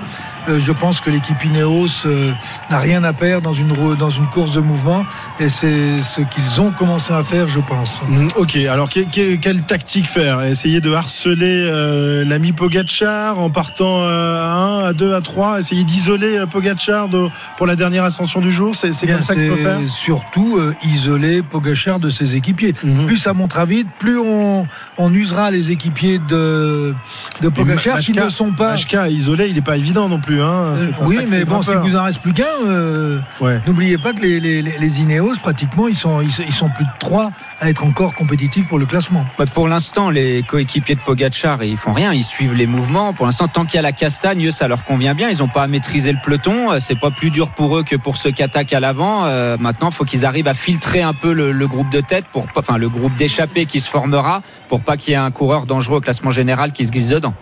Euh, 0.49 0.59
je 0.59 0.73
pense 0.73 1.01
que 1.01 1.11
l'équipe 1.11 1.43
Ineos 1.45 2.07
euh, 2.07 2.31
n'a 2.71 2.79
rien 2.79 3.03
à 3.05 3.13
perdre 3.13 3.43
dans 3.43 3.53
une, 3.53 3.73
roue- 3.73 3.97
dans 3.97 4.11
une 4.11 4.27
course 4.27 4.53
de 4.55 4.61
mouvement 4.61 5.05
et 5.41 5.49
c'est 5.49 6.01
ce 6.03 6.21
qu'ils 6.21 6.61
ont 6.61 6.71
commencé 6.71 7.13
à 7.13 7.25
faire, 7.25 7.49
je 7.49 7.59
pense. 7.61 8.01
Mm, 8.09 8.29
Ok, 8.37 8.57
alors 8.57 8.89
que- 8.89 9.01
que- 9.01 9.37
quelle 9.37 9.63
tactique 9.63 10.07
faire? 10.07 10.43
Essayer 10.43 10.81
de 10.81 10.93
harceler 10.93 11.65
euh, 11.67 12.25
l'ami 12.25 12.53
Pogachar 12.53 13.39
en 13.41 13.51
partant 13.51 14.05
à 14.07 14.11
1, 14.13 14.85
à 14.87 14.93
2, 14.93 15.15
à 15.15 15.21
3 15.21 15.59
Essayer 15.59 15.85
d'isoler 15.85 16.45
Pogachar 16.51 17.09
de- 17.09 17.29
pour 17.57 17.67
la 17.67 17.75
dernière 17.77 18.05
ascension 18.05 18.41
du 18.41 18.51
jour? 18.53 18.75
C'est 18.77 18.91
comme 19.07 19.23
ça 19.23 19.35
qu'il 19.35 19.49
faut 19.49 19.57
faire? 19.57 19.79
surtout 19.89 20.59
isoler 20.85 21.43
Pogachar 21.43 21.99
de 21.99 22.09
ses 22.09 22.37
équipiers. 22.37 22.75
Mhm. 22.85 23.07
Plus 23.07 23.17
ça 23.17 23.33
montera 23.33 23.65
vite, 23.65 23.89
plus 23.99 24.19
on, 24.19 24.67
on 24.99 25.13
usera 25.13 25.51
les 25.51 25.71
équipiers 25.73 26.19
de, 26.29 26.95
de 27.41 27.49
Pogachar 27.49 27.99
qui 28.01 28.13
ne 28.13 28.29
sont 28.31 28.53
pas. 28.53 28.73
Machka 28.73 29.09
isolé, 29.09 29.49
il 29.49 29.55
n'est 29.55 29.61
pas 29.61 29.77
évident 29.77 30.09
non 30.09 30.21
plus. 30.21 30.36
Hein. 30.41 30.75
Euh, 30.77 30.91
oui, 31.03 31.19
mais 31.29 31.45
bon, 31.45 31.63
s'il 31.63 31.75
vous 31.77 31.97
en 31.97 32.05
reste 32.05 32.21
plus 32.21 32.33
qu'un, 32.33 32.45
euh, 32.67 33.19
Ouais. 33.41 33.61
n'oubliez 33.67 33.99
pas 33.99 34.13
que 34.13 34.21
les, 34.21 34.41
les, 34.41 34.63
les- 34.63 34.79
les 34.79 35.01
Ineos, 35.03 35.35
pratiquement, 35.43 35.89
ils 35.89 35.97
sont, 35.97 36.21
ils, 36.21 36.31
sont- 36.33 36.43
ils 36.47 36.55
sont 36.55 36.69
plus 36.71 36.85
de 36.85 36.91
trois 36.99 37.31
à 37.61 37.71
être 37.71 37.85
encore 37.85 38.15
compétitifs 38.15 38.67
pour 38.69 38.79
le 38.79 38.87
classement. 38.87 39.25
Ouais, 39.39 39.47
Pour 39.55 39.69
l'instant, 39.69 40.11
les 40.11 40.43
coéquipiers 40.43 40.95
de 40.95 41.01
Pogachar, 41.01 41.63
ils 41.65 41.77
font 41.77 41.93
rien, 41.93 42.13
ils 42.13 42.25
suivent 42.25 42.55
les 42.55 42.67
mouvements. 42.67 43.13
Pour 43.15 43.27
l'instant, 43.27 43.49
tant 43.49 43.65
qu'il 43.65 43.77
y 43.77 43.79
a 43.79 43.83
la 43.83 43.93
castagne, 43.93 44.47
eux, 44.47 44.51
ça 44.51 44.69
leur 44.69 44.85
convient 44.85 45.15
bien. 45.15 45.31
Ils 45.31 45.39
n'ont 45.39 45.49
pas 45.49 45.63
à 45.63 45.69
maîtriser 45.69 46.13
le 46.13 46.19
peloton. 46.23 46.73
Euh, 46.73 46.79
C'est 46.81 46.99
pas 47.01 47.11
plus 47.11 47.31
dur 47.31 47.51
pour 47.51 47.77
eux 47.79 47.83
que 47.83 47.97
pour 47.97 48.17
ceux 48.17 48.31
qui 48.31 48.43
attaquent 48.43 48.73
à 48.75 48.81
l'avant. 48.81 49.25
Euh, 49.25 49.57
maintenant, 49.59 49.89
il 49.91 49.95
faut 49.95 50.05
qu'ils 50.05 50.25
arrivent 50.27 50.49
à 50.49 50.55
filtrer 50.55 51.03
un 51.03 51.15
peu 51.15 51.33
le, 51.33 51.53
le 51.53 51.67
groupe 51.69 51.91
de 51.91 52.01
tête, 52.01 52.25
pour 52.33 52.47
enfin 52.57 52.77
le 52.79 52.89
groupe 52.89 53.17
d'échappés 53.17 53.67
qui 53.67 53.81
se 53.81 53.89
formera, 53.89 54.43
pour 54.69 54.83
pas 54.83 54.97
qu'il 54.97 55.13
y 55.13 55.15
ait 55.15 55.17
un 55.19 55.31
coureur 55.31 55.67
dangereux 55.67 55.99
au 55.99 56.01
classement 56.01 56.31
général 56.31 56.73
qui 56.73 56.85
se 56.85 56.93
glisse 56.93 57.09
dedans. 57.09 57.35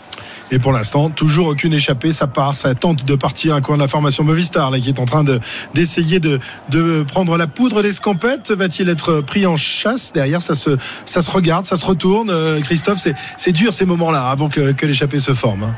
Et 0.51 0.59
pour 0.59 0.73
l'instant, 0.73 1.11
toujours 1.11 1.49
aucune 1.49 1.73
échappée. 1.73 2.13
Ça 2.13 2.27
part, 2.27 2.57
ça 2.57 2.75
tente 2.75 3.05
de 3.05 3.15
partir 3.15 3.55
un 3.55 3.61
coin 3.61 3.77
de 3.77 3.81
la 3.83 3.89
formation 3.89 4.25
Movistar, 4.25 4.71
là, 4.71 4.79
qui 4.79 4.89
est 4.89 5.01
en 5.01 5.07
train 5.07 5.25
de 5.25 5.41
d'essayer 5.75 6.21
de, 6.21 6.39
de 6.71 7.03
prendre 7.03 7.37
la 7.37 7.47
poudre 7.47 7.83
d'escampette. 7.83 8.51
Va-t-il 8.51 8.89
être 8.89 9.21
pris 9.21 9.47
en 9.47 9.57
chasse 9.57 10.13
Derrière, 10.13 10.43
ça 10.43 10.55
se, 10.55 10.77
ça 11.07 11.23
se 11.23 11.31
regarde, 11.31 11.67
ça 11.67 11.77
se 11.77 11.85
retourne. 11.85 12.31
Euh, 12.31 12.61
Christophe, 12.61 12.99
c'est, 13.37 13.53
dur 13.53 13.73
ces 13.73 13.85
moments-là 13.87 14.29
avant 14.29 14.49
que, 14.49 14.73
que 14.73 14.87
l'échappée 14.87 15.21
se 15.21 15.33
forme. 15.33 15.65
hein. 15.65 15.75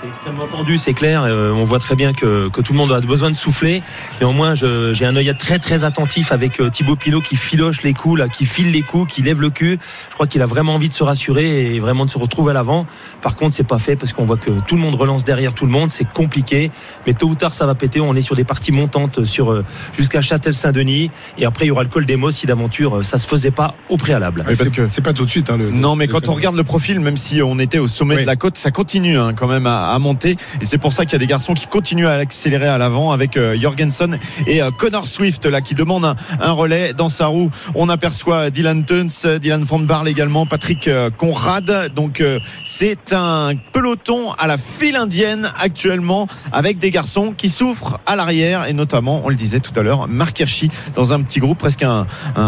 C'est 0.00 0.06
extrêmement 0.08 0.46
tendu, 0.46 0.78
c'est 0.78 0.94
clair. 0.94 1.22
Euh, 1.24 1.52
on 1.52 1.64
voit 1.64 1.78
très 1.80 1.96
bien 1.96 2.12
que, 2.12 2.48
que 2.48 2.60
tout 2.60 2.72
le 2.72 2.78
monde 2.78 2.92
a 2.92 3.00
besoin 3.00 3.30
de 3.30 3.36
souffler. 3.36 3.82
Néanmoins, 4.20 4.54
j'ai 4.54 5.04
un 5.04 5.16
œil 5.16 5.34
très 5.38 5.58
très 5.58 5.84
attentif 5.84 6.32
avec 6.32 6.60
euh, 6.60 6.70
Thibaut 6.70 6.96
Pinot 6.96 7.20
qui 7.20 7.36
filoche 7.36 7.82
les 7.82 7.94
coups, 7.94 8.18
là, 8.18 8.28
qui 8.28 8.46
file 8.46 8.70
les 8.70 8.82
coups, 8.82 9.12
qui 9.12 9.22
lève 9.22 9.40
le 9.40 9.50
cul. 9.50 9.78
Je 10.08 10.14
crois 10.14 10.26
qu'il 10.26 10.40
a 10.42 10.46
vraiment 10.46 10.74
envie 10.74 10.88
de 10.88 10.92
se 10.92 11.02
rassurer 11.02 11.74
et 11.74 11.80
vraiment 11.80 12.06
de 12.06 12.10
se 12.10 12.18
retrouver 12.18 12.50
à 12.50 12.54
l'avant. 12.54 12.86
Par 13.22 13.36
contre, 13.36 13.54
c'est 13.54 13.66
pas 13.66 13.78
fait 13.78 13.96
parce 13.96 14.07
qu'on 14.12 14.24
voit 14.24 14.36
que 14.36 14.50
tout 14.66 14.74
le 14.74 14.80
monde 14.80 14.94
relance 14.94 15.24
derrière 15.24 15.54
tout 15.54 15.66
le 15.66 15.72
monde. 15.72 15.90
C'est 15.90 16.06
compliqué, 16.10 16.70
mais 17.06 17.14
tôt 17.14 17.26
ou 17.28 17.34
tard 17.34 17.52
ça 17.52 17.66
va 17.66 17.74
péter. 17.74 18.00
On 18.00 18.14
est 18.14 18.22
sur 18.22 18.34
des 18.36 18.44
parties 18.44 18.72
montantes 18.72 19.24
sur 19.24 19.50
euh, 19.52 19.64
jusqu'à 19.96 20.20
Châtel-Saint-Denis 20.20 21.10
et 21.38 21.44
après 21.44 21.64
il 21.66 21.68
y 21.68 21.70
aura 21.70 21.82
le 21.82 21.88
col 21.88 22.06
des 22.06 22.16
Mosses 22.16 22.36
si 22.36 22.46
d'aventure 22.46 22.98
euh, 22.98 23.02
ça 23.02 23.18
se 23.18 23.26
faisait 23.26 23.50
pas 23.50 23.74
au 23.88 23.96
préalable. 23.96 24.40
Ouais, 24.40 24.54
parce 24.56 24.58
c'est, 24.70 24.74
que- 24.74 24.88
c'est 24.88 25.02
pas 25.02 25.12
tout 25.12 25.24
de 25.24 25.30
suite. 25.30 25.50
hein, 25.50 25.56
le- 25.56 25.70
Non, 25.70 25.96
mais 25.96 26.06
le- 26.06 26.12
quand 26.12 26.28
on 26.28 26.34
regarde 26.34 26.56
le 26.56 26.64
profil, 26.64 27.00
même 27.00 27.16
si 27.16 27.42
on 27.42 27.58
était 27.58 27.78
au 27.78 27.88
sommet 27.88 28.16
Oui. 28.16 28.22
de 28.22 28.26
la 28.26 28.36
côte, 28.36 28.56
ça 28.58 28.70
continue 28.70 29.18
hein, 29.18 29.32
quand 29.34 29.46
même 29.48 29.66
à, 29.66 29.88
à 29.92 29.98
monter. 29.98 30.36
Et 30.60 30.64
c'est 30.64 30.78
pour 30.78 30.92
ça 30.92 31.04
qu'il 31.04 31.12
y 31.12 31.16
a 31.16 31.18
des 31.18 31.26
garçons 31.26 31.54
qui 31.54 31.66
continuent 31.66 32.06
à 32.06 32.12
accélérer 32.14 32.68
à 32.68 32.78
l'avant 32.78 33.12
avec 33.12 33.36
euh, 33.36 33.56
Jorgensen 33.58 34.18
et 34.46 34.62
euh, 34.62 34.70
Connor 34.70 35.06
Swift 35.06 35.44
là 35.46 35.60
qui 35.60 35.74
demande 35.74 36.04
un, 36.04 36.16
un 36.40 36.52
relais 36.52 36.92
dans 36.94 37.08
sa 37.08 37.26
roue. 37.26 37.50
On 37.74 37.88
aperçoit 37.88 38.50
Dylan 38.50 38.84
Tuns, 38.84 39.38
Dylan 39.40 39.64
Van 39.64 39.78
Barle 39.80 40.08
également, 40.08 40.46
Patrick 40.46 40.88
euh, 40.88 41.10
Conrad. 41.10 41.92
Donc 41.94 42.20
euh, 42.20 42.38
c'est 42.64 43.12
un 43.12 43.52
peloton 43.72 43.97
à 44.38 44.46
la 44.46 44.56
file 44.58 44.96
indienne 44.96 45.50
actuellement 45.60 46.26
avec 46.52 46.78
des 46.78 46.90
garçons 46.90 47.32
qui 47.36 47.50
souffrent 47.50 47.98
à 48.06 48.16
l'arrière 48.16 48.66
et 48.66 48.72
notamment, 48.72 49.20
on 49.24 49.28
le 49.28 49.34
disait 49.36 49.60
tout 49.60 49.72
à 49.76 49.82
l'heure, 49.82 50.08
Marc 50.08 50.40
Hirschi 50.40 50.70
dans 50.94 51.12
un 51.12 51.20
petit 51.22 51.40
groupe, 51.40 51.58
presque 51.58 51.82
un, 51.82 52.06
un, 52.36 52.42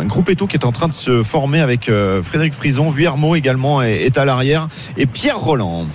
un 0.00 0.04
groupe 0.04 0.28
éto 0.28 0.46
qui 0.46 0.56
est 0.56 0.64
en 0.64 0.72
train 0.72 0.88
de 0.88 0.94
se 0.94 1.22
former 1.22 1.60
avec 1.60 1.88
euh, 1.88 2.22
Frédéric 2.22 2.52
Frison, 2.52 2.90
Vuillermo 2.90 3.34
également 3.36 3.82
est, 3.82 4.02
est 4.02 4.18
à 4.18 4.24
l'arrière 4.24 4.68
et 4.96 5.06
Pierre 5.06 5.38
Roland. 5.38 5.86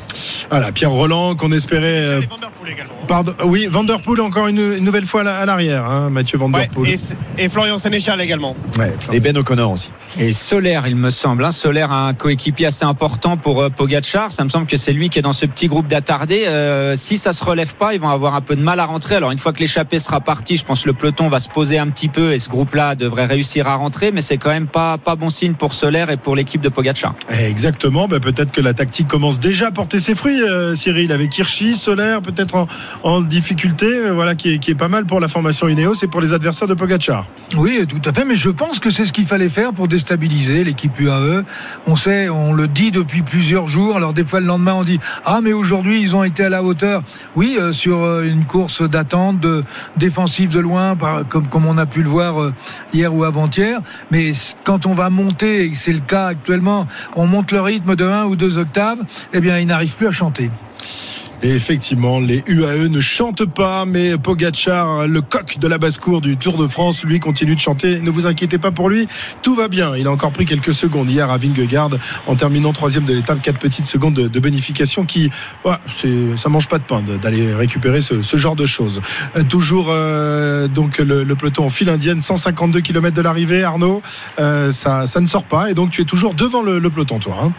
Voilà, 0.50 0.72
Pierre 0.72 0.92
Roland 0.92 1.36
qu'on 1.36 1.52
espérait. 1.52 1.84
euh, 2.06 2.22
également. 2.66 2.94
pardon, 3.08 3.34
oui, 3.46 3.68
Vanderpool 3.70 4.22
encore 4.22 4.48
une, 4.48 4.60
une 4.78 4.84
nouvelle 4.86 5.06
fois 5.06 5.22
à 5.22 5.24
la- 5.24 5.38
à 5.40 5.46
l'arrière, 5.46 5.86
hein, 5.86 6.10
Mathieu 6.10 6.38
Ouais, 6.38 6.44
Vanderpool. 6.46 6.88
et, 6.88 6.96
et 7.38 7.50
Florian 7.50 7.78
Sénéchal 7.78 8.22
également. 8.22 8.56
Ouais, 8.78 8.94
Et 9.12 9.20
Ben 9.20 9.36
O'Connor 9.38 9.72
aussi. 9.72 9.90
Et 10.20 10.32
Solaire, 10.32 10.88
il 10.88 10.96
me 10.96 11.10
semble. 11.10 11.44
Hein. 11.44 11.52
Solaire 11.52 11.92
a 11.92 12.08
un 12.08 12.14
coéquipier 12.14 12.68
assez 12.68 12.86
important 12.86 13.36
pour 13.36 13.62
euh, 13.64 13.70
Pogachar. 13.70 14.32
Ça 14.32 14.44
me 14.44 14.50
semble 14.50 14.68
que 14.68 14.78
c'est 14.78 14.93
lui 14.94 15.10
qui 15.10 15.20
est 15.20 15.24
dans 15.24 15.34
ce 15.34 15.46
petit 15.46 15.68
groupe 15.68 15.88
d'attardés. 15.88 16.46
Euh, 16.48 16.96
si 16.96 17.18
ça 17.18 17.34
se 17.34 17.44
relève 17.44 17.74
pas, 17.76 17.94
ils 17.94 18.00
vont 18.00 18.10
avoir 18.10 18.36
un 18.36 18.42
peu 18.42 18.56
de 18.56 18.62
mal 18.62 18.80
à 18.80 18.86
rentrer. 18.86 19.16
Alors 19.16 19.32
une 19.32 19.38
fois 19.38 19.54
que 19.54 19.60
l'échappée 19.60 20.00
sera 20.00 20.22
partie, 20.22 20.58
je 20.58 20.66
pense 20.66 20.84
que 20.84 20.88
le 20.88 20.94
peloton 20.94 21.28
va 21.28 21.40
se 21.40 21.50
poser 21.50 21.78
un 21.78 21.88
petit 21.88 22.08
peu 22.08 22.34
et 22.34 22.40
ce 22.40 22.50
groupe-là 22.50 22.96
devrait 22.96 23.26
réussir 23.26 23.68
à 23.68 23.76
rentrer. 23.76 24.12
Mais 24.12 24.22
c'est 24.22 24.38
quand 24.38 24.50
même 24.50 24.68
pas 24.68 24.98
pas 24.98 25.16
bon 25.16 25.30
signe 25.30 25.54
pour 25.54 25.74
Solaire 25.74 26.10
et 26.10 26.18
pour 26.18 26.36
l'équipe 26.36 26.62
de 26.62 26.70
Pogachar. 26.70 27.14
Exactement, 27.30 28.08
bah, 28.08 28.20
peut-être 28.20 28.52
que 28.52 28.62
la 28.62 28.74
tactique 28.74 29.08
commence 29.08 29.40
déjà 29.40 29.68
à 29.68 29.72
porter 29.72 30.00
ses 30.00 30.16
fruits, 30.16 30.42
euh, 30.42 30.76
Cyril, 30.76 31.12
avec 31.12 31.38
Hirschi, 31.38 31.76
Solaire, 31.76 32.22
peut-être 32.22 32.56
en, 32.56 32.68
en 33.04 33.22
difficulté, 33.22 33.86
euh, 33.86 34.12
voilà, 34.14 34.36
qui 34.36 34.54
est, 34.54 34.60
qui 34.60 34.72
est 34.72 34.76
pas 34.76 34.88
mal 34.88 35.06
pour 35.06 35.20
la 35.20 35.28
formation 35.28 35.68
Ineos 35.68 35.96
et 36.04 36.08
pour 36.08 36.22
les 36.22 36.34
adversaires 36.34 36.68
de 36.68 36.74
Pogachar. 36.74 37.26
Oui, 37.56 37.86
tout 37.88 38.02
à 38.06 38.14
fait, 38.14 38.26
mais 38.26 38.36
je 38.36 38.50
pense 38.50 38.80
que 38.80 38.90
c'est 38.90 39.06
ce 39.06 39.14
qu'il 39.14 39.26
fallait 39.26 39.50
faire 39.50 39.74
pour 39.74 39.88
déstabiliser 39.88 40.64
l'équipe 40.64 40.98
UAE. 41.00 41.44
On 41.88 41.96
sait, 41.96 42.30
on 42.30 42.54
le 42.54 42.68
dit 42.68 42.92
depuis 42.92 43.22
plusieurs 43.22 43.68
jours, 43.68 43.96
alors 43.96 44.14
des 44.14 44.24
fois 44.24 44.40
le 44.40 44.46
lendemain 44.46 44.74
on 44.74 44.83
on 44.84 44.86
dit 44.86 45.00
ah 45.24 45.40
mais 45.42 45.54
aujourd'hui 45.54 46.02
ils 46.02 46.16
ont 46.16 46.24
été 46.24 46.44
à 46.44 46.50
la 46.50 46.62
hauteur. 46.62 47.02
Oui, 47.36 47.58
euh, 47.60 47.72
sur 47.72 48.04
euh, 48.04 48.24
une 48.24 48.44
course 48.44 48.82
d'attente, 48.82 49.40
de, 49.40 49.64
défensive 49.96 50.54
de 50.54 50.60
loin, 50.60 50.96
comme, 51.30 51.48
comme 51.48 51.66
on 51.66 51.78
a 51.78 51.86
pu 51.86 52.04
le 52.04 52.10
voir 52.10 52.42
euh, 52.42 52.54
hier 52.94 53.14
ou 53.14 53.24
avant-hier. 53.24 53.80
Mais 54.12 54.34
quand 54.64 54.86
on 54.86 54.92
va 54.92 55.10
monter, 55.10 55.66
et 55.66 55.76
c'est 55.76 55.94
le 55.94 56.00
cas 56.00 56.28
actuellement, 56.28 56.88
on 57.16 57.28
monte 57.28 57.52
le 57.52 57.62
rythme 57.62 57.96
de 57.96 58.06
1 58.06 58.26
ou 58.26 58.36
2 58.36 58.58
octaves, 58.58 59.00
eh 59.32 59.40
bien 59.40 59.58
ils 59.58 59.68
n'arrivent 59.68 59.96
plus 59.96 60.08
à 60.08 60.12
chanter. 60.12 60.52
Effectivement, 61.46 62.22
les 62.22 62.42
UAE 62.48 62.88
ne 62.88 63.02
chantent 63.02 63.46
pas, 63.46 63.86
mais 63.86 64.18
Pogachar, 64.18 65.08
le 65.08 65.20
coq 65.20 65.58
de 65.60 65.68
la 65.68 65.78
basse-cour 65.78 66.22
du 66.22 66.38
Tour 66.38 66.58
de 66.58 66.66
France, 66.68 67.04
lui 67.04 67.20
continue 67.20 67.54
de 67.54 67.60
chanter. 67.60 68.00
Ne 68.00 68.10
vous 68.10 68.28
inquiétez 68.28 68.58
pas 68.58 68.72
pour 68.72 68.90
lui, 68.90 69.10
tout 69.42 69.54
va 69.54 69.68
bien. 69.68 69.94
Il 69.98 70.08
a 70.08 70.12
encore 70.12 70.32
pris 70.32 70.46
quelques 70.46 70.74
secondes 70.74 71.10
hier 71.10 71.30
à 71.30 71.38
Vingegaard 71.38 71.90
en 72.28 72.36
terminant 72.36 72.72
troisième 72.72 73.04
de 73.04 73.14
l'étape, 73.14 73.42
quatre 73.42 73.60
petites 73.60 73.88
secondes 73.88 74.14
de, 74.14 74.30
de 74.30 74.40
bonification 74.40 75.04
qui, 75.04 75.32
c'est, 75.92 76.38
ça 76.38 76.48
mange 76.48 76.70
pas 76.70 76.78
de 76.78 76.84
pain 76.84 77.04
d'aller 77.22 77.54
récupérer 77.54 78.02
ce, 78.02 78.38
genre 78.38 78.56
de 78.56 78.66
choses. 78.66 79.02
Euh, 79.36 79.44
toujours 79.44 79.88
euh, 79.90 80.70
donc 80.70 81.00
le, 81.00 81.26
peloton 81.36 81.66
en 81.66 81.70
file 81.70 81.90
indienne, 81.90 82.22
152 82.22 82.80
km 82.80 83.14
de 83.14 83.22
l'arrivée, 83.22 83.64
Arnaud, 83.64 84.02
euh, 84.40 84.72
ça, 84.72 85.04
ne 85.20 85.28
sort 85.28 85.44
pas 85.44 85.70
et 85.70 85.74
donc 85.74 85.92
tu 85.92 86.02
es 86.02 86.06
toujours 86.06 86.34
devant 86.36 86.62
le, 86.62 86.80
le 86.80 86.90
peloton, 86.90 87.20
toi. 87.20 87.36
hein. 87.44 87.52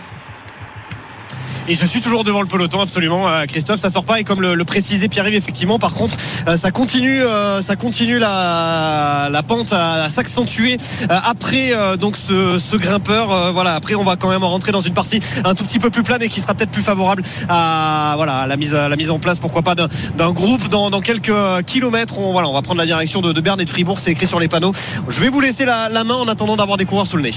Et 1.66 1.74
je 1.74 1.86
suis 1.86 2.00
toujours 2.00 2.24
devant 2.24 2.42
le 2.42 2.46
peloton, 2.46 2.80
absolument, 2.80 3.26
euh, 3.26 3.44
Christophe. 3.46 3.80
Ça 3.80 3.88
sort 3.88 4.04
pas 4.04 4.20
et 4.20 4.24
comme 4.24 4.42
le, 4.42 4.54
le 4.54 4.64
précisait 4.64 5.08
Pierre-Yves, 5.08 5.34
effectivement, 5.36 5.78
par 5.78 5.94
contre, 5.94 6.14
euh, 6.46 6.58
ça 6.58 6.70
continue, 6.70 7.22
euh, 7.22 7.62
ça 7.62 7.74
continue 7.74 8.18
la, 8.18 9.28
la 9.30 9.42
pente 9.42 9.72
à, 9.72 10.04
à 10.04 10.08
s'accentuer 10.10 10.76
après 11.08 11.72
donc 11.98 12.16
ce, 12.16 12.58
ce 12.58 12.76
grimpeur. 12.76 13.52
voilà, 13.52 13.74
après 13.74 13.94
on 13.94 14.04
va 14.04 14.16
quand 14.16 14.28
même 14.28 14.44
rentrer 14.44 14.72
dans 14.72 14.80
une 14.80 14.92
partie 14.94 15.20
un 15.44 15.54
tout 15.54 15.64
petit 15.64 15.78
peu 15.78 15.90
plus 15.90 16.02
plane 16.02 16.22
et 16.22 16.28
qui 16.28 16.40
sera 16.40 16.54
peut-être 16.54 16.70
plus 16.70 16.82
favorable 16.82 17.22
à 17.48 18.14
voilà 18.16 18.38
à 18.40 18.46
la 18.46 18.56
mise 18.56 18.74
à 18.74 18.88
la 18.88 18.96
mise 18.96 19.10
en 19.10 19.18
place, 19.18 19.38
pourquoi 19.40 19.62
pas 19.62 19.74
d'un 19.74 19.88
d'un 20.16 20.32
groupe 20.32 20.68
dans, 20.68 20.90
dans 20.90 21.00
quelques 21.00 21.32
kilomètres. 21.66 22.18
On 22.18 22.32
voilà, 22.32 22.48
on 22.48 22.52
va 22.54 22.62
prendre 22.62 22.78
la 22.80 22.86
direction 22.86 23.20
de, 23.22 23.32
de 23.32 23.40
Berne 23.40 23.60
et 23.60 23.64
de 23.64 23.70
Fribourg. 23.70 24.00
C'est 24.00 24.12
écrit 24.12 24.26
sur 24.26 24.40
les 24.40 24.48
panneaux. 24.48 24.72
Je 25.08 25.20
vais 25.20 25.28
vous 25.28 25.40
laisser 25.40 25.64
la, 25.64 25.88
la 25.88 26.04
main 26.04 26.14
en 26.16 26.28
attendant 26.28 26.56
d'avoir 26.56 26.76
des 26.76 26.84
coureurs 26.84 27.06
sous 27.06 27.16
le 27.16 27.22
nez. 27.22 27.32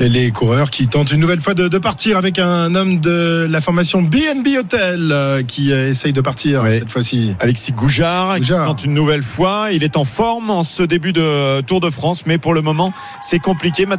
Et 0.00 0.08
les 0.08 0.30
coureurs 0.32 0.70
qui 0.70 0.88
tentent 0.88 1.12
une 1.12 1.20
nouvelle 1.20 1.40
fois 1.40 1.54
de, 1.54 1.68
de 1.68 1.78
partir 1.78 2.16
avec 2.16 2.38
un 2.38 2.74
homme 2.74 3.00
de 3.00 3.46
la 3.54 3.60
formation 3.60 4.02
BNB 4.02 4.58
Hotel 4.58 5.10
euh, 5.12 5.42
qui 5.44 5.72
euh, 5.72 5.90
essaye 5.90 6.12
de 6.12 6.20
partir 6.20 6.64
cette 6.66 6.90
fois-ci. 6.90 7.36
Alexis 7.38 7.70
Goujard, 7.70 8.36
Goujard. 8.38 8.62
qui 8.62 8.66
tente 8.66 8.84
une 8.84 8.94
nouvelle 8.94 9.22
fois. 9.22 9.68
Il 9.70 9.84
est 9.84 9.96
en 9.96 10.04
forme 10.04 10.50
en 10.50 10.64
ce 10.64 10.82
début 10.82 11.12
de 11.12 11.60
Tour 11.60 11.80
de 11.80 11.88
France, 11.88 12.24
mais 12.26 12.36
pour 12.36 12.52
le 12.52 12.62
moment, 12.62 12.92
c'est 13.20 13.38
compliqué. 13.38 13.86
Mats 13.86 13.98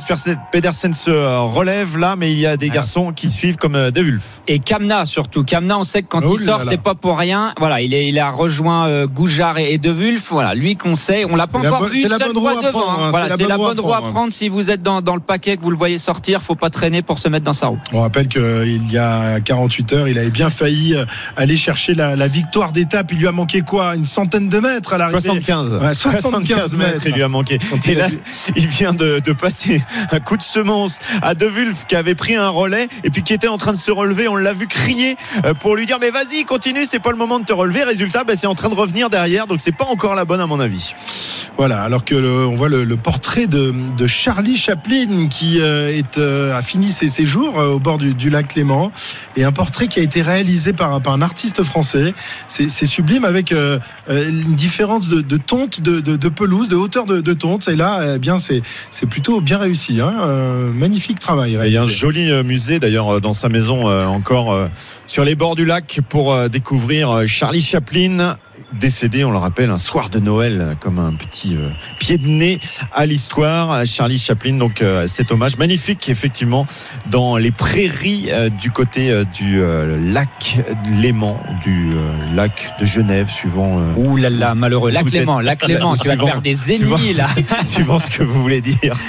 Pedersen 0.51 0.93
se 0.93 1.09
relève 1.09 1.97
là, 1.97 2.17
mais 2.17 2.33
il 2.33 2.37
y 2.37 2.45
a 2.45 2.57
des 2.57 2.69
garçons 2.69 3.13
qui 3.13 3.29
suivent 3.29 3.55
comme 3.55 3.75
euh, 3.75 3.91
De 3.91 4.01
Wulf. 4.01 4.41
Et 4.47 4.59
Kamna 4.59 5.05
surtout. 5.05 5.45
Kamna, 5.45 5.79
on 5.79 5.83
sait 5.83 6.01
que 6.01 6.07
quand 6.09 6.21
Oh 6.25 6.35
il 6.37 6.43
sort, 6.43 6.61
c'est 6.61 6.81
pas 6.81 6.95
pour 6.95 7.17
rien. 7.17 7.53
Voilà, 7.57 7.81
il, 7.81 7.93
est, 7.93 8.09
il 8.09 8.19
a 8.19 8.31
rejoint 8.31 8.87
euh, 8.87 9.07
Goujard 9.07 9.57
et, 9.57 9.71
et 9.73 9.77
De 9.77 9.91
Wulf. 9.91 10.31
Voilà, 10.31 10.53
lui 10.53 10.75
qu'on 10.75 10.95
sait, 10.95 11.23
on 11.23 11.37
l'a 11.37 11.47
pas 11.47 11.59
C'est 11.59 11.69
la 11.69 11.73
encore 11.73 11.87
vu 11.87 12.01
c'est 12.01 12.03
une 12.03 12.09
la 12.09 12.17
seule 12.17 12.33
bonne 12.33 12.37
roue 12.39 12.47
à 12.49 12.61
prendre, 12.71 12.89
hein. 12.89 12.95
hein. 12.99 13.09
Voilà, 13.09 13.25
C'est 13.25 13.31
la 13.31 13.37
c'est 13.37 13.47
la 13.47 13.57
bonne 13.57 13.79
roue 13.79 13.93
à 13.93 14.01
prendre. 14.01 14.33
Si 14.33 14.49
vous 14.49 14.69
êtes 14.69 14.83
dans, 14.83 15.01
dans 15.01 15.15
le 15.15 15.21
paquet, 15.21 15.55
que 15.55 15.61
vous 15.61 15.71
le 15.71 15.77
voyez 15.77 15.97
sortir, 15.97 16.41
faut 16.41 16.55
pas 16.55 16.69
traîner 16.69 17.01
pour 17.01 17.19
se 17.19 17.29
mettre 17.29 17.45
dans 17.45 17.53
sa 17.53 17.67
roue. 17.67 17.79
On 17.93 18.01
rappelle 18.01 18.27
qu'il 18.27 18.91
y 18.91 18.97
a 18.97 19.39
48 19.45 19.93
heures, 19.93 20.07
il 20.09 20.17
avait 20.17 20.29
bien 20.29 20.49
failli 20.49 20.93
euh, 20.95 21.05
aller 21.37 21.55
chercher 21.55 21.93
la, 21.93 22.15
la 22.17 22.27
victoire 22.27 22.73
d'étape. 22.73 23.11
Il 23.13 23.19
lui 23.19 23.27
a 23.27 23.31
manqué 23.31 23.61
quoi? 23.61 23.95
Une 23.95 24.05
centaine 24.05 24.49
de 24.49 24.59
mètres 24.59 24.91
à 24.93 24.97
l'arrivée? 24.97 25.21
75. 25.21 25.73
Ouais, 25.81 25.93
75 25.93 26.75
mètres. 26.75 27.01
il 27.05 27.13
lui 27.13 27.23
a 27.23 27.29
manqué. 27.29 27.59
Il 27.85 27.91
Et 27.91 27.95
a 27.95 27.99
là, 27.99 28.07
vu- 28.09 28.19
il 28.57 28.67
vient 28.67 28.93
de, 28.93 29.19
de 29.23 29.31
passer 29.33 29.81
un 30.11 30.19
coup 30.19 30.35
de 30.37 30.43
semence 30.43 30.99
à 31.21 31.33
De 31.35 31.45
Wulf 31.47 31.85
qui 31.87 31.95
avait 31.95 32.15
pris 32.15 32.35
un 32.35 32.49
relais 32.49 32.87
et 33.03 33.09
puis 33.09 33.23
qui 33.23 33.33
était 33.33 33.47
en 33.47 33.57
train 33.57 33.71
de 33.71 33.77
se 33.77 33.91
relever. 33.91 34.27
On 34.27 34.35
l'a 34.35 34.53
vu 34.53 34.67
crier 34.67 35.15
euh, 35.45 35.53
pour 35.53 35.75
lui 35.75 35.85
dire 35.85 35.97
mais 36.01 36.09
vas-y 36.11 36.43
continue, 36.45 36.85
c'est 36.85 36.99
pas 36.99 37.11
le 37.11 37.17
moment 37.17 37.39
de 37.39 37.45
te 37.45 37.53
relever. 37.53 37.83
Résultat, 37.83 38.23
ben, 38.23 38.35
c'est 38.35 38.47
en 38.47 38.55
train 38.55 38.69
de 38.69 38.75
revenir 38.75 39.09
derrière, 39.09 39.47
donc 39.47 39.59
c'est 39.61 39.71
pas 39.75 39.85
encore 39.85 40.15
la 40.15 40.25
bonne 40.25 40.41
à 40.41 40.47
mon 40.47 40.59
avis. 40.59 40.93
Voilà, 41.57 41.83
alors 41.83 42.03
que 42.03 42.15
le- 42.15 42.47
on 42.47 42.55
voit 42.55 42.67
le, 42.67 42.83
le 42.83 42.97
portrait 42.97 43.47
de, 43.47 43.73
de 43.97 44.07
Charlie 44.07 44.57
Chaplin 44.57 45.27
qui 45.29 45.59
euh, 45.61 45.97
est, 45.97 46.17
euh, 46.17 46.57
a 46.57 46.61
fini 46.61 46.91
ses 46.91 47.07
séjours 47.07 47.59
euh, 47.59 47.73
au 47.75 47.79
bord 47.79 47.97
du, 47.97 48.13
du 48.13 48.29
lac 48.29 48.55
Léman 48.55 48.91
et 49.37 49.43
un 49.43 49.51
portrait 49.51 49.87
qui 49.87 49.99
a 49.99 50.03
été 50.03 50.21
réalisé 50.21 50.73
par, 50.73 51.01
par 51.01 51.13
un 51.13 51.21
artiste 51.21 51.63
français. 51.63 52.13
C'est 52.47 52.69
sublime 52.85 53.25
avec 53.25 53.51
euh, 53.51 53.79
euh, 54.09 54.29
une 54.29 54.55
différence 54.55 55.09
de, 55.09 55.21
de 55.21 55.37
tonte, 55.37 55.81
de, 55.81 55.99
de- 55.99 56.15
de 56.15 56.29
pelouse, 56.29 56.69
de 56.69 56.75
hauteur 56.75 57.05
de, 57.05 57.33
tonte. 57.33 57.67
Et 57.67 57.75
là, 57.75 58.15
eh 58.15 58.19
bien, 58.19 58.37
c'est 58.37 58.61
plutôt 59.09 59.41
bien 59.41 59.57
réussi. 59.57 59.99
Hein 60.01 60.13
Euh, 60.21 60.71
magnifique 60.71 61.19
travail. 61.19 61.55
Et 61.55 61.67
il 61.67 61.73
y 61.73 61.77
a 61.77 61.83
un 61.83 61.87
joli 61.87 62.31
musée 62.43 62.79
d'ailleurs 62.79 63.19
dans 63.21 63.33
sa 63.33 63.49
maison 63.49 63.87
encore 64.07 64.57
sur 65.07 65.23
les 65.23 65.35
bords 65.35 65.55
du 65.55 65.65
lac 65.65 65.99
pour 66.09 66.49
découvrir 66.49 67.27
Charlie 67.27 67.61
Chaplin 67.61 68.37
décédé, 68.73 69.23
on 69.23 69.31
le 69.31 69.37
rappelle, 69.37 69.69
un 69.69 69.77
soir 69.77 70.09
de 70.09 70.19
Noël 70.19 70.75
comme 70.79 70.99
un 70.99 71.13
petit 71.13 71.55
euh, 71.55 71.69
pied 71.99 72.17
de 72.17 72.27
nez 72.27 72.59
à 72.93 73.05
l'histoire. 73.05 73.85
Charlie 73.85 74.17
Chaplin, 74.19 74.53
donc 74.57 74.81
euh, 74.81 75.07
cet 75.07 75.31
hommage 75.31 75.57
magnifique 75.57 76.09
effectivement 76.09 76.65
dans 77.11 77.37
les 77.37 77.51
prairies 77.51 78.25
euh, 78.29 78.49
du 78.49 78.71
côté 78.71 79.11
euh, 79.11 79.23
du 79.33 79.61
euh, 79.61 79.97
lac 80.11 80.57
Léman, 80.99 81.39
du 81.63 81.91
euh, 81.93 82.35
lac 82.35 82.73
de 82.79 82.85
Genève, 82.85 83.29
suivant. 83.29 83.79
euh, 83.79 83.93
Ouh 83.97 84.17
là 84.17 84.29
là, 84.29 84.55
malheureux. 84.55 84.91
Lac 84.91 85.05
êtes- 85.13 85.25
Lac 85.43 85.59
Clément, 85.59 85.95
tu 85.95 86.07
vas 86.09 86.17
faire 86.17 86.41
des 86.41 86.53
suivant- 86.53 86.97
ennemis 86.97 87.13
là. 87.13 87.27
suivant 87.65 87.99
ce 87.99 88.09
que 88.09 88.23
vous 88.23 88.41
voulez 88.41 88.61
dire. 88.61 88.95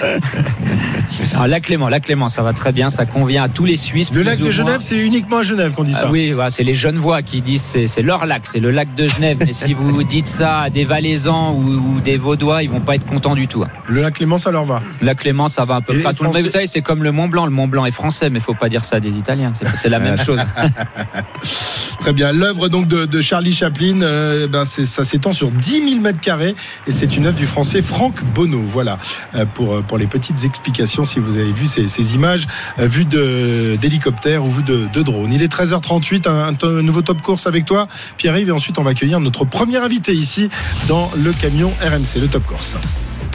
Ah, 1.38 1.46
Lac 1.46 1.64
Clément, 1.64 1.88
Lac 1.88 2.04
Clément, 2.04 2.28
ça 2.28 2.42
va 2.42 2.52
très 2.52 2.72
bien, 2.72 2.88
ça 2.90 3.04
convient 3.06 3.42
à 3.44 3.48
tous 3.48 3.64
les 3.64 3.76
Suisses. 3.76 4.10
Le 4.12 4.22
lac 4.22 4.38
de 4.38 4.42
moins. 4.44 4.50
Genève, 4.52 4.80
c'est 4.80 4.98
uniquement 5.04 5.38
à 5.38 5.42
Genève 5.42 5.72
qu'on 5.72 5.84
dit 5.84 5.92
Ah 5.96 6.00
ça. 6.02 6.10
oui, 6.10 6.32
voilà, 6.32 6.50
c'est 6.50 6.62
les 6.62 6.72
jeunes 6.74 6.98
voix 6.98 7.22
qui 7.22 7.40
disent 7.42 7.76
c'est 7.86 8.02
leur 8.02 8.26
lac, 8.26 8.42
c'est 8.46 8.58
le 8.58 8.70
lac 8.70 8.94
de 8.94 9.06
Genève. 9.08 9.38
Mais 9.46 9.52
si 9.52 9.72
vous 9.74 10.02
dites 10.02 10.26
ça 10.26 10.60
à 10.62 10.70
des 10.70 10.84
Valaisans 10.84 11.52
ou, 11.54 11.62
ou 11.96 12.00
des 12.00 12.16
Vaudois, 12.16 12.62
ils 12.62 12.70
vont 12.70 12.80
pas 12.80 12.96
être 12.96 13.06
contents 13.06 13.34
du 13.34 13.46
tout. 13.48 13.62
hein. 13.62 13.68
Le 13.88 14.00
lac 14.02 14.14
Clément, 14.14 14.38
ça 14.38 14.50
leur 14.50 14.64
va. 14.64 14.80
Lac 15.00 15.18
Clément, 15.18 15.48
ça 15.48 15.64
va 15.64 15.76
un 15.76 15.80
peu 15.80 15.94
près 15.98 16.06
à 16.08 16.12
tout 16.12 16.24
le 16.24 16.30
monde. 16.30 16.38
Vous 16.42 16.48
savez, 16.50 16.66
c'est 16.66 16.82
comme 16.82 17.02
le 17.02 17.12
Mont 17.12 17.28
Blanc. 17.28 17.44
Le 17.46 17.52
Mont 17.52 17.68
Blanc 17.68 17.84
est 17.86 17.90
français, 17.92 18.28
mais 18.30 18.40
faut 18.40 18.54
pas 18.54 18.68
dire 18.68 18.84
ça 18.84 19.00
des 19.00 19.16
Italiens. 19.16 19.52
C'est 19.62 19.88
la 19.88 19.98
même 20.00 20.18
chose. 20.18 20.40
Très 22.00 22.12
bien. 22.12 22.32
L'œuvre 22.32 22.68
donc 22.68 22.86
de, 22.86 23.20
Charlie 23.20 23.52
Chaplin, 23.52 24.02
euh, 24.02 24.46
ben 24.46 24.64
c'est- 24.64 24.86
ça 24.86 25.02
s'étend 25.02 25.32
sur 25.32 25.50
10 25.50 25.88
000 25.88 26.00
mètres 26.00 26.20
carrés 26.20 26.54
et 26.86 26.92
c'est 26.92 27.16
une 27.16 27.26
œuvre 27.26 27.36
du 27.36 27.46
français 27.46 27.82
Franck 27.82 28.22
Bonneau. 28.34 28.62
Voilà 28.64 28.98
euh, 29.34 29.44
pour 29.44 29.74
euh, 29.74 29.80
pour 29.80 29.98
les 29.98 30.06
petites 30.06 30.44
explications 30.44 31.02
si 31.04 31.18
vous 31.18 31.36
avez 31.36 31.50
vu 31.50 31.66
ces, 31.66 32.14
images 32.14 32.46
vues 32.78 33.04
d'hélicoptère 33.04 34.44
ou 34.44 34.50
vues 34.50 34.62
de, 34.62 35.02
drone. 35.02 35.32
Il 35.32 35.42
est 35.42 35.52
13h38, 35.52 36.28
un, 36.28 36.54
un 36.62 36.82
nouveau 36.82 37.02
top 37.02 37.20
course 37.22 37.46
avec 37.46 37.64
toi, 37.64 37.88
Pierre-Yves, 38.16 38.48
et 38.48 38.52
ensuite 38.52 38.78
on 38.78 38.82
va 38.82 38.90
accueillir 38.90 39.18
notre 39.20 39.44
premier 39.44 39.78
invité 39.78 40.12
ici 40.14 40.48
dans 40.88 41.10
le 41.16 41.32
camion 41.32 41.72
RMC, 41.82 42.20
le 42.20 42.28
top 42.28 42.44
course. 42.46 42.76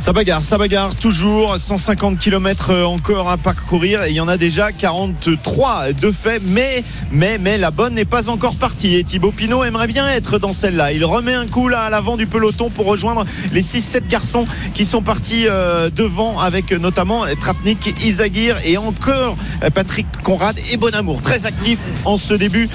Ça 0.01 0.13
bagarre, 0.13 0.41
ça 0.41 0.57
bagarre 0.57 0.95
toujours. 0.95 1.59
150 1.59 2.17
km 2.17 2.85
encore 2.85 3.29
à 3.29 3.37
parcourir 3.37 4.03
et 4.03 4.09
il 4.09 4.15
y 4.15 4.19
en 4.19 4.27
a 4.27 4.35
déjà 4.35 4.71
43 4.71 5.93
de 5.93 6.09
fait. 6.09 6.41
Mais, 6.43 6.83
mais, 7.11 7.37
mais 7.37 7.59
la 7.59 7.69
bonne 7.69 7.93
n'est 7.93 8.03
pas 8.03 8.27
encore 8.27 8.55
partie. 8.55 8.95
Et 8.95 9.03
Thibaut 9.03 9.31
Pinot 9.31 9.63
aimerait 9.63 9.85
bien 9.85 10.07
être 10.09 10.39
dans 10.39 10.53
celle-là. 10.53 10.91
Il 10.91 11.05
remet 11.05 11.35
un 11.35 11.45
coup 11.45 11.67
là 11.67 11.83
à 11.83 11.91
l'avant 11.91 12.17
du 12.17 12.25
peloton 12.25 12.71
pour 12.71 12.87
rejoindre 12.87 13.27
les 13.51 13.61
6-7 13.61 14.07
garçons 14.07 14.45
qui 14.73 14.85
sont 14.85 15.03
partis 15.03 15.45
euh, 15.47 15.91
devant 15.91 16.39
avec 16.39 16.71
notamment 16.71 17.25
Trapnik, 17.39 17.93
Isagir 18.03 18.57
et 18.65 18.79
encore 18.79 19.37
euh, 19.63 19.69
Patrick 19.69 20.07
Conrad 20.23 20.57
et 20.71 20.77
Bonamour. 20.77 21.21
Très 21.21 21.45
actif 21.45 21.77
en 22.05 22.17
ce 22.17 22.33
début 22.33 22.67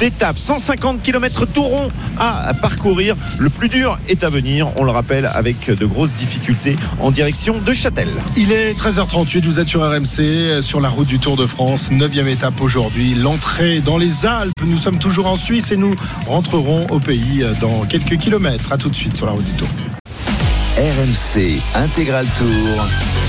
d'étape. 0.00 0.36
150 0.36 1.00
km 1.00 1.46
tout 1.46 1.62
rond 1.62 1.92
à 2.18 2.52
parcourir. 2.54 3.14
Le 3.38 3.50
plus 3.50 3.68
dur 3.68 4.00
est 4.08 4.24
à 4.24 4.28
venir, 4.28 4.72
on 4.74 4.82
le 4.82 4.90
rappelle, 4.90 5.30
avec 5.32 5.70
de 5.70 5.86
grosses 5.86 6.14
difficultés 6.14 6.71
en 7.00 7.10
direction 7.10 7.58
de 7.60 7.72
Châtel. 7.72 8.08
Il 8.36 8.52
est 8.52 8.72
13h38, 8.72 9.44
vous 9.44 9.60
êtes 9.60 9.68
sur 9.68 9.82
RMC, 9.82 10.20
euh, 10.20 10.62
sur 10.62 10.80
la 10.80 10.88
route 10.88 11.06
du 11.08 11.18
Tour 11.18 11.36
de 11.36 11.46
France, 11.46 11.90
9 11.90 12.12
étape 12.28 12.60
aujourd'hui, 12.60 13.14
l'entrée 13.14 13.80
dans 13.80 13.98
les 13.98 14.26
Alpes. 14.26 14.52
Nous 14.64 14.78
sommes 14.78 14.98
toujours 14.98 15.26
en 15.26 15.36
Suisse 15.36 15.72
et 15.72 15.76
nous 15.76 15.94
rentrerons 16.26 16.86
au 16.90 17.00
pays 17.00 17.42
euh, 17.42 17.52
dans 17.60 17.84
quelques 17.84 18.16
kilomètres. 18.16 18.72
À 18.72 18.78
tout 18.78 18.88
de 18.88 18.94
suite 18.94 19.16
sur 19.16 19.26
la 19.26 19.32
route 19.32 19.44
du 19.44 19.52
Tour. 19.52 19.68
RMC 20.76 21.60
Intégral 21.74 22.26
Tour. 22.38 23.21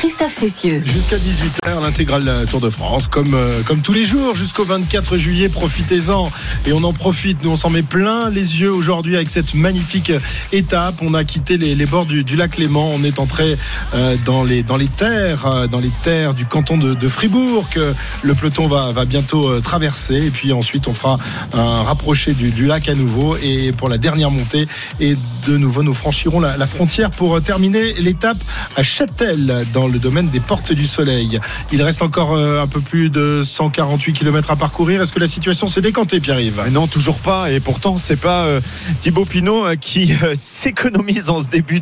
Christophe 0.00 0.38
Cessieux. 0.38 0.82
Jusqu'à 0.86 1.16
18h, 1.18 1.82
l'intégrale 1.82 2.46
Tour 2.50 2.62
de 2.62 2.70
France, 2.70 3.06
comme, 3.06 3.34
euh, 3.34 3.60
comme 3.64 3.82
tous 3.82 3.92
les 3.92 4.06
jours, 4.06 4.34
jusqu'au 4.34 4.64
24 4.64 5.18
juillet, 5.18 5.50
profitez-en. 5.50 6.26
Et 6.64 6.72
on 6.72 6.82
en 6.84 6.94
profite, 6.94 7.44
nous 7.44 7.50
on 7.50 7.56
s'en 7.56 7.68
met 7.68 7.82
plein 7.82 8.30
les 8.30 8.62
yeux 8.62 8.72
aujourd'hui 8.72 9.16
avec 9.16 9.28
cette 9.28 9.52
magnifique 9.52 10.10
étape. 10.52 10.94
On 11.02 11.12
a 11.12 11.22
quitté 11.24 11.58
les, 11.58 11.74
les 11.74 11.84
bords 11.84 12.06
du, 12.06 12.24
du 12.24 12.34
lac 12.34 12.56
Léman, 12.56 12.90
on 12.94 13.04
est 13.04 13.18
entré 13.18 13.58
euh, 13.94 14.16
dans, 14.24 14.42
les, 14.42 14.62
dans 14.62 14.78
les 14.78 14.88
terres, 14.88 15.44
euh, 15.44 15.66
dans 15.66 15.80
les 15.80 15.90
terres 16.02 16.32
du 16.32 16.46
canton 16.46 16.78
de, 16.78 16.94
de 16.94 17.08
Fribourg, 17.08 17.68
que 17.68 17.92
le 18.22 18.34
peloton 18.34 18.68
va, 18.68 18.92
va 18.92 19.04
bientôt 19.04 19.50
euh, 19.50 19.60
traverser. 19.60 20.16
Et 20.28 20.30
puis 20.30 20.54
ensuite, 20.54 20.88
on 20.88 20.94
fera 20.94 21.18
un 21.52 21.82
rapproché 21.82 22.32
du, 22.32 22.52
du 22.52 22.64
lac 22.64 22.88
à 22.88 22.94
nouveau. 22.94 23.36
Et 23.42 23.72
pour 23.72 23.90
la 23.90 23.98
dernière 23.98 24.30
montée, 24.30 24.66
et 24.98 25.14
de 25.46 25.58
nouveau, 25.58 25.82
nous 25.82 25.94
franchirons 25.94 26.40
la, 26.40 26.56
la 26.56 26.66
frontière 26.66 27.10
pour 27.10 27.36
euh, 27.36 27.40
terminer 27.40 27.92
l'étape 27.98 28.38
à 28.76 28.82
Châtel, 28.82 29.66
dans 29.74 29.89
le 29.90 29.98
domaine 29.98 30.28
des 30.28 30.40
Portes 30.40 30.72
du 30.72 30.86
Soleil. 30.86 31.40
Il 31.72 31.82
reste 31.82 32.02
encore 32.02 32.34
euh, 32.34 32.62
un 32.62 32.66
peu 32.66 32.80
plus 32.80 33.10
de 33.10 33.42
148 33.42 34.12
km 34.12 34.50
à 34.50 34.56
parcourir. 34.56 35.02
Est-ce 35.02 35.12
que 35.12 35.18
la 35.18 35.26
situation 35.26 35.66
s'est 35.66 35.80
décantée, 35.80 36.20
Pierre-Yves? 36.20 36.62
Non, 36.72 36.86
toujours 36.86 37.18
pas. 37.18 37.50
Et 37.50 37.60
pourtant, 37.60 37.96
c'est 37.98 38.20
pas 38.20 38.44
euh, 38.44 38.60
Thibaut 39.00 39.24
Pinot 39.24 39.66
euh, 39.66 39.76
qui 39.76 40.12
euh, 40.22 40.34
s'économise 40.34 41.30
en 41.30 41.42
ce 41.42 41.48
début 41.48 41.80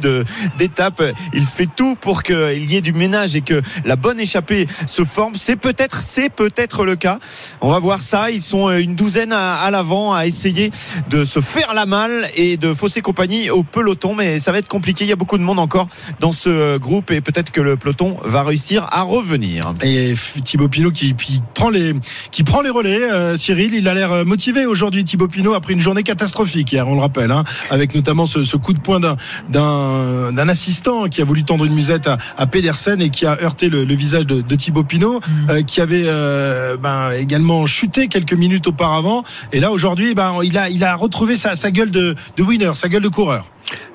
d'étape. 0.58 1.02
Il 1.32 1.44
fait 1.44 1.68
tout 1.74 1.96
pour 2.00 2.22
qu'il 2.22 2.70
y 2.70 2.76
ait 2.76 2.80
du 2.80 2.92
ménage 2.92 3.36
et 3.36 3.40
que 3.40 3.60
la 3.84 3.96
bonne 3.96 4.20
échappée 4.20 4.66
se 4.86 5.04
forme. 5.04 5.34
C'est 5.36 5.56
peut-être, 5.56 6.02
c'est 6.02 6.30
peut-être 6.30 6.84
le 6.84 6.96
cas. 6.96 7.18
On 7.60 7.70
va 7.70 7.78
voir 7.78 8.02
ça. 8.02 8.30
Ils 8.30 8.42
sont 8.42 8.70
une 8.70 8.94
douzaine 8.94 9.32
à, 9.32 9.56
à 9.56 9.70
l'avant 9.70 10.14
à 10.14 10.26
essayer 10.26 10.70
de 11.10 11.24
se 11.24 11.40
faire 11.40 11.74
la 11.74 11.86
malle 11.86 12.28
et 12.36 12.56
de 12.56 12.72
fausser 12.74 13.00
compagnie 13.00 13.50
au 13.50 13.62
peloton. 13.62 14.14
Mais 14.14 14.38
ça 14.38 14.52
va 14.52 14.58
être 14.58 14.68
compliqué. 14.68 15.04
Il 15.04 15.08
y 15.08 15.12
a 15.12 15.16
beaucoup 15.16 15.38
de 15.38 15.42
monde 15.42 15.58
encore 15.58 15.88
dans 16.20 16.32
ce 16.32 16.78
groupe 16.78 17.10
et 17.10 17.20
peut-être 17.20 17.50
que 17.50 17.60
le 17.60 17.76
peloton 17.76 17.97
va 18.24 18.42
réussir 18.42 18.86
à 18.90 19.02
revenir. 19.02 19.74
Et 19.82 20.14
Thibaut 20.44 20.68
Pinot 20.68 20.90
qui, 20.90 21.14
qui 21.14 21.42
prend 21.54 21.70
les 21.70 21.94
qui 22.30 22.44
prend 22.44 22.60
les 22.60 22.70
relais. 22.70 23.02
euh, 23.10 23.36
Cyril, 23.36 23.74
il 23.74 23.88
a 23.88 23.94
l'air 23.94 24.12
euh, 24.12 24.24
motivé 24.24 24.66
aujourd'hui. 24.66 25.04
Thibaut 25.04 25.28
Pinot 25.28 25.54
après 25.54 25.72
une 25.72 25.80
journée 25.80 26.02
catastrophique 26.02 26.72
hier, 26.72 26.86
on 26.88 26.94
le 26.94 27.00
rappelle, 27.00 27.30
hein, 27.30 27.44
avec 27.70 27.94
notamment 27.94 28.26
ce, 28.26 28.42
ce 28.42 28.56
coup 28.56 28.72
de 28.72 28.80
poing 28.80 29.00
d'un 29.00 30.48
assistant 30.48 31.08
qui 31.08 31.20
a 31.20 31.24
voulu 31.24 31.44
tendre 31.44 31.64
une 31.64 31.74
musette 31.74 32.06
à, 32.06 32.18
à 32.36 32.46
Pedersen 32.46 33.00
et 33.02 33.10
qui 33.10 33.26
a 33.26 33.38
heurté 33.42 33.68
le, 33.68 33.84
le 33.84 33.94
visage 33.94 34.26
de, 34.26 34.40
de 34.40 34.54
Thibaut 34.54 34.84
Pinot, 34.84 35.20
euh, 35.48 35.62
qui 35.62 35.80
avait 35.80 36.04
euh, 36.06 36.76
ben, 36.76 37.10
également 37.12 37.66
chuté 37.66 38.08
quelques 38.08 38.32
minutes 38.34 38.68
auparavant. 38.68 39.24
Et 39.52 39.60
là 39.60 39.72
aujourd'hui, 39.72 40.14
ben, 40.14 40.38
il 40.42 40.56
a 40.56 40.68
il 40.70 40.84
a 40.84 40.94
retrouvé 40.94 41.36
sa, 41.36 41.56
sa 41.56 41.70
gueule 41.70 41.90
de, 41.90 42.14
de 42.36 42.42
winner, 42.42 42.72
sa 42.74 42.88
gueule 42.88 43.02
de 43.02 43.08
coureur. 43.08 43.46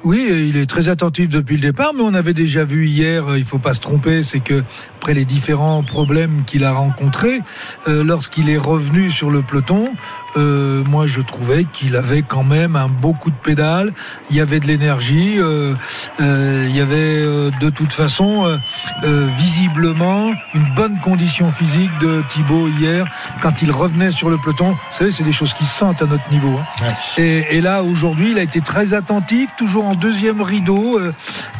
Oui, 0.04 0.28
il 0.50 0.58
est 0.58 0.68
très 0.68 0.88
attentif 0.88 1.30
depuis 1.30 1.56
le 1.56 1.62
départ, 1.62 1.94
mais 1.96 2.04
on 2.04 2.14
avait 2.14 2.36
déjà 2.36 2.64
vu 2.64 2.86
hier, 2.88 3.24
il 3.38 3.44
faut 3.44 3.58
pas 3.58 3.74
se 3.74 3.80
tromper, 3.80 3.93
c'est 4.24 4.40
que 4.40 4.64
après 5.04 5.14
les 5.16 5.26
différents 5.26 5.84
problèmes 5.84 6.44
qu'il 6.46 6.64
a 6.64 6.72
rencontrés, 6.72 7.42
euh, 7.90 8.06
lorsqu'il 8.06 8.50
est 8.50 8.58
revenu 8.58 9.10
sur 9.10 9.32
le 9.32 9.42
peloton, 9.42 9.90
euh, 10.38 10.82
moi 10.86 11.08
je 11.08 11.20
trouvais 11.20 11.66
qu'il 11.66 11.98
avait 11.98 12.22
quand 12.22 12.46
même 12.46 12.78
un 12.78 12.88
beau 12.88 13.12
coup 13.12 13.30
de 13.30 13.36
pédale, 13.36 13.92
il 14.32 14.38
y 14.38 14.40
avait 14.40 14.62
de 14.62 14.66
l'énergie, 14.66 15.36
euh, 15.40 15.74
euh, 16.22 16.66
il 16.70 16.76
y 16.76 16.80
avait 16.80 17.22
de 17.60 17.70
toute 17.70 17.92
façon 17.92 18.58
visiblement 19.38 20.32
une 20.54 20.74
bonne 20.76 21.00
condition 21.02 21.50
physique 21.50 21.92
de 22.00 22.24
Thibaut 22.30 22.70
hier 22.80 23.06
quand 23.42 23.62
il 23.62 23.72
revenait 23.72 24.12
sur 24.12 24.30
le 24.30 24.38
peloton. 24.38 24.72
Vous 24.72 24.98
savez, 24.98 25.12
c'est 25.12 25.24
des 25.26 25.34
choses 25.34 25.54
qui 25.54 25.66
se 25.66 25.78
sentent 25.78 26.02
à 26.02 26.06
notre 26.06 26.30
niveau. 26.32 26.58
hein. 26.58 26.86
Et, 27.18 27.58
et 27.58 27.62
là, 27.62 27.84
aujourd'hui, 27.84 28.32
il 28.32 28.40
a 28.40 28.44
été 28.44 28.62
très 28.62 28.94
attentif, 28.94 29.52
toujours 29.58 29.86
en 29.86 29.96
deuxième 29.96 30.42
rideau. 30.42 31.00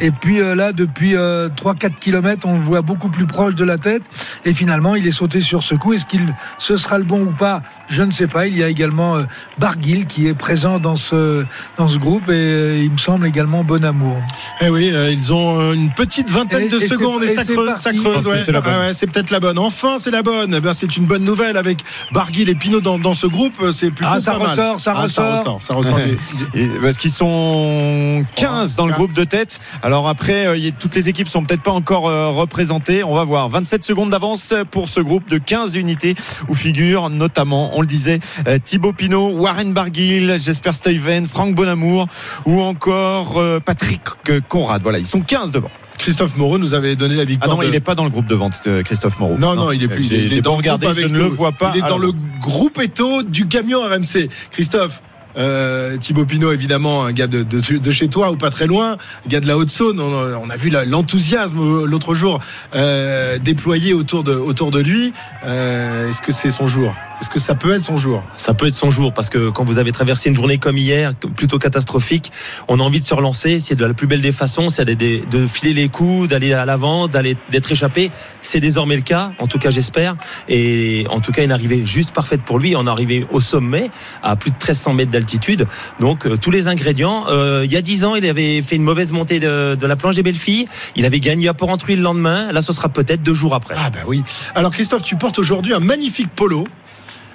et 0.00 0.10
puis 0.10 0.38
là, 0.38 0.72
depuis 0.72 1.14
euh, 1.14 1.48
3-4 1.48 1.94
km, 2.00 2.46
on 2.46 2.54
le 2.54 2.60
voit 2.60 2.82
beaucoup 2.82 3.08
plus 3.08 3.26
proche 3.34 3.54
de 3.56 3.64
la 3.64 3.78
tête. 3.78 4.02
Et 4.44 4.54
finalement, 4.54 4.94
il 4.94 5.06
est 5.06 5.10
sauté 5.10 5.40
sur 5.40 5.62
ce 5.62 5.74
coup. 5.74 5.92
Est-ce 5.92 6.06
qu'il 6.06 6.22
ce 6.58 6.76
sera 6.76 6.98
le 6.98 7.04
bon 7.04 7.22
ou 7.22 7.32
pas? 7.32 7.62
Je 7.88 8.02
ne 8.02 8.10
sais 8.12 8.26
pas. 8.28 8.46
Il 8.46 8.56
y 8.56 8.62
a 8.62 8.68
également 8.68 9.16
euh, 9.16 9.22
Barguil 9.58 10.06
qui 10.06 10.28
est 10.28 10.34
présent 10.34 10.78
dans 10.78 10.96
ce, 10.96 11.44
dans 11.76 11.88
ce 11.88 11.98
groupe. 11.98 12.28
Et 12.28 12.32
euh, 12.32 12.82
il 12.84 12.90
me 12.92 12.96
semble 12.98 13.26
également 13.26 13.64
Bon 13.64 13.84
Amour. 13.84 14.16
Eh 14.60 14.68
oui, 14.68 14.90
euh, 14.92 15.10
ils 15.10 15.32
ont 15.32 15.72
une 15.72 15.90
petite 15.90 16.30
vingtaine 16.30 16.62
Et- 16.66 16.68
de 16.68 16.78
et 16.80 16.86
secondes 16.88 17.24
et, 17.24 17.26
et 17.32 17.34
ça 17.34 17.42
c'est 17.44 17.54
creuse, 17.54 17.74
ça 17.76 17.92
creuse. 17.92 18.26
ouais. 18.28 18.38
c'est. 18.44 18.54
Ah 18.54 18.78
ouais, 18.80 18.94
c'est 18.94 19.06
peut-être 19.08 19.30
la 19.30 19.40
bonne. 19.40 19.58
Enfin, 19.58 19.96
c'est 19.98 20.10
la 20.12 20.22
bonne. 20.22 20.58
Ben, 20.60 20.72
c'est 20.74 20.96
une 20.96 21.04
bonne 21.06 21.24
nouvelle 21.24 21.56
avec 21.56 21.78
Barguil 22.12 22.48
et 22.48 22.54
Pinot 22.54 22.80
dans, 22.80 22.98
dans 22.98 23.14
ce 23.14 23.26
groupe. 23.26 23.54
C'est 23.72 23.90
plutôt 23.90 24.10
Ah, 24.14 24.20
ça 24.20 24.32
pas 24.32 24.38
mal. 24.38 24.48
ressort, 24.50 24.80
ça 24.80 24.94
Ah, 24.96 25.02
ressort. 25.02 25.58
Ça 25.60 25.74
ressort, 25.74 25.98
du- 25.98 26.70
parce 26.80 26.98
qu'ils 26.98 27.10
sont 27.10 28.24
15 28.36 28.76
dans 28.76 28.86
le 28.86 28.92
groupe 28.92 29.12
de 29.12 29.24
tête. 29.24 29.58
Alors 29.82 30.08
après, 30.08 30.58
y 30.60 30.68
a- 30.68 30.72
toutes 30.72 30.94
les 30.94 31.08
équipes 31.08 31.28
sont 31.28 31.44
peut-être 31.44 31.62
pas 31.62 31.72
encore 31.72 32.04
représentées. 32.36 33.02
On 33.04 33.14
va 33.14 33.23
voir. 33.24 33.48
27 33.48 33.84
secondes 33.84 34.10
d'avance 34.10 34.54
pour 34.70 34.88
ce 34.88 35.00
groupe 35.00 35.28
de 35.28 35.38
15 35.38 35.74
unités 35.76 36.14
où 36.48 36.54
figurent 36.54 37.10
notamment, 37.10 37.70
on 37.76 37.80
le 37.80 37.86
disait, 37.86 38.20
euh, 38.48 38.58
Thibaut 38.64 38.92
Pinot, 38.92 39.30
Warren 39.32 39.72
Barguil, 39.72 40.38
Jesper 40.38 40.72
Stuyven, 40.72 41.26
Franck 41.28 41.54
Bonamour 41.54 42.06
ou 42.46 42.60
encore 42.60 43.38
euh, 43.38 43.60
Patrick 43.60 44.00
euh, 44.30 44.40
Conrad. 44.48 44.82
Voilà, 44.82 44.98
ils 44.98 45.06
sont 45.06 45.20
15 45.20 45.52
devant. 45.52 45.70
Christophe 45.98 46.36
Moreau 46.36 46.58
nous 46.58 46.74
avait 46.74 46.96
donné 46.96 47.14
la 47.14 47.22
Ah 47.22 47.24
victoire. 47.24 47.54
non, 47.56 47.62
de- 47.62 47.66
il 47.66 47.70
n'est 47.70 47.80
pas 47.80 47.94
dans 47.94 48.04
le 48.04 48.10
groupe 48.10 48.26
de 48.26 48.34
vente, 48.34 48.60
Christophe 48.84 49.18
Moreau. 49.18 49.36
Non, 49.38 49.54
non, 49.54 49.72
il 49.72 49.82
est 49.82 49.88
plus. 49.88 50.02
J'ai 50.02 50.40
regardé, 50.44 50.86
groupe 50.86 50.98
je 50.98 51.06
ne 51.06 51.18
le 51.18 51.24
vois 51.24 51.52
pas. 51.52 51.72
Il 51.74 51.84
est 51.84 51.88
dans 51.88 51.98
le 51.98 52.12
groupe 52.40 52.78
Eto 52.82 53.22
du 53.22 53.46
camion 53.46 53.80
RMC. 53.80 54.28
Christophe. 54.50 55.00
Euh, 55.36 55.96
Thibaut 55.96 56.24
Pinot, 56.24 56.52
évidemment, 56.52 57.04
un 57.04 57.12
gars 57.12 57.26
de, 57.26 57.42
de- 57.42 57.90
chez 57.90 58.08
toi 58.08 58.30
ou 58.30 58.36
pas 58.36 58.50
très 58.50 58.66
loin, 58.66 58.92
un 58.92 59.28
gars 59.28 59.40
de 59.40 59.46
la 59.46 59.56
Haute-Saône. 59.56 60.00
On, 60.00 60.50
a- 60.50 60.56
vu 60.56 60.70
l'enthousiasme 60.86 61.58
euh, 61.60 61.86
l'autre 61.86 62.14
jour 62.14 62.40
euh, 62.74 63.38
déployé 63.38 63.92
autour 63.94 64.22
de, 64.24 64.34
autour 64.34 64.70
de 64.70 64.80
lui. 64.80 65.12
Euh, 65.44 66.08
Est-ce 66.08 66.22
que 66.22 66.32
c'est 66.32 66.50
son 66.50 66.66
jour? 66.66 66.94
Est-ce 67.20 67.30
que 67.30 67.38
ça 67.38 67.54
peut 67.54 67.72
être 67.72 67.82
son 67.82 67.96
jour? 67.96 68.22
Ça 68.36 68.54
peut 68.54 68.66
être 68.66 68.74
son 68.74 68.90
jour 68.90 69.12
parce 69.12 69.28
que 69.28 69.50
quand 69.50 69.64
vous 69.64 69.78
avez 69.78 69.92
traversé 69.92 70.28
une 70.28 70.36
journée 70.36 70.58
comme 70.58 70.76
hier, 70.76 71.14
plutôt 71.14 71.58
catastrophique, 71.58 72.32
on 72.68 72.80
a 72.80 72.82
envie 72.82 73.00
de 73.00 73.04
se 73.04 73.14
relancer. 73.14 73.60
C'est 73.60 73.76
de 73.76 73.84
la 73.84 73.94
plus 73.94 74.06
belle 74.06 74.20
des 74.20 74.32
façons, 74.32 74.68
c'est 74.68 74.84
de, 74.84 75.46
filer 75.46 75.72
les 75.72 75.88
coups, 75.88 76.28
d'aller 76.28 76.52
à 76.52 76.64
l'avant, 76.64 77.08
d'aller 77.08 77.36
d'être 77.50 77.70
échappé. 77.70 78.10
C'est 78.42 78.60
désormais 78.60 78.96
le 78.96 79.02
cas, 79.02 79.32
en 79.38 79.46
tout 79.46 79.58
cas 79.58 79.70
j'espère. 79.70 80.16
Et 80.48 81.06
en 81.10 81.20
tout 81.20 81.32
cas 81.32 81.44
une 81.44 81.52
arrivée 81.52 81.86
juste 81.86 82.12
parfaite 82.12 82.42
pour 82.42 82.58
lui. 82.58 82.74
On 82.76 82.86
est 82.86 82.90
arrivé 82.90 83.26
au 83.30 83.40
sommet 83.40 83.90
à 84.22 84.36
plus 84.36 84.50
de 84.50 84.56
1300 84.56 84.94
mètres 84.94 85.12
d'altitude. 85.12 85.66
Donc 86.00 86.26
euh, 86.26 86.36
tous 86.36 86.50
les 86.50 86.68
ingrédients. 86.68 87.26
Euh, 87.28 87.62
il 87.64 87.72
y 87.72 87.76
a 87.76 87.82
10 87.82 88.04
ans, 88.04 88.14
il 88.16 88.26
avait 88.26 88.60
fait 88.60 88.76
une 88.76 88.82
mauvaise 88.82 89.12
montée 89.12 89.38
de, 89.38 89.76
de 89.76 89.86
la 89.86 89.96
planche 89.96 90.16
des 90.16 90.22
belles 90.22 90.34
filles. 90.34 90.66
Il 90.96 91.04
avait 91.04 91.20
gagné 91.20 91.48
à 91.48 91.54
Port-Entruy 91.54 91.96
le 91.96 92.02
lendemain. 92.02 92.52
Là, 92.52 92.60
ce 92.60 92.72
sera 92.72 92.88
peut-être 92.88 93.22
deux 93.22 93.34
jours 93.34 93.54
après. 93.54 93.74
Ah 93.78 93.90
bah 93.90 94.00
oui. 94.06 94.22
Alors 94.54 94.72
Christophe, 94.72 95.02
tu 95.02 95.16
portes 95.16 95.38
aujourd'hui 95.38 95.72
un 95.72 95.80
magnifique 95.80 96.28
polo 96.34 96.66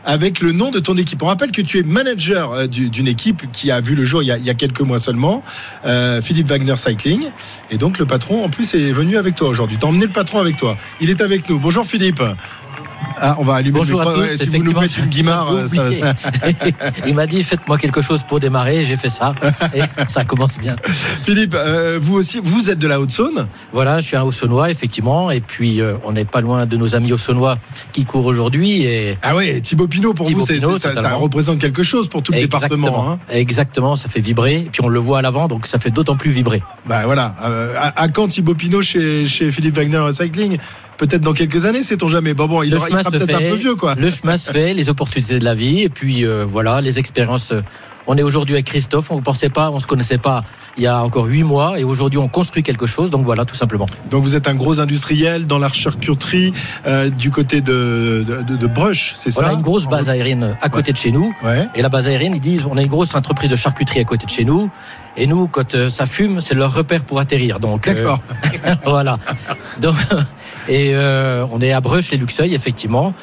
avec 0.06 0.40
le 0.42 0.52
nom 0.52 0.72
de 0.72 0.80
ton 0.80 0.96
équipe. 0.98 1.22
On 1.24 1.28
rappelle 1.28 1.52
que 1.52 1.62
tu 1.62 1.80
es 1.80 1.84
manager 1.84 2.52
euh, 2.54 2.68
du- 2.68 2.90
d'une 2.90 3.08
équipe 3.08 3.52
qui 3.52 3.72
a 3.72 3.82
vu 3.82 3.96
le 3.96 4.04
jour 4.06 4.24
il 4.24 4.28
y 4.28 4.32
a, 4.32 4.38
il 4.38 4.46
y 4.46 4.50
a 4.50 4.54
quelques 4.54 4.82
mois 4.82 5.00
seulement, 5.00 5.44
euh, 5.86 6.22
Philippe 6.22 6.48
Wagner 6.48 6.76
Cycling. 6.76 7.26
Et 7.72 7.78
donc 7.78 8.00
le 8.00 8.06
patron 8.06 8.44
en 8.44 8.50
plus 8.50 8.74
est 8.76 8.92
venu 8.92 9.18
avec 9.18 9.36
toi 9.36 9.48
aujourd'hui. 9.50 9.78
T'as 9.80 9.88
emmené 9.88 10.06
le 10.06 10.12
patron 10.12 10.40
avec 10.40 10.58
toi. 10.58 10.78
Il 11.02 11.10
est 11.10 11.22
avec 11.22 11.50
nous. 11.50 11.60
Bonjour 11.60 11.86
Philippe. 11.86 12.22
Ah, 13.22 13.36
on 13.40 13.44
va 13.44 13.56
allumer 13.56 13.80
Bonjour 13.80 14.00
le 14.02 14.08
à 14.08 14.10
micro. 14.12 14.24
tous. 14.26 14.30
Ouais, 14.32 14.38
si 14.38 14.46
vous 14.50 14.64
nous 14.64 14.80
faites 14.82 14.98
une 14.98 15.06
guimard, 15.08 15.52
euh, 15.52 15.68
ça 15.68 15.86
oublié. 15.86 16.02
va. 16.02 16.14
Il 17.08 17.16
m'a 17.16 17.28
dit 17.28 17.44
faites-moi 17.44 17.78
quelque 17.78 18.02
chose 18.02 18.24
pour 18.24 18.40
démarrer. 18.40 18.86
J'ai 18.86 18.96
fait 18.98 19.10
ça 19.10 19.34
et 19.76 19.82
ça 20.08 20.24
commence 20.24 20.58
bien. 20.58 20.76
Philippe, 21.24 21.54
euh, 21.56 22.00
vous 22.02 22.16
aussi, 22.16 22.40
vous 22.44 22.70
êtes 22.70 22.80
de 22.80 22.88
la 22.88 23.00
Haute-Saône? 23.02 23.48
Voilà, 23.74 24.00
je 24.00 24.06
suis 24.06 24.16
un 24.16 24.24
Haut-Saônois 24.24 24.70
effectivement, 24.72 25.32
et 25.32 25.42
puis 25.42 25.82
euh, 25.82 25.96
on 26.06 26.14
n'est 26.14 26.24
pas 26.26 26.40
loin 26.42 26.66
de 26.66 26.78
nos 26.78 26.96
amis 26.96 27.12
Haut-Saônois 27.12 27.58
qui 27.92 28.06
courent 28.06 28.26
aujourd'hui. 28.26 28.84
Et 28.84 29.18
Ah 29.22 29.36
ouais, 29.36 29.60
Thibaut 29.62 29.88
Pinot 29.88 30.14
pour 30.14 30.26
Thibaut 30.28 30.42
vous, 30.42 30.46
Pinot, 30.46 30.78
ça, 30.78 31.14
représente 31.16 31.60
quelque 31.60 31.84
chose 31.84 32.08
pour 32.08 32.24
tout 32.24 32.32
le 32.32 32.38
exactement, 32.40 32.88
département. 32.88 33.12
hein. 33.14 33.20
exactement, 33.32 33.96
ça 33.98 34.08
fait 34.08 34.22
vibrer. 34.22 34.56
Et 34.58 34.70
puis 34.72 34.82
on 34.84 34.88
le 34.90 35.00
voit 35.00 35.20
à 35.20 35.22
l'avant, 35.22 35.48
donc 35.48 35.68
ça 35.68 35.78
fait 35.80 35.92
d'autant 35.92 36.16
plus 36.16 36.32
vibrer. 36.32 36.62
Bah 36.86 37.02
voilà. 37.06 37.36
Euh, 37.44 37.74
à, 37.78 38.02
à 38.02 38.08
quand 38.08 38.28
Thibaut 38.30 38.56
Pinot 38.56 38.82
chez, 38.82 39.28
chez 39.28 39.52
Philippe 39.52 39.76
Wagner 39.76 40.02
Cycling? 40.14 40.58
Peut-être 41.00 41.22
dans 41.22 41.34
quelques 41.34 41.66
années, 41.66 41.82
sait-on 41.82 42.10
jamais. 42.10 42.34
Bon, 42.34 42.46
bon, 42.48 42.62
il, 42.62 42.76
aura- 42.76 42.88
sera 42.88 43.04
se 43.04 43.10
peut-être 43.10 43.34
un 43.34 43.40
fait, 43.40 43.50
peu 43.50 43.56
vieux, 43.56 43.76
quoi. 43.76 43.96
le 43.96 44.10
chemin 44.10 44.36
se 44.38 44.52
fait, 44.52 44.74
les 44.74 44.90
opportunités 44.90 45.40
de 45.40 45.44
la 45.46 45.56
vie, 45.56 45.82
et 45.84 45.90
puis 45.90 46.26
euh, 46.26 46.46
voilà, 46.48 46.82
les 46.82 47.00
expériences. 47.00 47.54
euh, 47.54 47.62
On 48.06 48.18
est 48.18 48.22
aujourd'hui 48.22 48.56
avec 48.56 48.66
Christophe, 48.66 49.10
on 49.10 49.16
ne 49.16 49.22
pensait 49.22 49.50
pas, 49.50 49.72
on 49.72 49.80
se 49.80 49.88
connaissait 49.88 50.18
pas 50.18 50.44
il 50.78 50.84
y 50.84 50.88
a 50.88 51.04
encore 51.04 51.26
huit 51.26 51.44
mois, 51.44 51.78
et 51.80 51.84
aujourd'hui 51.84 52.20
on 52.20 52.28
construit 52.30 52.64
quelque 52.64 52.86
chose. 52.86 53.10
Donc 53.12 53.26
voilà, 53.26 53.44
tout 53.46 53.56
simplement. 53.56 53.86
Donc 54.12 54.24
vous 54.24 54.36
êtes 54.36 54.48
un 54.48 54.56
gros 54.56 54.80
industriel 54.80 55.46
dans 55.46 55.58
la 55.58 55.70
charcuterie 55.70 56.54
euh, 56.86 57.10
du 57.10 57.32
côté 57.32 57.60
de, 57.62 58.26
de, 58.48 58.68
Brush, 58.68 59.14
c'est 59.16 59.30
On 59.38 59.42
ça 59.42 59.48
a 59.50 59.54
une 59.54 59.62
grosse 59.62 59.86
base 59.88 60.08
aérienne 60.10 60.58
à 60.62 60.70
côté 60.70 60.92
de 60.94 60.98
chez 60.98 61.12
nous. 61.12 61.34
Ouais. 61.44 61.68
Et 61.76 61.82
la 61.82 61.90
base 61.90 62.08
aérienne, 62.08 62.34
ils 62.36 62.40
disent, 62.40 62.66
on 62.70 62.78
a 62.78 62.82
une 62.82 62.88
grosse 62.88 63.14
entreprise 63.16 63.50
de 63.50 63.56
charcuterie 63.58 64.00
à 64.00 64.06
côté 64.06 64.26
de 64.26 64.32
chez 64.32 64.46
nous. 64.46 64.70
Et 65.18 65.28
nous, 65.28 65.48
quand 65.48 65.76
euh, 65.76 65.90
ça 65.90 66.06
fume, 66.06 66.40
c'est 66.40 66.54
leur 66.56 66.74
repère 66.74 67.02
pour 67.04 67.20
atterrir. 67.20 67.60
Donc, 67.60 67.88
euh, 67.88 67.94
D'accord. 67.96 68.20
voilà. 68.86 69.18
Donc, 69.82 69.96
et 70.70 70.92
euh, 70.94 71.46
on 71.52 71.60
est 71.62 71.74
à 71.74 71.82
Breuch, 71.82 72.12
les 72.12 72.18
Luxeuil, 72.18 72.54
effectivement. 72.56 73.14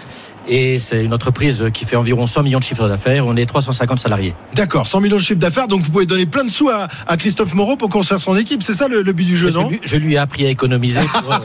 Et 0.48 0.78
c'est 0.78 1.04
une 1.04 1.12
entreprise 1.12 1.64
qui 1.74 1.84
fait 1.84 1.96
environ 1.96 2.28
100 2.28 2.44
millions 2.44 2.60
de 2.60 2.64
chiffres 2.64 2.88
d'affaires. 2.88 3.26
On 3.26 3.34
est 3.36 3.46
350 3.46 3.98
salariés. 3.98 4.32
D'accord, 4.54 4.86
100 4.86 5.00
millions 5.00 5.16
de 5.16 5.20
chiffre 5.20 5.40
d'affaires, 5.40 5.66
donc 5.66 5.82
vous 5.82 5.90
pouvez 5.90 6.06
donner 6.06 6.24
plein 6.24 6.44
de 6.44 6.50
sous 6.50 6.68
à, 6.68 6.86
à 7.08 7.16
Christophe 7.16 7.52
Moreau 7.54 7.74
pour 7.74 7.88
construire 7.88 8.20
son 8.20 8.36
équipe. 8.36 8.62
C'est 8.62 8.74
ça 8.74 8.86
le, 8.86 9.02
le 9.02 9.12
but 9.12 9.24
du 9.24 9.36
jeu, 9.36 9.48
je, 9.50 9.58
non 9.58 9.68
lui, 9.68 9.80
je 9.82 9.96
lui 9.96 10.14
ai 10.14 10.18
appris 10.18 10.46
à 10.46 10.50
économiser 10.50 11.00
pour, 11.00 11.32
euh, 11.32 11.38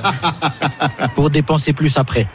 pour 1.16 1.30
dépenser 1.32 1.74
plus 1.74 1.98
après. 1.98 2.28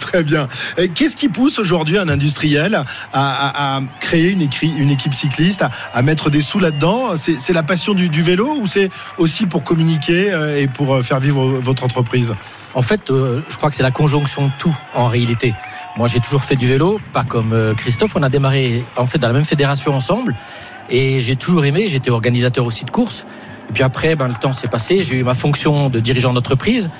Très 0.00 0.24
bien. 0.24 0.48
Qu'est-ce 0.94 1.14
qui 1.14 1.28
pousse 1.28 1.58
aujourd'hui 1.58 1.98
un 1.98 2.08
industriel 2.08 2.74
à, 2.74 2.84
à- 3.12 3.76
à 3.76 3.82
créer 4.00 4.30
une, 4.30 4.40
écri- 4.40 4.72
une 4.78 4.88
équipe 4.90 5.12
cycliste, 5.12 5.60
à, 5.60 5.70
à 5.92 6.00
mettre 6.00 6.30
des 6.30 6.40
sous 6.40 6.58
là-dedans? 6.58 7.16
C'est 7.16 7.52
la 7.52 7.62
passion 7.62 7.92
du, 7.92 8.08
du 8.08 8.22
vélo 8.22 8.56
ou 8.62 8.66
c'est 8.66 8.88
aussi 9.18 9.44
pour 9.44 9.62
communiquer 9.62 10.32
euh, 10.32 10.58
et 10.58 10.68
pour 10.68 11.02
faire 11.02 11.20
vivre 11.20 11.44
votre 11.44 11.84
entreprise? 11.84 12.32
En 12.74 12.82
fait, 12.82 13.10
euh, 13.10 13.40
je 13.48 13.56
crois 13.56 13.70
que 13.70 13.76
c'est 13.76 13.82
la 13.82 13.92
conjonction 13.92 14.46
de 14.46 14.52
tout 14.58 14.74
en 14.94 15.06
réalité. 15.06 15.54
Moi, 15.96 16.08
j'ai 16.08 16.18
toujours 16.18 16.42
fait 16.42 16.56
du 16.56 16.66
vélo, 16.66 16.98
pas 17.12 17.22
comme 17.22 17.52
euh, 17.52 17.74
Christophe. 17.74 18.16
On 18.16 18.22
a 18.22 18.28
démarré 18.28 18.82
en 18.96 19.06
fait 19.06 19.18
dans 19.18 19.28
la 19.28 19.34
même 19.34 19.44
fédération 19.44 19.94
ensemble, 19.94 20.34
et 20.90 21.20
j'ai 21.20 21.36
toujours 21.36 21.64
aimé. 21.64 21.86
J'étais 21.86 22.10
organisateur 22.10 22.64
aussi 22.64 22.84
de 22.84 22.90
courses. 22.90 23.24
Et 23.70 23.72
puis 23.72 23.84
après, 23.84 24.16
ben, 24.16 24.26
le 24.26 24.34
temps 24.34 24.52
s'est 24.52 24.68
passé. 24.68 25.02
J'ai 25.02 25.16
eu 25.16 25.22
ma 25.22 25.34
fonction 25.34 25.88
de 25.88 26.00
dirigeant 26.00 26.32
d'entreprise. 26.32 26.90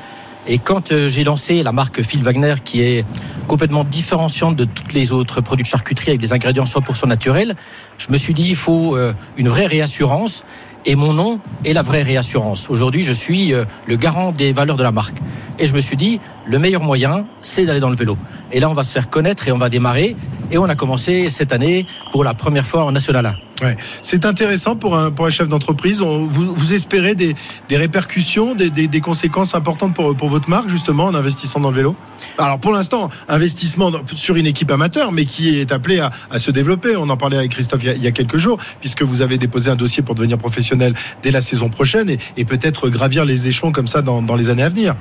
Et 0.46 0.58
quand 0.58 0.92
euh, 0.92 1.08
j'ai 1.08 1.24
lancé 1.24 1.62
la 1.62 1.72
marque 1.72 2.02
Phil 2.02 2.22
Wagner, 2.22 2.54
qui 2.64 2.82
est 2.82 3.04
complètement 3.48 3.82
différenciante 3.82 4.54
de 4.56 4.64
toutes 4.64 4.92
les 4.92 5.10
autres 5.10 5.40
produits 5.40 5.64
de 5.64 5.68
charcuterie 5.68 6.10
avec 6.10 6.20
des 6.20 6.32
ingrédients 6.32 6.64
100% 6.64 7.08
naturels, 7.08 7.56
je 7.98 8.12
me 8.12 8.16
suis 8.16 8.32
dit 8.32 8.48
il 8.48 8.56
faut 8.56 8.96
une 9.36 9.48
vraie 9.48 9.66
réassurance. 9.66 10.44
Et 10.86 10.96
mon 10.96 11.14
nom 11.14 11.40
est 11.64 11.72
la 11.72 11.82
vraie 11.82 12.02
réassurance. 12.02 12.68
Aujourd'hui, 12.68 13.02
je 13.02 13.12
suis 13.12 13.54
euh, 13.54 13.64
le 13.86 13.96
garant 13.96 14.32
des 14.32 14.52
valeurs 14.52 14.76
de 14.76 14.82
la 14.82 14.92
marque. 14.92 15.16
Et 15.58 15.66
je 15.66 15.74
me 15.74 15.80
suis 15.80 15.96
dit, 15.96 16.20
le 16.44 16.58
meilleur 16.58 16.82
moyen, 16.82 17.24
c'est 17.40 17.64
d'aller 17.64 17.80
dans 17.80 17.88
le 17.88 17.96
vélo. 17.96 18.18
Et 18.54 18.60
là, 18.60 18.70
on 18.70 18.72
va 18.72 18.84
se 18.84 18.92
faire 18.92 19.10
connaître 19.10 19.48
et 19.48 19.52
on 19.52 19.58
va 19.58 19.68
démarrer. 19.68 20.14
Et 20.52 20.58
on 20.58 20.64
a 20.66 20.76
commencé 20.76 21.28
cette 21.28 21.52
année 21.52 21.86
pour 22.12 22.22
la 22.22 22.34
première 22.34 22.64
fois 22.64 22.84
en 22.84 22.92
National 22.92 23.26
1. 23.26 23.64
Ouais. 23.64 23.76
C'est 24.02 24.26
intéressant 24.26 24.76
pour 24.76 24.96
un, 24.96 25.10
pour 25.10 25.26
un 25.26 25.30
chef 25.30 25.48
d'entreprise. 25.48 26.00
Vous, 26.00 26.54
vous 26.54 26.72
espérez 26.72 27.16
des, 27.16 27.34
des 27.68 27.76
répercussions, 27.76 28.54
des, 28.54 28.70
des, 28.70 28.86
des 28.86 29.00
conséquences 29.00 29.56
importantes 29.56 29.94
pour, 29.94 30.14
pour 30.16 30.28
votre 30.28 30.48
marque, 30.48 30.68
justement, 30.68 31.06
en 31.06 31.14
investissant 31.14 31.58
dans 31.58 31.70
le 31.70 31.76
vélo? 31.76 31.96
Alors, 32.38 32.60
pour 32.60 32.72
l'instant, 32.72 33.10
investissement 33.28 33.90
sur 34.14 34.36
une 34.36 34.46
équipe 34.46 34.70
amateur, 34.70 35.10
mais 35.10 35.24
qui 35.24 35.58
est 35.58 35.72
appelée 35.72 35.98
à, 35.98 36.12
à 36.30 36.38
se 36.38 36.52
développer. 36.52 36.96
On 36.96 37.08
en 37.08 37.16
parlait 37.16 37.38
avec 37.38 37.50
Christophe 37.50 37.82
il 37.82 37.86
y, 37.86 37.90
a, 37.90 37.94
il 37.94 38.02
y 38.02 38.06
a 38.06 38.12
quelques 38.12 38.36
jours, 38.38 38.58
puisque 38.80 39.02
vous 39.02 39.20
avez 39.22 39.36
déposé 39.36 39.70
un 39.70 39.76
dossier 39.76 40.02
pour 40.04 40.14
devenir 40.14 40.38
professionnel 40.38 40.94
dès 41.22 41.32
la 41.32 41.40
saison 41.40 41.70
prochaine 41.70 42.08
et, 42.10 42.18
et 42.36 42.44
peut-être 42.44 42.88
gravir 42.88 43.24
les 43.24 43.48
échelons 43.48 43.72
comme 43.72 43.88
ça 43.88 44.00
dans, 44.02 44.22
dans 44.22 44.36
les 44.36 44.48
années 44.48 44.62
à 44.62 44.68
venir. 44.68 44.94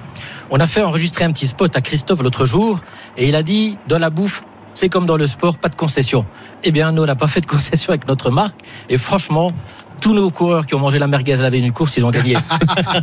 On 0.50 0.60
a 0.60 0.68
fait 0.68 0.84
enregistrer 0.84 1.26
un 1.26 1.32
petit 1.32 1.48
spot 1.48 1.76
à 1.76 1.82
Christophe 1.82 2.22
l'autre 2.22 2.46
jour 2.46 2.80
et 3.18 3.28
il 3.28 3.36
a 3.36 3.43
dit 3.44 3.78
dans 3.88 4.00
la 4.00 4.10
bouffe, 4.10 4.44
c'est 4.74 4.90
comme 4.90 5.06
dans 5.06 5.18
le 5.18 5.28
sport, 5.28 5.58
pas 5.58 5.70
de 5.70 5.76
concession. 5.76 6.26
Eh 6.64 6.72
bien, 6.72 6.92
nous, 6.92 7.04
on 7.04 7.06
n'a 7.06 7.16
pas 7.16 7.28
fait 7.28 7.42
de 7.42 7.46
concession 7.46 7.90
avec 7.90 8.08
notre 8.08 8.32
marque 8.32 8.56
et 8.90 8.98
franchement, 8.98 9.52
tous 10.04 10.14
nos 10.14 10.30
coureurs 10.32 10.66
qui 10.66 10.76
ont 10.76 10.80
mangé 10.80 11.00
la 11.00 11.08
merguez 11.08 11.32
à 11.32 11.42
la 11.42 11.50
veille 11.50 11.62
d'une 11.62 11.72
course, 11.72 11.96
ils 11.96 12.06
ont 12.06 12.12
gagné. 12.12 12.36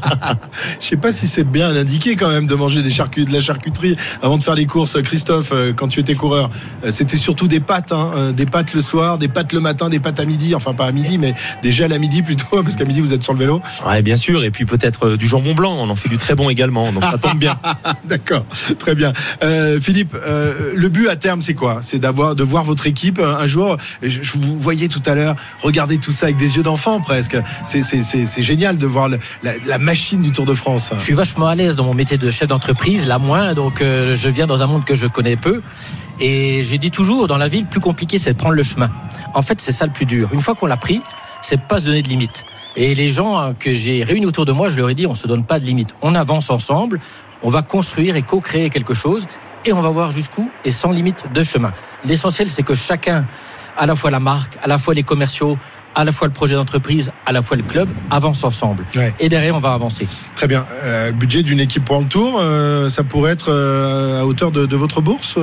Je 0.81 0.87
sais 0.87 0.99
pas 0.99 1.13
si 1.13 1.27
c'est 1.27 1.45
bien 1.45 1.75
indiqué 1.75 2.15
quand 2.15 2.29
même 2.29 2.47
de 2.47 2.55
manger 2.55 2.83
des 2.83 2.91
charcuteries, 2.91 3.25
de 3.25 3.33
la 3.33 3.41
charcuterie 3.41 3.97
avant 4.21 4.37
de 4.37 4.45
faire 4.45 4.55
les 4.55 4.67
courses. 4.67 5.01
Christophe, 5.01 5.53
euh, 5.55 5.73
quand 5.73 5.89
tu 5.89 5.99
étais 5.99 6.15
coureur, 6.15 6.51
euh, 6.85 6.91
c'était 6.91 7.17
surtout 7.17 7.49
des 7.49 7.61
pâtes, 7.61 7.93
hein, 7.93 8.11
euh, 8.17 8.33
des 8.33 8.45
pâtes 8.45 8.75
le 8.75 8.83
soir, 8.83 9.17
des 9.17 9.29
pâtes 9.29 9.55
le 9.55 9.61
matin, 9.61 9.89
des 9.89 9.99
pâtes 9.99 10.21
à 10.21 10.27
midi. 10.27 10.55
Enfin 10.55 10.75
pas 10.75 10.85
à 10.85 10.93
midi, 10.93 11.17
mais 11.17 11.33
des 11.63 11.73
gels 11.73 11.95
à 11.95 11.99
midi 11.99 12.21
plutôt, 12.21 12.63
parce 12.63 12.77
qu'à 12.77 12.85
midi 12.85 13.01
vous 13.01 13.15
êtes 13.15 13.23
sur 13.23 13.33
le 13.33 13.39
vélo. 13.39 13.63
Ouais, 13.87 14.03
bien 14.03 14.19
sûr. 14.19 14.45
Et 14.45 14.51
puis 14.51 14.67
peut-être 14.67 15.17
du 15.17 15.27
jambon 15.27 15.55
blanc. 15.55 15.77
On 15.79 15.89
en 15.89 15.97
fait 15.97 16.11
du 16.11 16.19
très 16.19 16.35
bon 16.35 16.51
également. 16.51 16.93
Donc 16.93 17.05
ça 17.05 17.17
tombe 17.17 17.39
bien. 17.39 17.57
D'accord, 18.05 18.45
très 18.79 18.95
bien. 18.95 19.15
Euh, 19.43 19.81
Philippe, 19.81 20.15
euh, 20.15 20.73
le 20.75 20.89
but 20.91 21.09
à 21.09 21.17
terme, 21.17 21.41
c'est 21.41 21.55
quoi? 21.55 21.79
C'est 21.81 21.99
d'avoir, 21.99 22.35
de 22.35 22.43
voir 22.43 22.65
votre 22.65 22.87
équipe 22.87 23.21
un, 23.21 23.47
jour. 23.47 23.79
Je 24.03 24.39
vous 24.39 24.59
voyais 24.61 24.89
tout 24.89 25.03
à 25.07 25.15
l'heure 25.15 25.35
regarder 25.63 25.97
tout 25.97 26.13
ça 26.13 26.27
avec 26.27 26.37
des 26.37 26.57
yeux 26.57 26.63
d'enfant 26.63 26.90
presque. 26.99 27.37
C'est, 27.65 28.43
génial 28.43 28.77
de 28.77 28.87
voir 28.87 29.09
la, 29.43 29.79
machine 29.79 30.21
du 30.21 30.33
Tour 30.33 30.47
de 30.47 30.55
France. 30.55 30.91
Je 30.97 31.03
suis 31.03 31.15
vachement 31.15 31.47
à 31.47 31.55
l'aise 31.55 31.77
dans 31.77 31.85
mon 31.85 31.95
métier 31.95 32.19
de 32.19 32.31
chef 32.31 32.49
d'entreprise, 32.49 33.07
la 33.07 33.19
moins, 33.19 33.55
donc 33.55 33.81
euh, 33.81 34.17
je 34.17 34.29
viens 34.29 34.49
dans 34.49 34.63
un 34.65 34.67
monde 34.67 34.85
que 34.85 34.97
je 34.97 35.07
connais 35.07 35.37
peu. 35.37 35.63
Et 36.21 36.63
j'ai 36.63 36.79
dit 36.79 36.91
toujours, 36.91 37.29
dans 37.29 37.39
la 37.39 37.49
vie, 37.49 37.61
le 37.61 37.67
plus 37.67 37.81
compliqué, 37.81 38.19
c'est 38.19 38.33
de 38.33 38.39
prendre 38.39 38.55
le 38.55 38.63
chemin. 38.63 38.91
En 39.35 39.43
fait, 39.43 39.61
c'est 39.61 39.73
ça 39.73 39.87
le 39.87 39.93
plus 39.93 40.07
dur. 40.07 40.29
Une 40.33 40.41
fois 40.41 40.55
qu'on 40.55 40.67
l'a 40.67 40.77
pris, 40.77 41.01
c'est 41.43 41.61
pas 41.61 41.81
se 41.81 41.87
donner 41.87 42.03
de 42.03 42.09
limite. 42.09 42.45
Et 42.77 42.95
les 42.95 43.09
gens 43.09 43.39
hein, 43.39 43.55
que 43.59 43.75
j'ai 43.75 44.05
réunis 44.05 44.27
autour 44.27 44.45
de 44.45 44.53
moi, 44.53 44.69
je 44.69 44.77
leur 44.77 44.91
ai 44.91 44.95
dit, 44.95 45.07
on 45.07 45.15
se 45.15 45.27
donne 45.27 45.45
pas 45.45 45.59
de 45.59 45.65
limite. 45.65 45.95
On 46.03 46.15
avance 46.15 46.51
ensemble, 46.51 47.01
on 47.43 47.51
va 47.51 47.63
construire 47.63 48.17
et 48.17 48.23
co-créer 48.23 48.71
quelque 48.71 48.95
chose, 48.95 49.27
et 49.65 49.73
on 49.73 49.81
va 49.81 49.91
voir 49.91 50.11
jusqu'où, 50.11 50.51
et 50.65 50.71
sans 50.71 50.91
limite 50.91 51.25
de 51.33 51.43
chemin. 51.43 51.73
L'essentiel, 52.05 52.49
c'est 52.49 52.63
que 52.63 52.75
chacun, 52.75 53.27
à 53.77 53.87
la 53.87 53.97
fois 53.97 54.11
la 54.11 54.21
marque, 54.21 54.57
à 54.63 54.69
la 54.69 54.79
fois 54.79 54.95
les 54.95 55.03
commerciaux, 55.03 55.59
à 55.95 56.05
la 56.05 56.13
fois 56.13 56.29
le 56.29 56.33
projet 56.33 56.55
d'entreprise, 56.55 57.13
à 57.27 57.33
la 57.33 57.43
fois 57.43 57.57
le 57.57 57.63
club, 57.63 57.89
avance 58.11 58.45
ensemble. 58.45 58.85
Ouais. 58.95 59.15
Et 59.21 59.29
derrière, 59.29 59.55
on 59.55 59.61
va 59.61 59.73
avancer. 59.73 60.09
Très 60.37 60.47
bien. 60.47 60.67
Euh, 60.85 61.07
le 61.07 61.13
budget 61.13 61.43
d'une 61.43 61.61
équipe 61.61 61.85
pour 61.85 61.99
le 61.99 62.07
Tour, 62.07 62.39
euh, 62.41 62.89
ça 62.89 63.03
pourrait 63.05 63.33
être 63.33 63.51
euh, 63.51 64.21
à 64.21 64.27
hauteur 64.27 64.51
de, 64.51 64.67
de 64.67 64.77
votre 64.77 65.01
bourse 65.01 65.39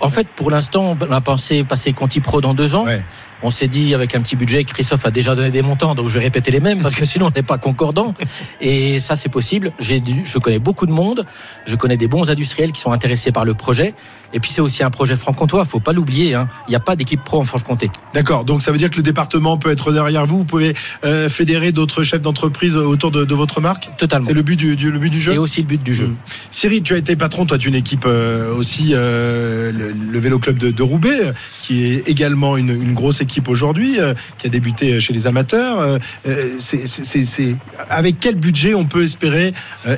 En 0.00 0.08
fait, 0.10 0.26
pour 0.28 0.50
l'instant, 0.50 0.96
on 1.00 1.12
a 1.12 1.20
pensé 1.20 1.64
passer 1.64 1.92
Conti 1.92 2.20
Pro 2.20 2.40
dans 2.40 2.54
deux 2.54 2.74
ans. 2.74 2.84
Ouais. 2.84 3.02
On 3.42 3.50
s'est 3.50 3.66
dit 3.68 3.94
avec 3.94 4.14
un 4.14 4.20
petit 4.20 4.36
budget, 4.36 4.62
Christophe 4.64 5.04
a 5.04 5.10
déjà 5.10 5.34
donné 5.34 5.50
des 5.50 5.62
montants, 5.62 5.94
donc 5.94 6.08
je 6.08 6.14
vais 6.14 6.24
répéter 6.24 6.50
les 6.50 6.60
mêmes 6.60 6.80
parce 6.80 6.94
que 6.94 7.04
sinon 7.04 7.26
on 7.26 7.30
n'est 7.34 7.42
pas 7.42 7.58
concordant. 7.58 8.14
Et 8.60 9.00
ça, 9.00 9.16
c'est 9.16 9.28
possible. 9.28 9.72
Je 9.80 10.38
connais 10.38 10.58
beaucoup 10.60 10.86
de 10.86 10.92
monde, 10.92 11.26
je 11.66 11.74
connais 11.76 11.96
des 11.96 12.08
bons 12.08 12.30
industriels 12.30 12.72
qui 12.72 12.80
sont 12.80 12.92
intéressés 12.92 13.32
par 13.32 13.44
le 13.44 13.54
projet. 13.54 13.94
Et 14.34 14.40
puis 14.40 14.50
c'est 14.50 14.62
aussi 14.62 14.82
un 14.82 14.90
projet 14.90 15.14
franc-comtois, 15.16 15.64
faut 15.64 15.80
pas 15.80 15.92
l'oublier. 15.92 16.34
hein. 16.34 16.48
Il 16.66 16.70
n'y 16.70 16.76
a 16.76 16.80
pas 16.80 16.96
d'équipe 16.96 17.22
pro 17.22 17.40
en 17.40 17.44
Franche-Comté. 17.44 17.90
D'accord. 18.14 18.44
Donc 18.44 18.62
ça 18.62 18.72
veut 18.72 18.78
dire 18.78 18.88
que 18.88 18.96
le 18.96 19.02
département 19.02 19.58
peut 19.58 19.70
être 19.70 19.92
derrière 19.92 20.24
vous. 20.24 20.38
Vous 20.38 20.44
pouvez 20.44 20.74
euh, 21.04 21.28
fédérer 21.28 21.70
d'autres 21.72 22.02
chefs 22.02 22.20
d'entreprise 22.22 22.76
autour 22.76 23.10
de, 23.10 23.24
de 23.24 23.34
votre 23.34 23.60
marque? 23.60 23.90
Totalement. 23.98 24.26
C'est 24.26 24.32
le 24.32 24.42
but 24.42 24.56
du, 24.56 24.74
du- 24.76 24.90
le 24.90 24.98
but 24.98 25.10
du 25.10 25.20
jeu? 25.20 25.32
C'est 25.32 25.38
aussi 25.38 25.60
le 25.60 25.66
but 25.66 25.82
du 25.82 25.92
jeu. 25.92 26.06
Mm. 26.06 26.16
Cyril, 26.50 26.82
tu 26.82 26.94
as 26.94 26.98
été 26.98 27.14
patron, 27.16 27.44
toi, 27.44 27.58
d'une 27.58 27.74
équipe 27.74 28.04
euh, 28.06 28.54
aussi, 28.54 28.92
euh, 28.94 29.70
le, 29.72 29.92
le 29.92 30.18
Vélo 30.18 30.38
Club 30.38 30.56
de, 30.56 30.70
de 30.70 30.82
Roubaix, 30.82 31.32
qui 31.60 31.84
est 31.84 32.08
également 32.08 32.56
une, 32.56 32.70
une 32.70 32.94
grosse 32.94 33.20
équipe 33.20 33.31
aujourd'hui, 33.48 33.98
euh, 34.00 34.14
qui 34.38 34.46
a 34.46 34.50
débuté 34.50 35.00
chez 35.00 35.12
les 35.12 35.26
amateurs. 35.26 35.80
Euh, 35.80 35.98
euh, 36.28 36.50
c'est- 36.58 36.86
c'est- 36.86 37.04
c'est- 37.04 37.24
c'est- 37.24 37.56
avec 37.90 38.16
quel 38.20 38.34
budget 38.36 38.74
on 38.74 38.84
peut 38.84 39.02
espérer 39.04 39.52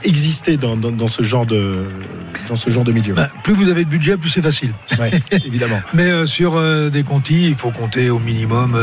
exister 0.05 0.57
dans, 0.57 0.77
dans- 0.77 0.91
dans 0.91 1.07
ce 1.09 1.23
genre 1.23 1.47
de, 1.47 1.85
dans 2.49 2.57
ce 2.57 2.71
genre 2.71 2.85
de 2.85 2.93
milieu? 2.93 3.15
Ben, 3.15 3.29
plus 3.43 3.55
vous 3.55 3.69
avez 3.69 3.85
de 3.85 3.91
budget, 3.91 4.17
plus 4.17 4.31
c'est 4.31 4.43
facile. 4.43 4.71
Ouais, 4.99 5.11
évidemment. 5.47 5.81
Mais 5.95 6.27
sur 6.27 6.61
des 6.91 7.03
contis, 7.03 7.47
il 7.49 7.55
faut 7.55 7.71
compter 7.71 8.11
au 8.11 8.19
minimum, 8.19 8.77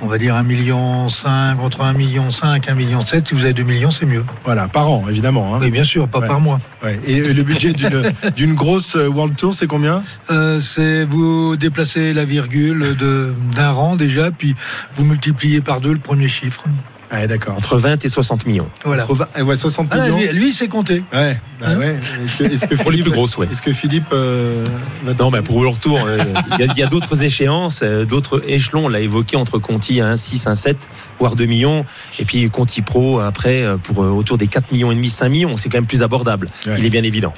on 0.00 0.06
va 0.06 0.18
dire 0.18 0.34
1,5 0.36 0.42
million, 0.46 1.06
entre 1.06 1.80
1,5 1.82 1.94
million, 1.96 2.30
1,7 2.30 2.74
million. 2.74 3.00
Si 3.06 3.34
vous 3.34 3.44
avez 3.44 3.52
2 3.52 3.62
millions, 3.62 3.90
c'est 3.90 4.06
mieux. 4.06 4.24
Voilà, 4.44 4.68
par 4.68 4.90
an, 4.90 5.04
évidemment. 5.08 5.54
hein. 5.54 5.58
Oui, 5.62 5.70
bien 5.70 5.84
sûr, 5.84 6.08
pas 6.08 6.20
Ouais. 6.20 6.26
par 6.28 6.40
mois. 6.40 6.60
Ouais. 6.82 6.98
Et 7.06 7.20
le 7.32 7.42
budget 7.42 7.72
d'une 7.72 8.12
d'une 8.36 8.54
grosse 8.54 8.94
World 8.94 9.36
Tour, 9.36 9.54
c'est 9.54 9.66
combien? 9.66 10.02
Euh, 10.30 10.60
c'est 10.60 11.04
vous 11.04 11.56
déplacez 11.56 12.12
la 12.12 12.24
virgule 12.24 12.96
de- 13.00 13.32
d'un 13.56 13.71
déjà, 13.96 14.30
puis 14.30 14.54
vous 14.94 15.04
multipliez 15.04 15.60
par 15.60 15.80
deux 15.80 15.92
le 15.92 15.98
premier 15.98 16.28
chiffre. 16.28 16.64
Ouais, 17.12 17.26
d'accord. 17.26 17.56
Entre 17.56 17.76
20 17.78 18.04
et 18.04 18.08
60 18.08 18.46
millions. 18.46 18.68
Voilà. 18.84 19.02
Entre 19.04 19.14
vingt- 19.14 19.28
eh 19.38 19.42
ouais, 19.42 19.54
60 19.56 19.88
Ah, 19.90 19.96
millions. 19.98 20.16
lui, 20.18 20.28
lui, 20.32 20.52
c'est 20.52 20.68
compté. 20.68 21.02
Ouais, 21.12 21.38
bah 21.60 21.66
Hein 21.68 21.76
ouais. 21.78 21.96
Est-ce 22.24 22.36
que, 22.38 22.44
est-ce 22.44 22.66
que 22.66 22.74
Pour 22.82 22.90
les 22.90 22.96
Philippe, 22.98 23.04
plus 23.04 23.12
grosses, 23.12 23.36
ouais. 23.36 23.46
est-ce 23.52 23.60
que 23.62 23.72
Philippe 23.72 24.06
euh, 24.12 24.64
va 25.04 25.12
Non, 25.14 25.30
mais 25.30 25.42
pour 25.42 25.62
le 25.62 25.68
retour, 25.68 26.00
euh, 26.06 26.18
il 26.52 26.60
y 26.60 26.68
a- 26.68 26.72
il 26.72 26.78
y 26.78 26.82
a, 26.82 26.86
d'autres 26.86 27.22
échéances, 27.22 27.80
euh, 27.82 28.04
d'autres 28.06 28.42
échelons. 28.48 28.86
On 28.86 28.88
l'a 28.88 29.00
évoqué 29.00 29.36
entre 29.36 29.58
Conti 29.58 30.00
à 30.00 30.06
1,6, 30.14 30.46
1,7, 30.46 30.76
voire 31.18 31.36
2 31.36 31.44
millions. 31.44 31.84
Et 32.18 32.24
puis 32.24 32.48
Conti 32.50 32.80
Pro, 32.82 33.20
après, 33.20 33.62
euh, 33.62 33.76
pour 33.76 34.02
euh, 34.02 34.08
autour 34.08 34.38
des 34.38 34.46
4 34.46 34.72
millions 34.72 34.90
et 34.90 34.94
demi, 34.94 35.10
5 35.10 35.28
millions. 35.28 35.56
C'est 35.58 35.68
quand 35.68 35.78
même 35.78 35.86
plus 35.86 36.02
abordable. 36.02 36.48
Ouais. 36.66 36.76
Il 36.78 36.84
est 36.86 36.90
bien 36.90 37.02
évident. 37.04 37.34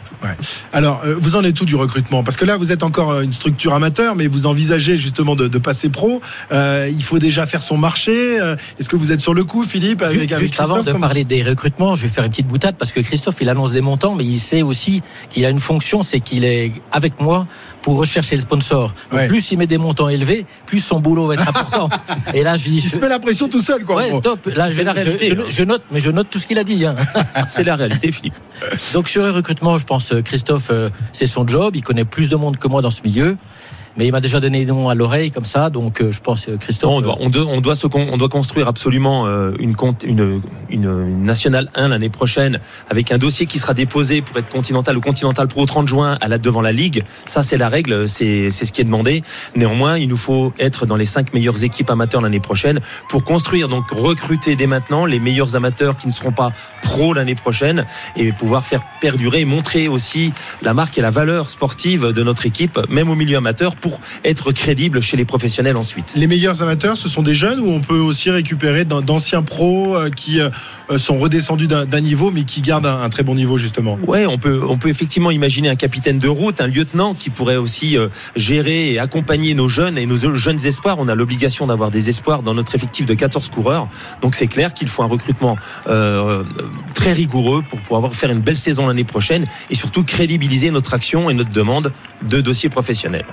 Alors, 0.72 1.02
euh, 1.04 1.16
vous 1.20 1.36
en 1.36 1.44
êtes 1.44 1.54
tout 1.54 1.66
du 1.66 1.76
recrutement? 1.76 2.22
Parce 2.22 2.36
que 2.36 2.44
là, 2.44 2.56
vous 2.56 2.72
êtes 2.72 2.82
encore 2.82 3.10
euh, 3.10 3.22
une 3.22 3.32
structure 3.34 3.74
amateur, 3.74 4.14
mais 4.16 4.26
vous 4.26 4.46
envisagez 4.46 4.96
justement 4.96 5.34
de, 5.36 5.48
de 5.48 5.58
passer 5.58 5.88
pro. 5.90 6.20
Euh, 6.52 6.88
il 6.90 7.02
faut 7.02 7.18
déjà 7.18 7.44
faire 7.46 7.62
son 7.62 7.76
marché. 7.76 8.40
Euh, 8.40 8.56
Est-ce 8.78 8.88
que 8.88 8.96
vous 8.96 9.12
êtes 9.12 9.20
sur 9.20 9.34
le 9.34 9.44
coup, 9.44 9.63
Philippe 9.64 10.02
avec, 10.02 10.20
Juste, 10.28 10.34
avec 10.34 10.60
avant 10.60 10.82
de 10.82 10.92
parler 10.92 11.24
des 11.24 11.42
recrutements, 11.42 11.94
je 11.94 12.02
vais 12.02 12.08
faire 12.08 12.24
une 12.24 12.30
petite 12.30 12.46
boutade 12.46 12.76
parce 12.76 12.92
que 12.92 13.00
Christophe, 13.00 13.36
il 13.40 13.48
annonce 13.48 13.72
des 13.72 13.80
montants, 13.80 14.14
mais 14.14 14.24
il 14.24 14.38
sait 14.38 14.62
aussi 14.62 15.02
qu'il 15.30 15.44
a 15.44 15.50
une 15.50 15.60
fonction, 15.60 16.02
c'est 16.02 16.20
qu'il 16.20 16.44
est 16.44 16.72
avec 16.92 17.20
moi 17.20 17.46
pour 17.82 17.96
rechercher 17.96 18.36
le 18.36 18.42
sponsor. 18.42 18.92
Donc 19.10 19.20
Ouais. 19.20 19.28
plus 19.28 19.50
il 19.52 19.58
met 19.58 19.66
des 19.66 19.76
montants 19.78 20.08
élevés, 20.08 20.46
plus 20.66 20.80
son 20.80 21.00
boulot 21.00 21.26
va 21.26 21.34
être 21.34 21.48
important. 21.48 21.88
Et 22.34 22.42
là, 22.42 22.56
je 22.56 22.64
dis, 22.70 22.76
Il 22.78 22.88
se 22.90 22.98
met 22.98 23.08
la 23.08 23.18
pression 23.18 23.48
tout 23.48 23.60
seul, 23.60 23.84
quoi. 23.84 23.96
Ouais, 23.96 24.20
top. 24.22 24.46
Là, 24.54 24.70
je, 24.70 24.76
C'est 24.76 24.84
la 24.84 24.92
je- 24.92 24.96
réalité, 25.00 25.28
je- 25.30 25.34
hein. 25.34 25.44
je 25.48 25.62
note, 25.64 25.82
mais 25.90 26.00
je 26.00 26.10
note 26.10 26.28
tout 26.30 26.38
ce 26.38 26.46
qu'il 26.46 26.58
a 26.58 26.64
dit. 26.64 26.86
hein. 26.86 26.94
C'est 27.48 27.64
la 27.64 27.76
réalité, 27.76 28.10
Philippe. 28.12 28.34
Donc 28.94 29.08
sur 29.08 29.22
le 29.22 29.30
recrutement, 29.30 29.76
je 29.78 29.84
pense 29.84 30.12
euh, 30.12 30.22
Christophe, 30.22 30.68
euh, 30.70 30.88
c'est 31.12 31.26
son 31.26 31.46
job. 31.46 31.74
Il 31.76 31.82
connaît 31.82 32.04
plus 32.04 32.28
de 32.30 32.36
monde 32.36 32.56
que 32.56 32.68
moi 32.68 32.80
dans 32.82 32.90
ce 32.90 33.02
milieu. 33.04 33.36
Mais 33.96 34.06
il 34.06 34.12
m'a 34.12 34.20
déjà 34.20 34.40
donné 34.40 34.64
des 34.64 34.72
noms 34.72 34.88
à 34.88 34.94
l'oreille 34.94 35.30
comme 35.30 35.44
ça, 35.44 35.70
donc 35.70 36.00
euh, 36.00 36.10
je 36.10 36.20
pense 36.20 36.48
euh, 36.48 36.56
Christophe. 36.56 36.90
Non, 36.90 36.96
on, 36.96 37.00
doit, 37.00 37.16
on, 37.20 37.28
doit, 37.30 37.46
on, 37.46 37.60
doit 37.60 37.76
se 37.76 37.86
on 37.92 38.16
doit 38.16 38.28
construire 38.28 38.66
absolument 38.66 39.26
euh, 39.26 39.52
une, 39.60 39.76
compte- 39.76 40.02
une, 40.04 40.40
une, 40.68 40.84
une 40.84 41.24
nationale 41.24 41.70
1 41.74 41.88
l'année 41.88 42.08
prochaine 42.08 42.58
avec 42.90 43.12
un 43.12 43.18
dossier 43.18 43.46
qui 43.46 43.58
sera 43.58 43.72
déposé 43.74 44.20
pour 44.20 44.36
être 44.38 44.48
continental 44.48 44.96
ou 44.96 45.00
continental 45.00 45.46
pro 45.46 45.62
au 45.62 45.66
30 45.66 45.86
juin 45.86 46.18
à 46.20 46.28
la, 46.28 46.38
devant 46.38 46.60
la 46.60 46.72
Ligue. 46.72 47.04
Ça, 47.26 47.42
c'est 47.42 47.56
la 47.56 47.68
règle, 47.68 48.08
c'est 48.08 48.50
c'est 48.50 48.64
ce 48.64 48.72
qui 48.72 48.80
est 48.80 48.84
demandé. 48.84 49.22
Néanmoins, 49.54 49.96
il 49.98 50.08
nous 50.08 50.16
faut 50.16 50.52
être 50.58 50.86
dans 50.86 50.96
les 50.96 51.06
cinq 51.06 51.32
meilleures 51.32 51.62
équipes 51.62 51.90
amateurs 51.90 52.20
l'année 52.20 52.40
prochaine 52.40 52.80
pour 53.08 53.24
construire, 53.24 53.68
donc 53.68 53.90
recruter 53.90 54.56
dès 54.56 54.66
maintenant 54.66 55.04
les 55.06 55.20
meilleurs 55.20 55.54
amateurs 55.56 55.96
qui 55.96 56.08
ne 56.08 56.12
seront 56.12 56.32
pas 56.32 56.52
pros 56.82 57.14
l'année 57.14 57.34
prochaine 57.36 57.84
et 58.16 58.32
pouvoir 58.32 58.64
faire 58.66 58.82
perdurer 59.00 59.40
et 59.40 59.44
montrer 59.44 59.88
aussi 59.88 60.32
la 60.62 60.74
marque 60.74 60.98
et 60.98 61.00
la 61.00 61.10
valeur 61.10 61.48
sportive 61.48 62.08
de 62.08 62.22
notre 62.22 62.44
équipe, 62.46 62.78
même 62.88 63.08
au 63.08 63.14
milieu 63.14 63.36
amateur, 63.36 63.76
pour 63.84 64.00
être 64.24 64.50
crédible 64.52 65.02
chez 65.02 65.18
les 65.18 65.26
professionnels 65.26 65.76
ensuite. 65.76 66.14
Les 66.16 66.26
meilleurs 66.26 66.62
amateurs, 66.62 66.96
ce 66.96 67.06
sont 67.06 67.20
des 67.20 67.34
jeunes 67.34 67.60
ou 67.60 67.68
on 67.68 67.80
peut 67.80 67.98
aussi 67.98 68.30
récupérer 68.30 68.86
d'an- 68.86 69.02
d'anciens 69.02 69.42
pros 69.42 69.94
euh, 69.94 70.08
qui 70.08 70.40
euh, 70.40 70.48
sont 70.96 71.18
redescendus 71.18 71.66
d'un 71.66 72.00
niveau 72.00 72.30
mais 72.30 72.44
qui 72.44 72.62
gardent 72.62 72.86
un, 72.86 73.02
un 73.02 73.10
très 73.10 73.24
bon 73.24 73.34
niveau 73.34 73.58
justement? 73.58 73.98
Ouais, 74.06 74.24
on 74.24 74.38
peut, 74.38 74.62
on 74.66 74.78
peut 74.78 74.88
effectivement 74.88 75.30
imaginer 75.30 75.68
un 75.68 75.76
capitaine 75.76 76.18
de 76.18 76.28
route, 76.28 76.62
un 76.62 76.66
lieutenant 76.66 77.12
qui 77.12 77.28
pourrait 77.28 77.56
aussi 77.56 77.98
euh, 77.98 78.08
gérer 78.36 78.92
et 78.94 78.98
accompagner 78.98 79.52
nos 79.52 79.68
jeunes 79.68 79.98
et 79.98 80.06
nos 80.06 80.16
jeunes 80.34 80.64
espoirs. 80.64 80.96
On 80.98 81.08
a 81.08 81.14
l'obligation 81.14 81.66
d'avoir 81.66 81.90
des 81.90 82.08
espoirs 82.08 82.42
dans 82.42 82.54
notre 82.54 82.74
effectif 82.74 83.04
de 83.04 83.12
14 83.12 83.50
coureurs. 83.50 83.86
Donc 84.22 84.34
c'est 84.34 84.46
clair 84.46 84.72
qu'il 84.72 84.88
faut 84.88 85.02
un 85.02 85.08
recrutement 85.08 85.58
euh, 85.88 86.42
très 86.94 87.12
rigoureux 87.12 87.62
pour 87.68 87.80
pouvoir 87.80 88.14
faire 88.14 88.30
une 88.30 88.40
belle 88.40 88.56
saison 88.56 88.86
l'année 88.86 89.04
prochaine 89.04 89.44
et 89.68 89.74
surtout 89.74 90.04
crédibiliser 90.04 90.70
notre 90.70 90.94
action 90.94 91.28
et 91.28 91.34
notre 91.34 91.50
demande 91.52 91.92
de 92.22 92.40
dossiers 92.40 92.70
professionnels. 92.70 93.26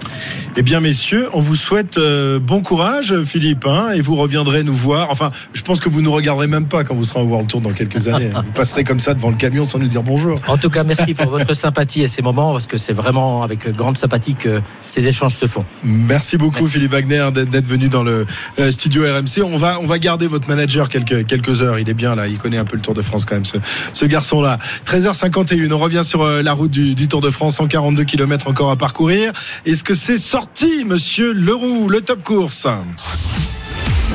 Eh 0.57 0.63
bien, 0.63 0.79
messieurs, 0.79 1.29
on 1.33 1.39
vous 1.39 1.55
souhaite 1.55 1.97
euh, 1.97 2.39
bon 2.39 2.61
courage, 2.61 3.21
Philippe, 3.23 3.65
hein, 3.65 3.91
et 3.95 4.01
vous 4.01 4.15
reviendrez 4.15 4.63
nous 4.63 4.73
voir. 4.73 5.09
Enfin, 5.09 5.31
je 5.53 5.61
pense 5.61 5.79
que 5.79 5.89
vous 5.89 6.01
nous 6.01 6.11
regarderez 6.11 6.47
même 6.47 6.65
pas 6.65 6.83
quand 6.83 6.93
vous 6.93 7.05
serez 7.05 7.21
au 7.21 7.25
World 7.25 7.47
Tour 7.47 7.61
dans 7.61 7.71
quelques 7.71 8.07
années. 8.07 8.31
Vous 8.45 8.51
passerez 8.51 8.83
comme 8.83 8.99
ça 8.99 9.13
devant 9.13 9.29
le 9.29 9.35
camion 9.35 9.65
sans 9.65 9.79
nous 9.79 9.87
dire 9.87 10.03
bonjour. 10.03 10.39
En 10.47 10.57
tout 10.57 10.69
cas, 10.69 10.83
merci 10.83 11.13
pour 11.13 11.29
votre 11.29 11.53
sympathie 11.53 12.01
et 12.01 12.07
ces 12.07 12.21
moments, 12.21 12.51
parce 12.51 12.67
que 12.67 12.77
c'est 12.77 12.93
vraiment 12.93 13.43
avec 13.43 13.69
grande 13.69 13.97
sympathie 13.97 14.35
que 14.35 14.61
ces 14.87 15.07
échanges 15.07 15.35
se 15.35 15.45
font. 15.45 15.63
Merci 15.83 16.37
beaucoup, 16.37 16.67
Philippe 16.67 16.91
Wagner, 16.91 17.29
d'être 17.33 17.67
venu 17.67 17.87
dans 17.87 18.03
le 18.03 18.25
euh, 18.59 18.71
studio 18.71 19.03
RMC. 19.03 19.43
On 19.43 19.57
va, 19.57 19.79
on 19.81 19.85
va 19.85 19.99
garder 19.99 20.27
votre 20.27 20.47
manager 20.47 20.89
quelques, 20.89 21.25
quelques 21.27 21.61
heures. 21.61 21.79
Il 21.79 21.89
est 21.89 21.93
bien 21.93 22.15
là. 22.15 22.27
Il 22.27 22.37
connaît 22.37 22.57
un 22.57 22.65
peu 22.65 22.75
le 22.75 22.81
Tour 22.81 22.93
de 22.93 23.01
France 23.01 23.25
quand 23.25 23.35
même, 23.35 23.45
ce, 23.45 23.57
ce 23.93 24.05
garçon-là. 24.05 24.59
13h51. 24.85 25.71
On 25.71 25.77
revient 25.77 26.03
sur 26.03 26.23
euh, 26.23 26.41
la 26.41 26.53
route 26.53 26.71
du, 26.71 26.95
du 26.95 27.07
Tour 27.07 27.21
de 27.21 27.29
France. 27.29 27.61
142 27.61 28.03
km 28.05 28.47
encore 28.47 28.71
à 28.71 28.75
parcourir. 28.75 29.31
Est-ce 29.65 29.83
que 29.83 29.93
c'est 29.93 30.17
sorti, 30.31 30.85
monsieur 30.85 31.33
Leroux, 31.33 31.89
le 31.89 31.99
top 31.99 32.23
course? 32.23 32.65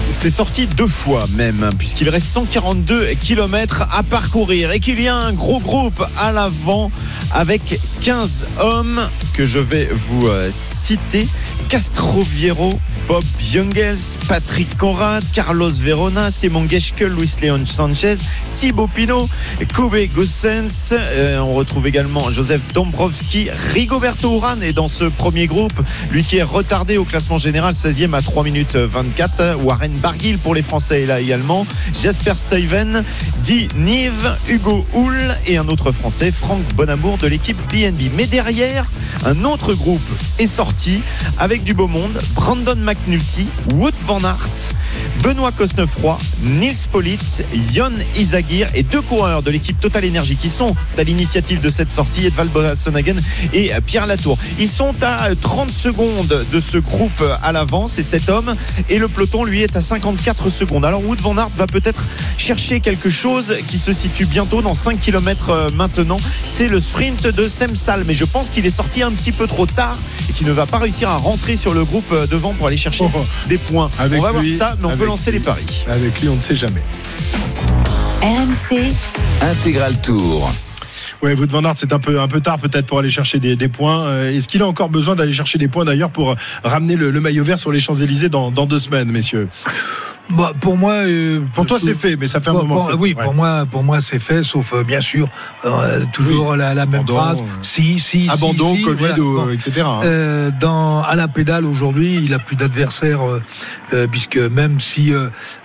C'est 0.09 0.31
sorti 0.31 0.67
deux 0.67 0.87
fois 0.87 1.27
même, 1.35 1.69
puisqu'il 1.79 2.09
reste 2.09 2.29
142 2.29 3.09
km 3.21 3.87
à 3.93 4.03
parcourir 4.03 4.71
et 4.71 4.81
qu'il 4.81 4.99
y 4.99 5.09
a 5.09 5.15
un 5.15 5.35
gros 5.35 5.61
groupe 5.61 6.03
à 6.17 6.33
l'avant 6.33 6.91
avec 7.33 7.79
15 8.03 8.47
hommes 8.61 9.03
que 9.35 9.45
je 9.45 9.59
vais 9.59 9.91
vous 9.93 10.29
euh, 10.29 10.49
citer. 10.51 11.29
Castroviero, 11.69 12.79
Bob 13.09 13.25
Jungels, 13.41 14.17
Patrick 14.29 14.77
Conrad, 14.77 15.25
Carlos 15.33 15.71
Verona, 15.71 16.31
Simon 16.31 16.67
Geschke, 16.69 17.01
Luis 17.01 17.37
Leon 17.43 17.67
Sanchez, 17.67 18.17
Thibaut 18.55 18.89
Pinot, 18.89 19.29
Kobe 19.75 19.97
Gossens. 20.15 20.93
Euh, 20.93 21.39
on 21.41 21.55
retrouve 21.55 21.87
également 21.87 22.31
Joseph 22.31 22.61
Dombrovski, 22.73 23.49
Rigoberto 23.73 24.37
Urán 24.37 24.63
est 24.63 24.73
dans 24.73 24.89
ce 24.89 25.05
premier 25.05 25.47
groupe, 25.47 25.75
lui 26.11 26.25
qui 26.25 26.39
est 26.39 26.43
retardé 26.43 26.99
au 26.99 27.05
classement 27.05 27.39
général 27.39 27.75
16e 27.75 28.15
à 28.15 28.23
3 28.23 28.45
minutes 28.45 28.77
24. 28.77 29.57
Warren 29.63 29.93
Barguil 29.93 30.39
pour 30.39 30.55
les 30.55 30.63
Français 30.63 31.03
est 31.03 31.07
là 31.07 31.21
également. 31.21 31.67
Jasper 32.01 32.35
Stuyven, 32.37 33.05
Guy 33.45 33.69
Nive, 33.77 34.37
Hugo 34.49 34.87
Hull 34.95 35.37
et 35.47 35.59
un 35.59 35.69
autre 35.69 35.93
Français, 35.93 36.31
Franck 36.33 36.63
Bonamour 36.75 37.19
de 37.19 37.27
l'équipe 37.27 37.59
BNB. 37.71 38.11
Mais 38.17 38.27
derrière, 38.27 38.87
un 39.25 39.45
autre 39.45 39.75
groupe 39.75 40.01
est 40.39 40.47
sorti 40.47 41.03
avec 41.39 41.56
du 41.65 41.75
beau 41.75 41.87
monde. 41.87 42.19
Brandon 42.35 42.77
McNulty, 42.77 43.47
Wood 43.73 43.95
Van 44.07 44.23
Aert, 44.25 44.73
Benoît 45.23 45.53
Cosnefroy, 45.53 46.19
Nils 46.43 46.89
Polit, 46.91 47.19
Jon 47.75 47.93
Isagir 48.17 48.69
et 48.75 48.83
deux 48.83 49.01
coureurs 49.01 49.43
de 49.43 49.51
l'équipe 49.51 49.79
Total 49.81 50.07
Energy 50.07 50.37
qui 50.37 50.51
sont 50.51 50.75
à 50.99 51.03
l'initiative 51.03 51.61
de 51.61 51.71
cette 51.71 51.91
sortie, 51.91 52.27
Edvald 52.27 52.51
Boassonagen 52.51 53.17
et 53.53 53.73
Pierre 53.85 54.07
Latour. 54.07 54.39
Ils 54.59 54.69
sont 54.69 54.95
à 55.03 55.35
30 55.35 55.71
secondes 55.71 56.47
de 56.53 56.61
ce 56.61 56.79
groupe 56.79 57.25
à 57.43 57.53
l'avant, 57.53 57.89
c'est 57.89 58.03
cet 58.03 58.29
homme, 58.29 58.55
et 58.89 58.99
le 58.99 59.09
peloton 59.09 59.45
lui 59.45 59.63
est 59.63 59.77
à 59.77 59.81
54 59.81 60.49
secondes. 60.51 60.85
Alors 60.85 61.05
Wood 61.05 61.21
Van 61.21 61.37
Aert 61.37 61.51
va 61.57 61.67
peut-être 61.67 62.05
chercher 62.39 62.81
quelque 62.81 63.11
chose 63.11 63.55
qui 63.67 63.79
se 63.79 63.93
situe 63.93 64.27
bientôt 64.27 64.63
dans 64.63 64.75
5 64.75 65.01
km 65.01 65.71
maintenant. 65.75 66.19
C'est 66.45 66.69
le 66.69 66.81
sprint 66.81 67.27
de 67.27 67.49
Semsal, 67.49 68.05
mais 68.07 68.15
je 68.15 68.25
pense 68.25 68.51
qu'il 68.51 68.67
est 68.67 68.71
sorti 68.71 69.03
un 69.03 69.11
petit 69.11 69.33
peu 69.33 69.47
trop 69.47 69.67
tard 69.67 69.97
et 70.29 70.33
qu'il 70.33 70.47
ne 70.47 70.53
va 70.53 70.67
pas 70.67 70.79
réussir 70.79 71.09
à 71.09 71.17
rentrer 71.17 71.57
sur 71.57 71.75
le 71.75 71.85
groupe 71.85 72.15
devant 72.31 72.53
pour 72.53 72.67
aller 72.69 72.77
chercher 72.77 73.07
des 73.49 73.59
points. 73.59 73.91
Avec 73.99 74.21
on 74.21 74.23
va 74.23 74.41
lui, 74.41 74.57
voir 74.57 74.71
ça, 74.71 74.77
on 74.95 74.97
peut 74.97 75.07
lancer 75.07 75.31
lui. 75.31 75.39
les 75.39 75.45
paris. 75.45 75.85
Avec 75.89 76.21
lui, 76.21 76.29
on 76.29 76.37
ne 76.37 76.41
sait 76.41 76.55
jamais. 76.55 76.83
RMC, 78.23 78.93
Intégral 79.43 80.01
Tour. 80.01 80.51
Ouais, 81.23 81.35
Wout 81.35 81.51
van 81.51 81.65
Aert, 81.65 81.75
c'est 81.77 81.93
un 81.93 81.99
peu, 81.99 82.21
un 82.21 82.29
peu 82.29 82.41
tard 82.41 82.59
peut-être 82.59 82.87
pour 82.87 82.99
aller 82.99 83.11
chercher 83.11 83.39
des, 83.39 83.57
des 83.57 83.69
points. 83.69 84.07
Euh, 84.07 84.33
Est-ce 84.37 84.49
qu'il 84.49 84.61
a 84.63 84.67
encore 84.67 84.91
besoin 84.91 85.15
d'aller 85.17 85.33
chercher 85.33 85.59
des 85.59 85.69
points 85.69 85.85
d'ailleurs 85.85 86.11
pour 86.11 86.35
ramener 86.63 86.95
le, 86.97 87.11
le 87.11 87.21
maillot 87.21 87.43
vert 87.45 87.59
sur 87.59 87.73
les 87.73 87.81
Champs-Élysées 87.81 88.29
dans, 88.29 88.51
dans 88.51 88.67
deux 88.67 88.79
semaines, 88.79 89.11
messieurs? 89.11 89.49
Bah, 90.29 90.53
pour 90.61 90.77
moi, 90.77 90.93
euh, 90.95 91.41
Pour 91.55 91.67
toi, 91.67 91.79
c'est 91.79 91.95
fait, 91.95 92.17
mais 92.17 92.27
ça 92.27 92.41
fait 92.41 92.51
un 92.51 92.55
moment. 92.55 92.85
pour- 92.87 93.01
oui, 93.01 93.15
fait. 93.17 93.23
pour 93.23 93.33
moi, 93.35 93.65
pour 93.71 93.85
moi, 93.85 94.01
c'est 94.01 94.19
fait, 94.19 94.43
sauf 94.43 94.73
euh, 94.75 94.83
bien 94.83 95.01
sûr 95.01 95.29
euh, 95.65 96.01
toujours 96.13 96.57
la, 96.57 96.75
la 96.75 96.85
même 96.85 97.03
Abandon, 97.03 97.15
phrase. 97.17 97.39
Si, 97.63 98.01
si, 98.01 98.23
si, 98.25 98.29
Abandon, 98.29 98.75
si, 98.75 98.83
Covid, 98.83 98.99
voilà. 98.99 99.19
ou, 99.21 99.37
Bon. 99.37 99.51
etc. 99.51 99.83
hein. 99.87 100.51
Dans 100.61 101.03
à 101.03 101.15
la 101.15 101.29
pédale 101.29 101.65
aujourd'hui, 101.65 102.21
il 102.25 102.35
a 102.35 102.41
plus 102.41 102.57
d'adversaires 102.57 103.21
euh, 103.93 104.07
puisque 104.09 104.37
même 104.39 104.81
si 104.81 105.13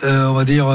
on 0.04 0.34
va 0.34 0.46
dire 0.46 0.68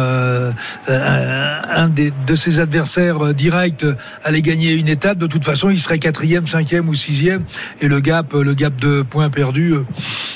un 0.89 1.89
des, 1.89 2.12
de 2.26 2.34
ses 2.34 2.59
adversaires 2.61 3.34
directs 3.34 3.84
allait 4.24 4.43
gagner 4.43 4.72
une 4.72 4.89
étape, 4.89 5.18
de 5.18 5.26
toute 5.26 5.45
façon, 5.45 5.70
il 5.70 5.80
serait 5.80 5.99
quatrième, 5.99 6.47
cinquième 6.47 6.89
ou 6.89 6.95
sixième, 6.95 7.45
et 7.80 7.89
le 7.89 8.01
gap, 8.01 8.32
le 8.32 8.55
gap 8.55 8.74
de 8.80 9.03
points 9.03 9.30
perdus, 9.30 9.74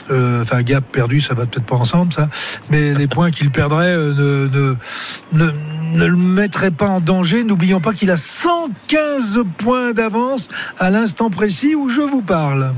enfin 0.09 0.63
gap 0.63 0.85
perdu, 0.93 1.21
ça 1.21 1.35
va 1.35 1.47
peut-être 1.47 1.67
pas 1.67 1.77
ensemble, 1.77 2.13
ça, 2.13 2.29
mais 2.71 2.95
les 2.95 3.07
points 3.09 3.31
qu'il 3.41 3.51
perdrait 3.51 3.95
euh, 3.97 4.13
ne, 4.13 4.49
ne, 4.49 4.77
ne 5.33 5.51
ne 5.95 6.07
le 6.07 6.17
mettrait 6.17 6.71
pas 6.71 6.89
en 6.89 7.01
danger. 7.01 7.43
N'oublions 7.45 7.81
pas 7.81 7.93
qu'il 7.93 8.11
a 8.11 8.17
115 8.17 9.41
points 9.59 9.93
d'avance 9.93 10.49
à 10.79 10.91
l'instant 10.91 11.31
précis 11.31 11.75
où 11.75 11.89
je 11.89 12.01
vous 12.01 12.23
parle. 12.23 12.73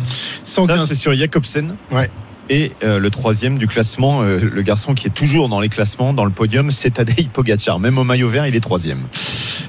Ça, 0.45 0.63
c'est 0.87 0.95
sur 0.95 1.15
Jacobsen. 1.15 1.77
Ouais. 1.91 2.11
Et 2.53 2.71
euh, 2.85 2.99
le 2.99 3.09
troisième 3.09 3.57
du 3.57 3.67
classement, 3.67 4.21
euh, 4.21 4.39
le 4.39 4.61
garçon 4.61 4.93
qui 4.93 5.07
est 5.07 5.11
toujours 5.11 5.49
dans 5.49 5.59
les 5.59 5.71
classements, 5.71 6.13
dans 6.13 6.27
le 6.27 6.31
podium, 6.31 6.71
c'est 6.71 6.91
Tadej 6.91 7.29
Pogacar. 7.33 7.81
Même 7.81 7.97
au 7.97 8.05
maillot 8.05 8.29
vert, 8.29 8.47
il 8.47 8.55
est 8.55 8.61
troisième. 8.61 9.01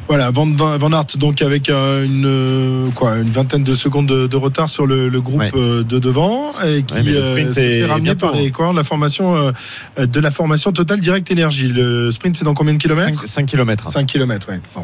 Voilà, 0.09 0.31
Van, 0.31 0.45
Van, 0.51 0.91
Aert, 0.91 1.15
donc 1.15 1.41
avec 1.41 1.69
euh, 1.69 2.03
une, 2.05 2.91
quoi, 2.93 3.15
une 3.19 3.29
vingtaine 3.29 3.63
de 3.63 3.73
secondes 3.73 4.07
de, 4.07 4.27
de 4.27 4.36
retard 4.36 4.69
sur 4.69 4.86
le, 4.86 5.07
le 5.07 5.21
groupe 5.21 5.39
Ouais. 5.39 5.51
de 5.51 5.84
devant 5.97 6.51
et 6.67 6.84
qui 6.84 6.93
Ouais, 6.95 7.03
le 7.03 7.21
sprint 7.21 7.53
se 7.53 7.59
fait 7.61 7.79
est 7.79 7.86
ramener 7.86 8.01
bientôt, 8.03 8.27
par 8.27 8.36
les 8.36 8.47
hein. 8.47 8.51
coureurs 8.51 8.73
de 8.73 8.77
la 8.77 8.84
formation 8.84 9.53
de 9.97 10.19
la 10.19 10.31
formation 10.31 10.73
Total 10.73 10.99
Direct 10.99 11.31
Énergie. 11.31 11.69
Le 11.69 12.11
sprint, 12.11 12.36
c'est 12.36 12.43
dans 12.43 12.53
combien 12.53 12.73
de 12.73 12.79
kilomètres? 12.79 13.25
5, 13.25 13.45
km. 13.45 13.91
5 13.91 14.05
km, 14.05 14.49
oui. 14.51 14.81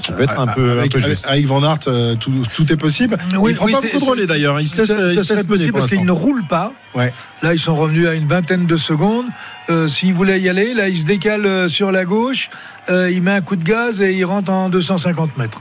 Ça 0.00 0.12
peut 0.12 0.22
être 0.22 0.38
un 0.38 0.46
peu, 0.46 0.70
avec, 0.72 0.86
un 0.86 0.98
peu 0.98 1.04
avec- 1.04 1.16
juste. 1.16 1.26
avec 1.28 1.46
Van 1.46 1.62
Aert, 1.62 1.78
euh, 1.88 2.14
tout, 2.16 2.32
tout 2.54 2.72
est 2.72 2.76
possible. 2.76 3.18
Oui, 3.38 3.52
il 3.52 3.56
prend 3.56 3.66
oui, 3.66 3.72
pas 3.72 3.80
beaucoup 3.80 3.98
de 3.98 4.04
relais 4.04 4.26
d'ailleurs. 4.26 4.60
Il 4.60 4.68
se 4.68 4.76
laisse, 4.76 4.88
il 4.90 5.24
se 5.24 5.34
laisse 5.34 5.44
possible 5.44 5.72
parce 5.72 5.90
qu'il 5.90 6.04
ne 6.04 6.12
roule 6.12 6.44
pas. 6.46 6.72
Ouais. 6.94 7.12
Là, 7.42 7.52
ils 7.54 7.58
sont 7.60 7.74
revenus 7.76 8.06
à 8.06 8.14
une 8.14 8.26
vingtaine 8.26 8.66
de 8.66 8.76
secondes. 8.76 9.26
Euh, 9.70 9.88
S'il 9.88 10.14
voulait 10.14 10.40
y 10.40 10.48
aller, 10.48 10.74
là, 10.74 10.88
il 10.88 10.98
se 10.98 11.04
décale 11.04 11.46
euh, 11.46 11.68
sur 11.68 11.90
la 11.90 12.04
gauche, 12.04 12.50
euh, 12.90 13.10
il 13.10 13.22
met 13.22 13.30
un 13.32 13.40
coup 13.40 13.56
de 13.56 13.64
gaz 13.64 14.00
et 14.00 14.12
il 14.14 14.24
rentre 14.24 14.50
en 14.52 14.68
250 14.68 15.36
mètres. 15.38 15.60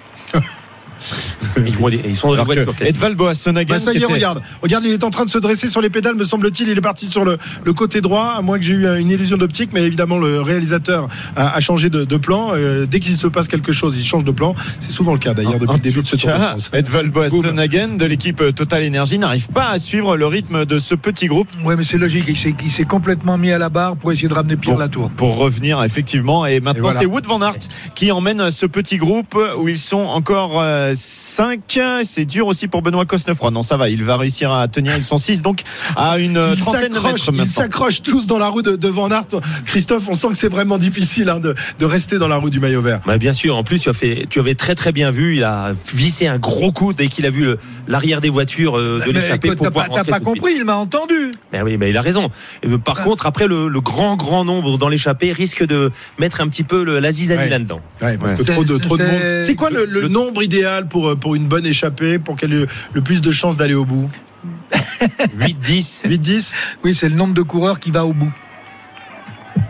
Ils, 1.66 1.76
vont 1.78 1.88
aller- 1.88 2.01
ils 2.06 2.16
sont 2.16 2.34
dans 2.36 2.43
que 2.45 2.54
quasiment. 2.54 2.74
Edvald 2.82 3.16
Boassonagen. 3.18 3.68
Bah, 3.70 3.80
ça 3.80 3.91
y 3.93 3.95
est, 3.95 3.99
était- 3.99 4.14
regarde. 4.14 4.41
Regarde, 4.62 4.84
il 4.86 4.91
est 4.93 5.04
en 5.04 5.10
train 5.10 5.26
de 5.26 5.30
se 5.30 5.38
dresser 5.38 5.68
sur 5.70 5.82
les 5.82 5.89
pédales, 5.89 6.16
me 6.16 6.26
semble-t-il. 6.26 6.68
Il 6.70 6.78
est 6.78 6.82
parti 6.82 7.08
sur 7.08 7.24
le, 7.26 7.38
le 7.64 7.74
côté 7.74 8.01
droit, 8.01 8.34
à 8.38 8.41
moins 8.41 8.58
que 8.58 8.66
j'ai 8.66 8.74
eu 8.74 8.88
une 8.99 9.10
illusion 9.10 9.38
d'optique, 9.38 9.70
mais 9.74 9.84
évidemment, 9.84 10.18
le 10.18 10.41
réalisateur 10.41 11.08
a, 11.36 11.56
a 11.56 11.60
changé 11.62 11.89
de, 11.89 12.06
de 12.06 12.18
plan. 12.18 12.51
Euh, 12.54 12.86
dès 12.86 12.99
qu'il 12.99 13.16
se 13.16 13.28
passe 13.28 13.47
quelque 13.47 13.72
chose, 13.72 13.95
il 13.97 14.04
change 14.04 14.24
de 14.24 14.32
plan. 14.32 14.56
C'est 14.80 14.91
souvent 14.91 15.14
le 15.14 15.20
cas 15.20 15.34
d'ailleurs 15.34 15.54
depuis 15.60 15.70
En 15.70 15.74
le 15.74 15.80
début 15.80 16.01
de 16.01 16.08
ce 16.08 16.16
Tour 16.16 16.30
de 16.32 16.34
cas, 16.36 16.39
France. 16.49 16.72
Edvald 16.74 17.12
Boassonagen 17.12 17.97
de 17.97 18.06
l'équipe 18.06 18.41
Total 18.56 18.86
Energy 18.88 19.18
n'arrive 19.20 19.47
pas 19.49 19.70
à 19.70 19.80
suivre 19.80 20.18
le 20.18 20.26
rythme 20.26 20.66
de 20.66 20.80
ce 20.80 20.95
petit 20.95 21.28
groupe 21.28 21.47
Ouais, 21.64 21.76
mais 21.76 21.84
c'est 21.84 21.97
logique. 21.97 22.26
Il 22.28 22.38
s'est- 22.38 22.56
il 22.64 22.72
s'est 22.72 22.86
complètement 22.86 23.38
mis 23.38 23.51
à 23.51 23.58
la 23.58 23.70
barre 23.70 23.95
pour 23.95 24.12
essayer 24.12 24.28
de 24.28 24.34
ramener 24.34 24.56
Pierre 24.56 24.76
Bon. 24.76 24.80
Latour. 24.80 25.10
pour 25.12 25.38
revenir 25.38 25.84
effectivement. 25.84 26.45
Et 26.45 26.60
maintenant, 26.60 26.78
Et 26.80 26.82
voilà. 26.82 26.99
c'est 26.99 27.06
Wood 27.06 27.26
Van 27.26 27.41
Aert 27.41 27.58
qui 27.95 28.12
emmène 28.12 28.49
ce 28.51 28.66
petit 28.66 28.97
groupe 28.97 29.38
où 29.60 29.68
ils 29.68 29.78
sont 29.80 29.97
encore 29.97 30.62
5. 30.95 31.79
C'est 32.03 32.25
dur 32.25 32.47
aussi 32.47 32.67
pour 32.67 32.81
Benoît 32.81 33.05
Cosnefroy. 33.05 33.51
Non, 33.51 33.63
ça 33.63 33.77
va, 33.77 33.89
il 33.89 34.03
va 34.03 34.17
réussir 34.17 34.51
à 34.51 34.67
tenir. 34.67 34.95
Ils 34.97 35.03
sont 35.03 35.17
6 35.17 35.41
donc 35.41 35.61
à 35.95 36.17
une 36.19 36.39
Ils 36.53 36.59
trentaine 36.59 36.93
de 36.93 36.99
mètres 36.99 37.29
Ils 37.33 37.47
s'accrochent 37.47 38.01
tous 38.01 38.27
dans 38.27 38.37
la 38.37 38.47
roue 38.47 38.61
de, 38.61 38.75
de 38.75 38.87
Van 38.87 39.09
Aert. 39.09 39.27
Christophe, 39.65 40.05
on 40.09 40.13
sent 40.13 40.27
que 40.29 40.37
c'est 40.37 40.47
vraiment 40.49 40.77
difficile 40.77 41.29
hein, 41.29 41.39
de, 41.39 41.55
de 41.79 41.85
rester 41.85 42.17
dans 42.17 42.27
la 42.27 42.37
roue 42.37 42.49
du 42.49 42.59
maillot 42.59 42.81
vert. 42.81 43.01
Bah, 43.05 43.17
bien 43.17 43.33
sûr, 43.33 43.55
en 43.55 43.63
plus 43.63 43.79
tu, 43.79 43.89
as 43.89 43.93
fait, 43.93 44.25
tu 44.29 44.39
avais 44.39 44.55
très 44.55 44.75
très 44.75 44.91
bien 44.91 45.11
vu, 45.11 45.37
il 45.37 45.43
a 45.43 45.71
vissé 45.93 46.27
un 46.27 46.37
gros 46.39 46.71
coup 46.71 46.93
dès 46.93 47.07
qu'il 47.07 47.25
a 47.25 47.29
vu 47.29 47.47
l'arrière 47.87 48.21
des 48.21 48.29
voitures 48.29 48.77
euh, 48.77 48.99
de 49.05 49.11
pour 49.13 49.55
T'as 49.55 49.55
pouvoir 49.55 49.71
pas, 49.73 49.83
t'as 49.91 49.97
rentrer 49.97 50.11
pas 50.11 50.19
compris, 50.19 50.53
il 50.57 50.65
m'a 50.65 50.75
entendu. 50.75 51.31
Mais 51.51 51.61
oui, 51.61 51.77
mais 51.77 51.89
il 51.89 51.97
a 51.97 52.01
raison. 52.01 52.29
Et, 52.63 52.67
euh, 52.67 52.77
Par 52.77 53.03
contre, 53.03 53.25
après 53.25 53.47
le, 53.47 53.67
le 53.67 53.81
grand 53.81 54.15
grand 54.15 54.45
nombre 54.45 54.77
dans 54.77 54.89
l'échappée 54.89 55.31
risque 55.33 55.65
de 55.65 55.91
mettre 56.19 56.41
un 56.41 56.47
petit 56.47 56.63
peu 56.63 56.83
le, 56.83 56.99
la 56.99 57.11
zizanie 57.11 57.43
Ouais. 57.43 57.49
là-dedans. 57.49 57.81
Ouais, 58.01 58.17
parce 58.17 58.33
Ouais. 58.33 58.37
que 58.37 58.51
trop 58.51 58.63
de, 58.63 58.77
C'est- 58.77 58.83
trop 58.83 58.97
de 58.97 59.03
c'est- 59.03 59.11
monde. 59.11 59.43
C'est 59.45 59.55
quoi 59.55 59.69
le, 59.69 59.85
le 59.85 60.07
nombre 60.07 60.43
idéal 60.43 60.82
pour, 60.84 61.09
euh, 61.09 61.15
pour 61.15 61.36
une 61.36 61.47
bonne 61.47 61.65
échappée, 61.65 62.19
pour 62.19 62.36
qu'elle 62.36 62.53
ait 62.53 62.65
le 62.93 63.01
plus 63.01 63.21
de 63.21 63.31
chances 63.31 63.57
d'aller 63.57 63.73
au 63.73 63.86
bout 63.86 64.09
8-10. 65.38 66.07
8-10 66.07 66.53
Oui, 66.84 66.95
c'est 66.95 67.09
le 67.09 67.15
nombre 67.15 67.34
de 67.34 67.41
coureurs 67.41 67.79
qui 67.79 67.91
va 67.91 68.05
au 68.05 68.13
bout. 68.13 68.31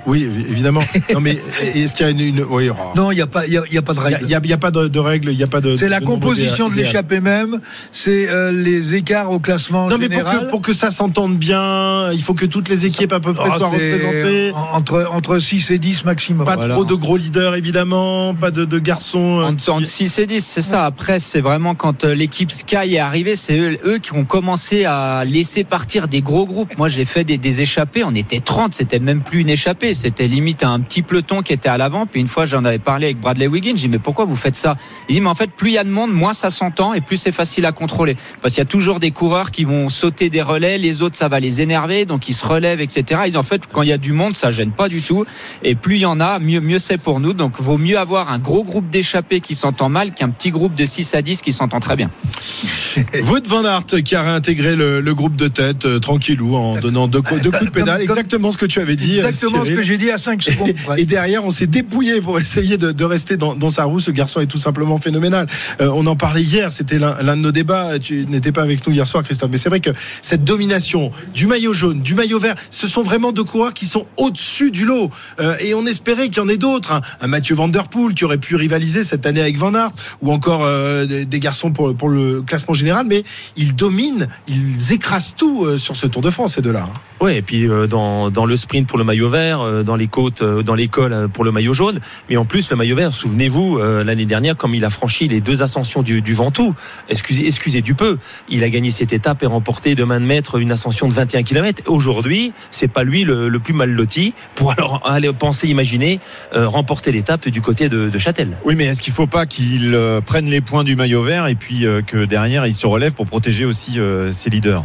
Oui, 0.06 0.24
évidemment. 0.50 0.82
Non, 1.14 1.22
mais 1.22 1.38
est-ce 1.76 1.96
qu'il 1.96 2.06
y 2.06 2.10
a 2.10 2.12
une. 2.12 2.20
une... 2.20 2.44
Oui, 2.50 2.70
oh. 2.70 2.76
Non, 2.96 3.12
il 3.12 3.16
n'y 3.16 3.22
a, 3.22 3.28
pas- 3.28 3.46
il 3.48 3.54
y 3.54 3.58
a, 3.58 3.64
il 3.68 3.74
y 3.74 3.78
a 3.78 3.82
pas 3.82 3.94
de 3.94 4.00
Il 4.00 4.02
n'y 4.08 4.14
règle. 4.16 4.26
a, 4.36 4.40
il 4.44 4.50
y 4.50 4.54
a 4.54 4.58
pas 4.58 4.72
de, 4.72 4.88
de 4.88 5.00
règles, 5.00 5.32
il 5.32 5.38
n'y 5.38 5.44
a 5.44 5.48
pas 5.48 5.62
de. 5.62 5.76
C'est 5.76 5.88
la 5.88 6.02
composition 6.02 6.68
de 6.70 6.76
l'échappée 6.76 7.20
même, 7.22 7.60
c'est 7.92 8.28
euh, 8.30 8.52
les 8.52 8.96
écarts 8.96 9.32
au 9.32 9.40
classement 9.40 9.88
Non, 9.88 9.98
mais 10.00 10.10
pour 10.10 10.24
que, 10.24 10.50
pour 10.50 10.62
que 10.62 10.74
ça 10.74 10.92
s'entende 10.92 11.38
bien, 11.38 12.12
il 12.12 12.22
faut 12.22 12.34
que 12.34 12.46
toutes 12.46 12.70
les 12.70 12.86
équipes 12.86 13.14
à 13.14 13.20
peu 13.20 13.34
près 13.34 13.50
Ah, 13.54 13.58
soient 13.58 13.68
représentées. 13.70 14.52
en- 14.54 14.78
Entre, 14.78 15.08
entre 15.12 15.40
6 15.40 15.72
et 15.72 15.78
10 15.80 16.06
maximum. 16.06 16.46
Pas 16.46 16.56
Voilà. 16.56 16.74
trop 16.74 16.84
de 16.86 16.96
gros 16.96 17.18
leaders, 17.18 17.56
évidemment. 17.56 18.34
Pas 18.36 18.52
de, 18.52 18.66
de 18.66 18.80
garçons. 18.80 19.40
euh, 19.40 19.44
Entre, 19.46 19.70
entre 19.70 19.86
6 19.88 20.20
et 20.20 20.28
10, 20.28 20.46
c'est 20.46 20.62
ça. 20.62 20.86
Après, 20.86 21.20
c'est 21.20 21.42
vraiment 21.42 21.76
quand 21.76 22.04
euh, 22.04 22.14
l'équipe 22.14 22.52
Sky 22.52 22.96
est 22.96 23.00
arrivée, 23.00 23.36
c'est 23.36 23.58
eux, 23.58 23.78
eux 23.86 24.00
qui 24.00 24.14
ont 24.14 24.26
commencé 24.26 24.86
à 24.86 25.24
laisser 25.26 25.64
partir 25.64 26.08
des 26.08 26.22
gros 26.22 26.46
groupes. 26.46 26.78
Moi, 26.78 26.90
j'ai 26.90 27.06
fait 27.06 27.24
des, 27.24 27.38
des 27.38 27.62
échappées. 27.62 28.04
On 28.04 28.14
était 28.16 28.40
30. 28.42 28.74
C'était 28.74 29.00
même 29.00 29.22
plus 29.22 29.42
une 29.42 29.50
échappée. 29.50 29.93
C'était 29.94 30.28
limite 30.28 30.64
un 30.64 30.80
petit 30.80 31.02
peloton 31.02 31.42
qui 31.42 31.54
était 31.54 31.70
à 31.70 31.78
l'avant. 31.78 32.06
Puis 32.06 32.20
une 32.22 32.28
fois, 32.28 32.46
j'en 32.46 32.64
avais 32.66 32.80
parlé 32.80 33.06
avec 33.08 33.20
Bradley 33.20 33.48
Wiggins. 33.48 33.74
J'ai 33.76 33.84
dit, 33.84 33.90
mais 33.90 34.00
pourquoi 34.00 34.26
vous 34.26 34.36
faites 34.36 34.56
ça? 34.56 34.76
Il 35.10 35.16
dit, 35.16 35.22
mais 35.22 35.30
en 35.30 35.36
fait, 35.36 35.52
plus 35.52 35.72
il 35.72 35.74
y 35.74 35.78
a 35.78 35.84
de 35.84 35.90
monde, 35.90 36.12
moins 36.12 36.34
ça 36.34 36.50
s'entend 36.50 36.94
et 36.94 37.02
plus 37.02 37.18
c'est 37.18 37.32
facile 37.32 37.66
à 37.66 37.72
contrôler. 37.72 38.16
Parce 38.42 38.54
qu'il 38.54 38.62
y 38.62 38.66
a 38.66 38.70
toujours 38.70 39.00
des 39.00 39.12
coureurs 39.12 39.52
qui 39.52 39.64
vont 39.64 39.90
sauter 39.90 40.30
des 40.30 40.42
relais. 40.42 40.78
Les 40.78 41.02
autres, 41.02 41.16
ça 41.16 41.28
va 41.30 41.40
les 41.40 41.62
énerver. 41.62 42.06
Donc, 42.06 42.30
ils 42.30 42.34
se 42.34 42.46
relèvent, 42.46 42.82
etc. 42.82 43.22
Ils, 43.28 43.38
en 43.38 43.44
fait, 43.44 43.64
quand 43.72 43.82
il 43.82 43.90
y 43.90 43.94
a 43.94 43.98
du 43.98 44.14
monde, 44.14 44.36
ça 44.36 44.52
gêne 44.52 44.72
pas 44.72 44.90
du 44.90 45.02
tout. 45.02 45.26
Et 45.64 45.76
plus 45.76 45.96
il 45.96 46.02
y 46.02 46.06
en 46.06 46.20
a, 46.20 46.40
mieux, 46.40 46.60
mieux 46.60 46.80
c'est 46.80 46.98
pour 46.98 47.20
nous. 47.20 47.34
Donc, 47.34 47.60
vaut 47.60 47.78
mieux 47.78 47.98
avoir 48.00 48.32
un 48.32 48.40
gros 48.40 48.64
groupe 48.64 48.90
d'échappés 48.90 49.40
qui 49.40 49.56
s'entend 49.56 49.90
mal 49.90 50.14
qu'un 50.14 50.30
petit 50.30 50.50
groupe 50.52 50.76
de 50.76 50.86
6 50.86 51.16
à 51.16 51.22
10 51.22 51.42
qui 51.42 51.52
s'entend 51.52 51.80
très 51.80 51.96
bien. 51.96 52.10
Wout 53.26 53.48
van 53.48 53.64
Aert 53.66 53.86
qui 54.04 54.16
a 54.16 54.22
réintégré 54.24 54.76
le, 54.76 55.02
le 55.02 55.16
groupe 55.16 55.36
de 55.36 55.48
tête 55.48 55.86
euh, 55.86 56.00
tranquillou 56.00 56.56
en 56.56 56.78
donnant 56.80 57.08
deux, 57.08 57.22
coups- 57.22 57.42
deux 57.42 57.52
coups 57.52 57.66
de 57.66 57.70
pédale. 57.72 58.02
Exactement 58.02 58.52
ce 58.52 58.58
que 58.58 58.66
tu 58.66 58.80
avais 58.80 58.96
dit. 58.96 59.20
euh, 59.20 59.28
Exactement 59.30 59.64
ce. 59.66 59.72
Que 59.84 59.88
j'ai 59.90 59.98
dit 59.98 60.12
à 60.12 60.18
5 60.18 60.42
secondes. 60.42 60.74
Et 60.98 61.06
derrière, 61.06 61.44
on 61.46 61.52
s'est 61.52 61.68
dépouillé 61.68 62.22
pour 62.22 62.40
essayer 62.40 62.78
de, 62.78 62.92
de 62.92 63.04
rester 63.04 63.38
dans, 63.38 63.54
dans 63.56 63.70
sa 63.70 63.84
roue. 63.84 64.00
Ce 64.00 64.12
garçon 64.12 64.40
est 64.42 64.46
tout 64.48 64.58
simplement 64.58 64.98
phénoménal. 64.98 65.48
Euh, 65.82 65.90
on 65.94 66.06
en 66.08 66.16
parlait 66.16 66.42
hier, 66.42 66.72
c'était 66.72 67.00
l'un 67.00 67.36
de 67.36 67.42
nos 67.42 67.52
débats. 67.52 68.00
Tu 68.00 68.26
n'étais 68.28 68.52
pas 68.52 68.64
avec 68.64 68.86
nous 68.88 68.94
hier 68.94 69.06
soir, 69.08 69.24
Christophe. 69.24 69.50
Mais 69.52 69.58
c'est 69.58 69.70
vrai 69.70 69.80
que 69.80 69.92
cette 70.22 70.44
domination 70.44 71.12
du 71.34 71.48
maillot 71.48 71.74
jaune, 71.74 72.02
du 72.02 72.16
maillot 72.16 72.40
vert, 72.40 72.56
ce 72.70 72.88
sont 72.88 73.02
vraiment 73.02 73.32
deux 73.32 73.44
coureurs 73.44 73.74
qui 73.74 73.86
sont 73.86 74.06
au-dessus 74.18 74.72
du 74.72 74.86
lot. 74.86 75.12
Euh, 75.40 75.56
et 75.60 75.74
on 75.74 75.86
espérait 75.86 76.28
qu'il 76.30 76.38
y 76.38 76.46
en 76.46 76.50
ait 76.50 76.58
d'autres. 76.58 76.92
Un, 76.94 77.02
un 77.22 77.28
Mathieu 77.28 77.56
Van 77.56 77.68
Der 77.68 77.88
Poel 77.88 78.14
qui 78.14 78.26
aurait 78.26 78.38
pu 78.38 78.56
rivaliser 78.56 79.04
cette 79.04 79.26
année 79.26 79.42
avec 79.42 79.58
Van 79.58 79.74
Aert, 79.76 79.92
ou 80.22 80.32
encore 80.32 80.64
euh, 80.64 81.06
des, 81.06 81.26
des 81.26 81.40
garçons 81.40 81.72
pour, 81.72 81.96
pour 81.96 82.10
le 82.10 82.42
classement 82.42 82.74
général. 82.74 83.06
Mais 83.08 83.24
ils 83.58 83.76
dominent, 83.76 84.28
ils 84.48 84.94
écrasent 84.94 85.34
tout 85.36 85.66
euh, 85.66 85.78
sur 85.78 85.96
ce 85.96 86.08
Tour 86.08 86.22
de 86.22 86.30
France, 86.30 86.54
ces 86.56 86.62
deux-là. 86.62 86.84
hein. 86.90 87.00
Ouais, 87.22 87.38
et 87.38 87.42
puis 87.42 87.68
euh, 87.68 87.88
dans, 87.88 88.30
dans 88.30 88.46
le 88.46 88.58
sprint 88.58 88.88
pour 88.88 88.98
le 88.98 89.04
maillot 89.04 89.30
vert, 89.30 89.62
euh, 89.74 89.84
dans 89.84 89.96
les 89.96 90.08
côtes, 90.08 90.42
euh, 90.42 90.64
dans 90.64 90.76
l'école 90.76 91.14
euh, 91.14 91.28
pour 91.28 91.44
le 91.44 91.52
maillot 91.52 91.74
jaune. 91.74 92.00
Mais 92.30 92.38
en 92.38 92.46
plus, 92.46 92.70
le 92.70 92.76
maillot 92.76 92.96
vert, 92.96 93.14
souvenez-vous, 93.14 93.80
l'année 94.06 94.26
dernière, 94.26 94.56
comme 94.56 94.76
il 94.76 94.86
a 94.86 94.90
franchi 94.90 95.28
les 95.28 95.42
deux 95.42 95.64
ascensions 95.64 96.02
du, 96.02 96.22
Ventoux, 96.34 96.74
excusez, 97.10 97.82
du 97.82 97.94
peu, 97.94 98.18
il 98.50 98.64
a 98.64 98.70
gagné 98.70 98.92
cette 98.92 99.14
étape 99.14 99.44
et 99.44 99.46
remporté 99.46 99.96
de 99.96 100.04
main 100.04 100.20
de 100.20 100.26
maître 100.26 100.58
une 100.60 100.72
ascension 100.72 101.08
de 101.08 101.14
21 101.14 101.44
km. 101.44 101.84
Aujourd'hui, 101.88 102.54
c'est 102.72 102.88
pas 102.88 103.04
lui 103.04 103.24
le, 103.24 103.50
plus 103.60 103.74
mal 103.74 103.92
loti 103.92 104.34
pour 104.56 104.72
alors 104.72 105.02
aller 105.06 105.32
penser, 105.34 105.68
imaginer, 105.68 106.20
remporter 106.54 107.12
l'étape 107.12 107.48
du 107.48 107.62
côté 107.62 107.90
de, 107.90 108.18
Châtel. 108.18 108.50
Oui, 108.64 108.76
mais 108.76 108.86
est-ce 108.86 109.02
qu'il 109.02 109.14
faut 109.14 109.28
pas 109.28 109.46
qu'il 109.46 109.98
prenne 110.26 110.46
les 110.46 110.62
points 110.62 110.84
du 110.84 110.96
maillot 110.96 111.24
vert 111.24 111.48
et 111.48 111.56
puis 111.56 111.86
que 112.08 112.26
derrière 112.26 112.66
il 112.66 112.74
se 112.74 112.88
relève 112.88 113.14
pour 113.14 113.26
protéger 113.26 113.66
aussi 113.66 114.00
ses 114.34 114.50
leaders? 114.50 114.84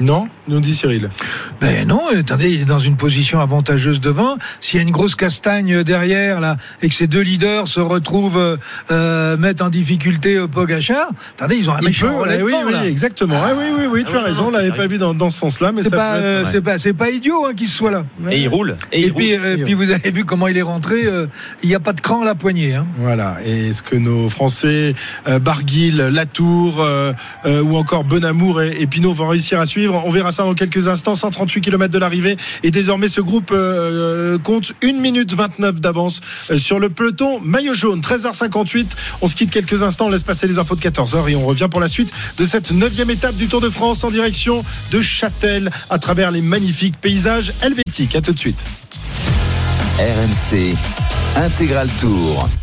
Non 0.00 0.28
Nous 0.48 0.60
dit 0.60 0.74
Cyril. 0.74 1.08
Ben 1.60 1.86
non, 1.86 2.00
attendez, 2.18 2.50
il 2.50 2.62
est 2.62 2.64
dans 2.64 2.78
une 2.78 2.96
position 2.96 3.38
avantageuse 3.40 4.00
devant. 4.00 4.36
S'il 4.60 4.78
y 4.78 4.80
a 4.80 4.82
une 4.82 4.90
grosse 4.92 5.14
castagne 5.14 5.82
derrière 5.82 6.40
là 6.40 6.56
et 6.80 6.88
que 6.88 6.94
ces 6.94 7.06
deux 7.06 7.20
leaders 7.20 7.68
se 7.68 7.80
retrouvent 7.80 8.38
euh, 8.38 8.56
euh, 8.90 9.36
mettre 9.36 9.62
en 9.64 9.68
difficulté 9.68 10.36
euh, 10.36 10.46
Pogachar, 10.48 11.10
attendez, 11.38 11.56
ils 11.56 11.68
ont 11.68 11.74
un 11.74 11.80
Il 11.80 11.86
méchant 11.88 12.18
ouais, 12.22 12.40
oui, 12.42 12.52
oui, 12.66 12.72
là. 12.72 12.86
exactement. 12.86 13.40
Ah, 13.44 13.50
oui, 13.56 13.64
oui, 13.76 13.84
oui, 13.92 14.04
tu 14.04 14.10
Ah 14.14 14.18
as 14.18 14.22
ouais, 14.22 14.26
raison. 14.28 14.42
non, 14.44 14.48
On 14.48 14.52
l'avait 14.52 14.72
pas 14.72 14.86
vu 14.86 14.96
dans, 14.98 15.12
dans 15.12 15.28
ce 15.28 15.38
sens-là, 15.38 15.72
mais 15.72 15.82
C'est 15.82 15.90
ça 15.90 15.96
pas, 15.96 16.14
euh, 16.14 16.44
c'est 16.50 16.62
pas, 16.62 16.78
c'est 16.78 16.94
pas 16.94 17.10
idiot 17.10 17.44
hein, 17.46 17.52
qu'il 17.54 17.68
soit 17.68 17.90
là. 17.90 18.04
Et 18.30 18.40
il 18.40 18.48
roule. 18.48 18.76
Et, 18.92 19.00
Et, 19.02 19.06
il 19.08 19.12
puis, 19.14 19.36
roule. 19.36 19.46
euh, 19.46 19.64
puis 19.64 19.74
vous 19.74 19.90
avez 19.90 20.10
vu 20.10 20.24
comment 20.24 20.48
il 20.48 20.56
est 20.56 20.62
rentré. 20.62 21.04
euh, 21.04 21.26
il 21.62 21.68
n'y 21.68 21.74
a 21.74 21.80
pas 21.80 21.92
de 21.92 22.00
cran 22.00 22.22
à 22.22 22.24
la 22.24 22.34
poignée. 22.34 22.74
Hein. 22.74 22.86
Voilà. 22.98 23.36
Et 23.44 23.68
est-ce 23.68 23.82
que 23.82 23.96
nos 23.96 24.28
Français, 24.30 24.94
euh, 25.28 25.38
Barguil, 25.38 25.96
Latour 26.10 26.80
euh, 26.80 27.12
euh, 27.44 27.62
ou 27.62 27.76
encore 27.76 28.04
Benamour 28.04 28.62
et, 28.62 28.80
et 28.80 28.86
Pinot 28.86 29.12
vont 29.12 29.28
réussir 29.28 29.60
à 29.60 29.66
suivre? 29.66 29.89
On 29.90 30.10
verra 30.10 30.32
ça 30.32 30.44
dans 30.44 30.54
quelques 30.54 30.88
instants. 30.88 31.14
138 31.14 31.60
km 31.60 31.92
de 31.92 31.98
l'arrivée. 31.98 32.36
Et 32.62 32.70
désormais, 32.70 33.08
ce 33.08 33.20
groupe 33.20 33.50
euh, 33.52 34.38
compte 34.38 34.72
1 34.82 34.92
minute 34.94 35.32
29 35.34 35.80
d'avance 35.80 36.20
euh, 36.50 36.58
sur 36.58 36.78
le 36.78 36.88
peloton 36.88 37.40
maillot 37.40 37.74
jaune. 37.74 38.00
13h58. 38.00 38.86
On 39.22 39.28
se 39.28 39.34
quitte 39.34 39.50
quelques 39.50 39.82
instants. 39.82 40.06
On 40.06 40.10
laisse 40.10 40.22
passer 40.22 40.46
les 40.46 40.58
infos 40.58 40.76
de 40.76 40.80
14h 40.80 41.30
et 41.30 41.36
on 41.36 41.46
revient 41.46 41.68
pour 41.70 41.80
la 41.80 41.88
suite 41.88 42.12
de 42.38 42.44
cette 42.44 42.70
neuvième 42.72 43.10
étape 43.10 43.36
du 43.36 43.48
Tour 43.48 43.60
de 43.60 43.70
France 43.70 44.04
en 44.04 44.10
direction 44.10 44.64
de 44.90 45.00
Châtel 45.00 45.70
à 45.88 45.98
travers 45.98 46.30
les 46.30 46.42
magnifiques 46.42 46.96
paysages 47.00 47.52
helvétiques. 47.62 48.16
À 48.16 48.20
tout 48.20 48.32
de 48.32 48.38
suite. 48.38 48.64
RMC 49.98 50.74
Intégral 51.36 51.88
Tour. 52.00 52.50